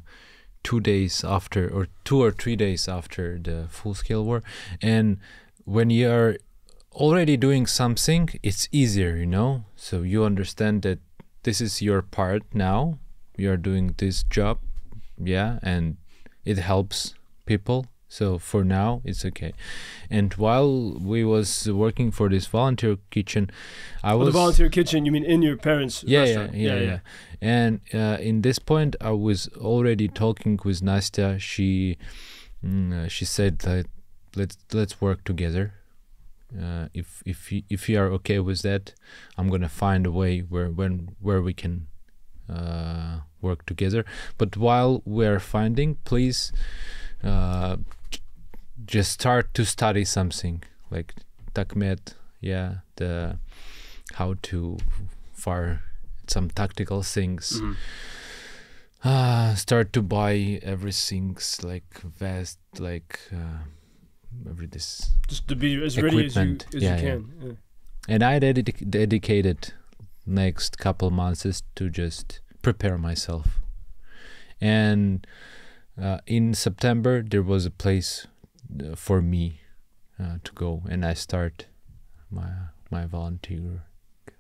two 0.68 0.82
days 0.82 1.24
after, 1.24 1.70
or 1.70 1.88
two 2.04 2.22
or 2.22 2.30
three 2.30 2.58
days 2.58 2.90
after 2.90 3.40
the 3.40 3.68
full 3.70 3.94
scale 3.94 4.26
war, 4.26 4.44
and 4.82 5.18
when 5.64 5.90
you 5.90 6.10
are 6.12 6.36
already 6.92 7.38
doing 7.38 7.66
something, 7.66 8.28
it's 8.44 8.68
easier, 8.70 9.16
you 9.16 9.26
know. 9.26 9.64
So 9.78 10.02
you 10.02 10.26
understand 10.26 10.82
that 10.82 11.00
this 11.44 11.62
is 11.62 11.82
your 11.82 12.02
part 12.02 12.44
now. 12.54 13.00
You 13.38 13.50
are 13.52 13.62
doing 13.70 13.96
this 13.98 14.24
job, 14.24 14.60
yeah, 15.18 15.60
and 15.64 15.96
it 16.44 16.58
helps 16.58 17.14
people 17.46 17.86
so 18.08 18.38
for 18.38 18.64
now 18.64 19.02
it's 19.04 19.26
okay. 19.26 19.54
And 20.10 20.34
while 20.36 20.98
we 21.00 21.26
was 21.26 21.70
working 21.70 22.12
for 22.12 22.30
this 22.30 22.48
volunteer 22.48 22.98
kitchen 23.12 23.50
i 24.04 24.14
was 24.16 24.28
the 24.28 24.32
volunteer 24.32 24.70
kitchen 24.70 25.06
you 25.06 25.12
mean 25.12 25.26
in 25.26 25.42
your 25.42 25.58
parents 25.58 26.04
yeah 26.08 26.20
restaurant? 26.20 26.54
Yeah, 26.54 26.76
yeah, 26.76 26.80
yeah. 26.80 26.86
yeah. 26.86 27.00
And 27.42 27.82
uh, 27.94 28.18
in 28.22 28.42
this 28.42 28.60
point 28.60 28.96
i 29.02 29.12
was 29.12 29.50
already 29.58 30.08
talking 30.08 30.60
with 30.64 30.82
Nastia. 30.82 31.40
She 31.40 31.98
mm, 32.64 32.94
uh, 32.94 33.08
she 33.08 33.26
said 33.26 33.60
that 33.60 33.88
let's 34.36 34.58
let's 34.74 35.02
work 35.02 35.24
together. 35.24 35.74
Uh, 36.58 36.88
if 36.94 37.22
if 37.26 37.52
you, 37.52 37.64
if 37.70 37.90
you 37.90 38.00
are 38.00 38.08
okay 38.08 38.40
with 38.40 38.62
that 38.62 38.94
i'm 39.38 39.50
gonna 39.50 39.68
find 39.68 40.06
a 40.06 40.12
way 40.12 40.40
where 40.40 40.70
when 40.70 41.10
where 41.20 41.42
we 41.42 41.54
can 41.54 41.88
uh, 42.50 43.20
work 43.42 43.66
together. 43.66 44.06
But 44.38 44.58
while 44.58 45.02
we're 45.06 45.40
finding 45.40 45.96
please 46.06 46.52
uh, 47.24 47.78
just 48.86 49.12
start 49.12 49.54
to 49.54 49.66
study 49.66 50.06
something 50.06 50.64
like 50.90 51.14
TacMed, 51.54 52.14
yeah, 52.42 52.76
the 52.96 53.40
how 54.14 54.36
to 54.42 54.78
fire 55.34 55.82
some 56.28 56.50
tactical 56.50 57.04
things. 57.04 57.62
Mm-hmm. 57.62 57.74
Uh, 59.04 59.56
start 59.56 59.94
to 59.94 60.02
buy 60.02 60.60
everything's 60.64 61.64
like 61.64 62.02
vest, 62.02 62.60
like 62.80 63.20
uh, 63.32 63.64
every 64.50 64.68
this 64.68 65.12
just 65.28 65.48
to 65.48 65.56
be 65.56 65.82
as 65.84 66.02
ready 66.02 66.26
as 66.26 66.36
you 66.36 66.58
as 66.76 66.82
yeah, 66.82 66.96
you 66.96 67.02
can. 67.02 67.32
Yeah. 67.40 67.48
Yeah. 67.48 67.54
And 68.10 68.24
I 68.24 68.40
dedic- 68.40 68.90
dedicated 68.90 69.74
next 70.26 70.78
couple 70.78 71.10
months 71.12 71.64
to 71.76 71.90
just 71.90 72.42
prepare 72.62 72.98
myself, 72.98 73.60
and 74.60 75.26
uh, 76.02 76.20
in 76.26 76.54
September 76.54 77.22
there 77.22 77.44
was 77.44 77.66
a 77.66 77.72
place 77.72 78.28
for 78.96 79.22
me 79.22 79.62
uh, 80.20 80.38
to 80.44 80.52
go, 80.54 80.84
and 80.90 81.06
I 81.06 81.14
start 81.14 81.68
my 82.30 82.50
my 82.92 83.06
volunteer, 83.06 83.84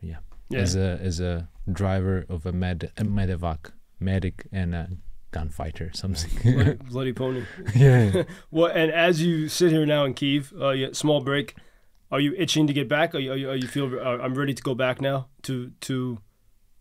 yeah, 0.01 0.17
yeah. 0.49 0.59
as 0.59 0.75
a 0.75 0.99
as 1.01 1.19
a 1.19 1.49
driver 1.71 2.25
of 2.29 2.45
a 2.45 2.51
med 2.51 2.91
a 2.97 3.03
medevac 3.03 3.71
medic 3.99 4.47
and 4.51 4.75
a 4.75 4.89
gunfighter, 5.31 5.91
something. 5.93 6.53
bloody, 6.53 6.73
bloody 6.89 7.13
pony. 7.13 7.43
yeah. 7.75 8.23
well, 8.51 8.71
and 8.71 8.91
as 8.91 9.21
you 9.21 9.49
sit 9.49 9.71
here 9.71 9.85
now 9.85 10.05
in 10.05 10.13
Kiev, 10.13 10.53
uh, 10.59 10.69
yeah, 10.69 10.87
small 10.93 11.21
break. 11.21 11.55
Are 12.09 12.21
you 12.21 12.33
itching 12.37 12.67
to 12.67 12.73
get 12.73 12.87
back? 12.87 13.13
Are 13.13 13.19
you, 13.19 13.33
are 13.33 13.35
you, 13.35 13.49
are 13.49 13.55
you 13.55 13.67
feel? 13.67 13.99
Uh, 13.99 14.17
I'm 14.23 14.33
ready 14.33 14.53
to 14.53 14.63
go 14.63 14.73
back 14.73 15.01
now 15.01 15.27
to 15.43 15.71
to 15.81 16.19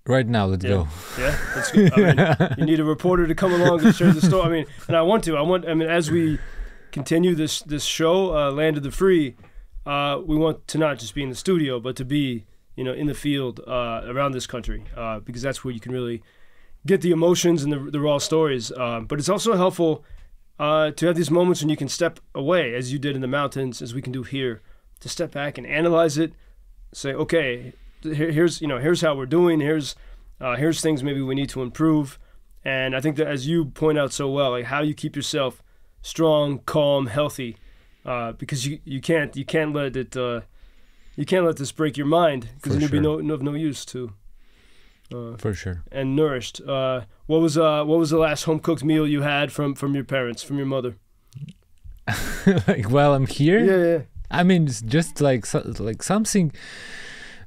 Right 0.06 0.26
now, 0.26 0.46
let's 0.46 0.64
yeah. 0.64 0.70
go. 0.70 0.88
Yeah, 1.18 1.36
that's 1.54 1.72
good. 1.72 1.92
I 1.92 2.14
mean, 2.38 2.54
you 2.58 2.64
need 2.64 2.80
a 2.80 2.84
reporter 2.84 3.26
to 3.26 3.34
come 3.34 3.52
along 3.52 3.84
and 3.84 3.92
share 3.92 4.12
the 4.12 4.20
story. 4.20 4.46
I 4.46 4.48
mean, 4.48 4.66
and 4.86 4.96
I 4.96 5.02
want 5.02 5.24
to. 5.24 5.36
I 5.36 5.42
want. 5.42 5.68
I 5.68 5.74
mean, 5.74 5.88
as 5.88 6.12
we 6.12 6.38
continue 6.96 7.34
this 7.34 7.60
this 7.60 7.84
show, 7.84 8.34
uh, 8.34 8.50
Land 8.50 8.78
of 8.78 8.82
the 8.82 8.90
Free, 8.90 9.36
uh, 9.84 10.18
we 10.24 10.34
want 10.34 10.66
to 10.68 10.78
not 10.78 10.98
just 10.98 11.14
be 11.14 11.22
in 11.22 11.28
the 11.28 11.36
studio, 11.36 11.78
but 11.78 11.94
to 11.96 12.06
be, 12.06 12.46
you 12.74 12.82
know, 12.82 12.94
in 12.94 13.06
the 13.06 13.14
field 13.14 13.60
uh, 13.66 14.00
around 14.06 14.32
this 14.32 14.46
country, 14.46 14.82
uh, 14.96 15.20
because 15.20 15.42
that's 15.42 15.62
where 15.62 15.74
you 15.74 15.80
can 15.80 15.92
really 15.92 16.22
get 16.86 17.02
the 17.02 17.10
emotions 17.10 17.62
and 17.62 17.70
the, 17.70 17.78
the 17.90 18.00
raw 18.00 18.16
stories. 18.16 18.72
Um, 18.72 19.04
but 19.04 19.18
it's 19.18 19.28
also 19.28 19.56
helpful 19.56 20.06
uh, 20.58 20.90
to 20.92 21.06
have 21.06 21.16
these 21.16 21.30
moments 21.30 21.60
when 21.60 21.68
you 21.68 21.76
can 21.76 21.88
step 21.88 22.18
away, 22.34 22.74
as 22.74 22.90
you 22.94 22.98
did 22.98 23.14
in 23.14 23.20
the 23.20 23.28
mountains, 23.28 23.82
as 23.82 23.92
we 23.92 24.00
can 24.00 24.12
do 24.12 24.22
here, 24.22 24.62
to 25.00 25.10
step 25.10 25.32
back 25.32 25.58
and 25.58 25.66
analyze 25.66 26.16
it. 26.16 26.32
Say, 26.94 27.12
okay, 27.12 27.74
here's 28.02 28.62
you 28.62 28.68
know 28.68 28.78
here's 28.78 29.02
how 29.02 29.14
we're 29.14 29.26
doing. 29.26 29.60
Here's 29.60 29.96
uh, 30.40 30.56
here's 30.56 30.80
things 30.80 31.02
maybe 31.02 31.20
we 31.20 31.34
need 31.34 31.50
to 31.50 31.60
improve. 31.60 32.18
And 32.64 32.96
I 32.96 33.00
think 33.00 33.16
that 33.16 33.26
as 33.26 33.46
you 33.46 33.66
point 33.66 33.98
out 33.98 34.14
so 34.14 34.30
well, 34.30 34.52
like 34.52 34.64
how 34.64 34.80
you 34.80 34.94
keep 34.94 35.14
yourself 35.14 35.62
strong, 36.06 36.60
calm, 36.66 37.08
healthy, 37.08 37.56
uh, 38.04 38.32
because 38.32 38.66
you 38.66 38.78
you 38.84 39.00
can't 39.00 39.36
you 39.36 39.44
can't 39.44 39.74
let 39.74 39.96
it 39.96 40.16
uh, 40.16 40.42
you 41.16 41.24
can't 41.24 41.44
let 41.44 41.56
this 41.56 41.72
break 41.72 41.96
your 41.96 42.06
mind 42.06 42.48
because 42.54 42.72
then 42.72 42.80
you'll 42.80 42.90
be 42.90 43.00
no, 43.00 43.18
no 43.18 43.34
of 43.34 43.42
no 43.42 43.54
use 43.54 43.84
to. 43.86 44.12
Uh, 45.12 45.36
For 45.36 45.54
sure. 45.54 45.82
And 45.92 46.16
nourished. 46.16 46.60
Uh, 46.60 47.02
what 47.26 47.40
was 47.40 47.58
uh 47.58 47.84
what 47.84 47.98
was 47.98 48.10
the 48.10 48.18
last 48.18 48.44
home 48.44 48.60
cooked 48.60 48.84
meal 48.84 49.06
you 49.06 49.22
had 49.22 49.52
from 49.52 49.74
from 49.74 49.94
your 49.94 50.04
parents 50.04 50.42
from 50.42 50.56
your 50.56 50.66
mother? 50.66 50.96
like 52.68 52.88
while 52.90 53.14
I'm 53.14 53.26
here. 53.26 53.60
Yeah, 53.64 53.92
yeah. 53.92 54.02
I 54.30 54.42
mean, 54.44 54.66
it's 54.66 54.80
just 54.80 55.20
like 55.20 55.44
so, 55.46 55.72
like 55.78 56.02
something 56.02 56.52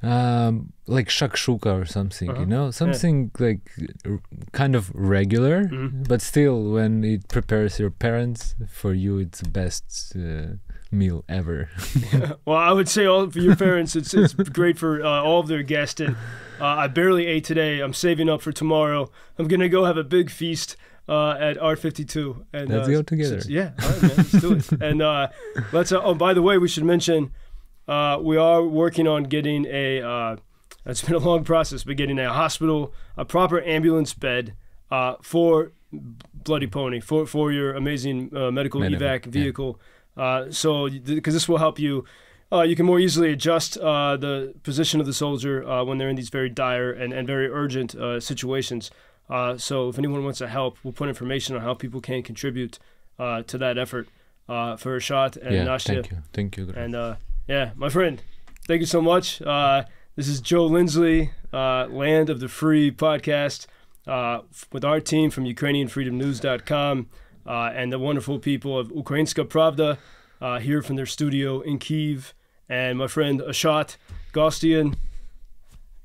um, 0.02 0.72
like 0.88 1.10
shakshuka 1.10 1.82
or 1.82 1.86
something, 1.86 2.30
uh-huh. 2.30 2.40
you 2.42 2.46
know, 2.46 2.72
something 2.72 3.32
yeah. 3.40 3.46
like 3.46 3.72
r- 4.06 4.22
kind 4.52 4.76
of 4.76 4.92
regular, 4.94 5.66
mm-hmm. 5.66 6.04
but 6.04 6.22
still, 6.22 6.72
when 6.72 7.04
it 7.04 7.28
prepares 7.28 7.80
your 7.80 7.92
parents 7.92 8.56
for 8.68 8.94
you, 8.94 9.18
it's 9.18 9.42
the 9.42 9.50
best 9.50 10.14
uh, 10.16 10.56
meal 10.92 11.26
ever. 11.28 11.70
yeah. 12.14 12.34
Well, 12.46 12.58
I 12.58 12.72
would 12.72 12.90
say 12.90 13.06
all 13.06 13.30
for 13.30 13.40
your 13.40 13.56
parents, 13.56 13.96
it's 13.96 14.14
it's 14.14 14.34
great 14.34 14.78
for 14.78 15.04
uh, 15.04 15.22
all 15.22 15.42
of 15.42 15.48
their 15.48 15.64
guests. 15.64 16.00
And 16.00 16.16
uh, 16.60 16.66
I 16.66 16.88
barely 16.88 17.28
ate 17.28 17.44
today. 17.44 17.80
I'm 17.80 17.94
saving 17.94 18.30
up 18.30 18.42
for 18.42 18.52
tomorrow. 18.52 19.12
I'm 19.38 19.48
gonna 19.48 19.70
go 19.70 19.86
have 19.86 19.98
a 19.98 20.04
big 20.04 20.30
feast. 20.30 20.76
Uh, 21.08 21.36
at 21.40 21.58
R52. 21.58 22.46
And, 22.54 22.70
let's 22.70 22.88
uh, 22.88 22.92
go 22.92 23.02
together. 23.02 23.42
yeah, 23.48 23.72
all 23.82 23.90
right, 23.90 24.02
man, 24.04 24.12
let's 24.16 24.32
do 24.32 24.54
it. 24.54 24.72
And 24.80 25.02
uh, 25.02 25.30
let's. 25.72 25.92
Uh, 25.92 26.00
oh, 26.04 26.14
by 26.14 26.36
the 26.36 26.44
way, 26.44 26.60
we 26.60 26.68
should 26.68 26.84
mention 26.84 27.32
uh, 27.90 28.20
we 28.22 28.38
are 28.38 28.64
working 28.64 29.08
on 29.08 29.24
getting 29.24 29.66
a. 29.66 30.02
Uh, 30.02 30.36
it's 30.86 31.04
been 31.04 31.16
a 31.16 31.20
long 31.20 31.44
process, 31.44 31.84
but 31.84 31.98
getting 31.98 32.20
a 32.20 32.32
hospital, 32.32 32.94
a 33.18 33.26
proper 33.26 33.62
ambulance 33.62 34.14
bed 34.14 34.54
uh, 34.92 35.16
for 35.22 35.74
Bloody 36.34 36.68
Pony, 36.68 37.00
for 37.00 37.26
for 37.26 37.52
your 37.52 37.74
amazing 37.74 38.36
uh, 38.36 38.52
medical 38.52 38.82
evac 38.82 39.26
vehicle. 39.26 39.80
Yeah. 40.16 40.24
Uh, 40.24 40.52
so, 40.52 40.90
because 40.90 41.34
this 41.34 41.50
will 41.50 41.58
help 41.58 41.80
you. 41.80 42.06
Uh, 42.52 42.64
you 42.64 42.76
can 42.76 42.86
more 42.86 43.00
easily 43.00 43.32
adjust 43.32 43.78
uh, 43.78 44.18
the 44.18 44.56
position 44.64 45.00
of 45.00 45.06
the 45.06 45.14
soldier 45.14 45.64
uh, 45.68 45.84
when 45.84 46.00
they're 46.00 46.10
in 46.10 46.16
these 46.16 46.30
very 46.30 46.50
dire 46.50 46.92
and, 46.92 47.14
and 47.14 47.28
very 47.28 47.48
urgent 47.48 47.94
uh, 47.94 48.20
situations. 48.20 48.90
Uh, 49.30 49.56
so, 49.56 49.90
if 49.90 49.98
anyone 50.00 50.24
wants 50.24 50.40
to 50.40 50.48
help, 50.48 50.78
we'll 50.84 50.94
put 50.94 51.08
information 51.08 51.56
on 51.56 51.62
how 51.62 51.74
people 51.74 52.02
can 52.02 52.24
contribute 52.24 52.80
uh, 53.20 53.44
to 53.44 53.58
that 53.58 53.78
effort 53.78 54.08
for 54.48 54.98
Ashot 54.98 55.38
and 55.38 55.56
yeah, 55.56 55.66
Nastia. 55.66 56.02
Thank 56.02 56.12
you. 56.12 56.18
Thank 56.34 56.58
you. 56.58 56.74
And 56.76 57.18
yeah, 57.50 57.72
my 57.76 57.90
friend, 57.90 58.22
thank 58.68 58.80
you 58.80 58.86
so 58.86 59.02
much. 59.02 59.42
Uh, 59.42 59.84
this 60.16 60.28
is 60.28 60.40
Joe 60.40 60.68
Lindsley, 60.68 61.32
uh, 61.52 61.88
Land 61.88 62.30
of 62.30 62.40
the 62.40 62.48
Free 62.48 62.92
podcast, 62.92 63.66
uh, 64.06 64.42
with 64.72 64.86
our 64.86 65.00
team 65.00 65.32
from 65.32 65.46
UkrainianFreedomNews.com. 65.46 67.08
uh, 67.48 67.72
and 67.74 67.92
the 67.92 67.98
wonderful 67.98 68.38
people 68.38 68.78
of 68.78 68.90
Ukrainska 68.90 69.46
Pravda 69.46 69.98
uh, 70.40 70.60
here 70.60 70.84
from 70.84 70.96
their 70.96 71.08
studio 71.08 71.62
in 71.62 71.80
Kiev, 71.80 72.36
and 72.70 73.00
my 73.00 73.08
friend 73.08 73.42
Ashot 73.42 73.98
Galstian, 74.32 74.96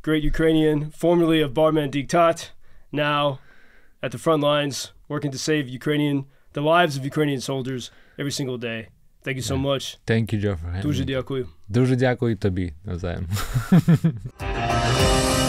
great 0.00 0.22
Ukrainian, 0.22 0.90
formerly 0.92 1.42
of 1.42 1.52
Barman 1.52 1.90
Diktat, 1.90 2.52
now 2.90 3.38
at 4.02 4.12
the 4.12 4.18
front 4.18 4.42
lines 4.42 4.92
working 5.08 5.30
to 5.30 5.38
save 5.38 5.68
Ukrainian 5.68 6.24
the 6.54 6.62
lives 6.62 6.96
of 6.96 7.04
Ukrainian 7.04 7.42
soldiers 7.42 7.90
every 8.18 8.32
single 8.32 8.56
day. 8.56 8.88
Thank 9.23 9.37
you 9.37 9.43
so 9.43 9.57
much. 9.57 9.97
Thank 10.07 10.33
you, 10.33 10.39
Joe, 10.41 10.55
for 10.57 10.69
having 10.71 10.81
Дуже 10.81 11.03
me. 11.03 11.07
дякую. 11.07 11.47
Дуже 11.67 11.95
дякую 11.95 12.37
тобі, 12.37 12.73
навзаєм. 12.85 13.27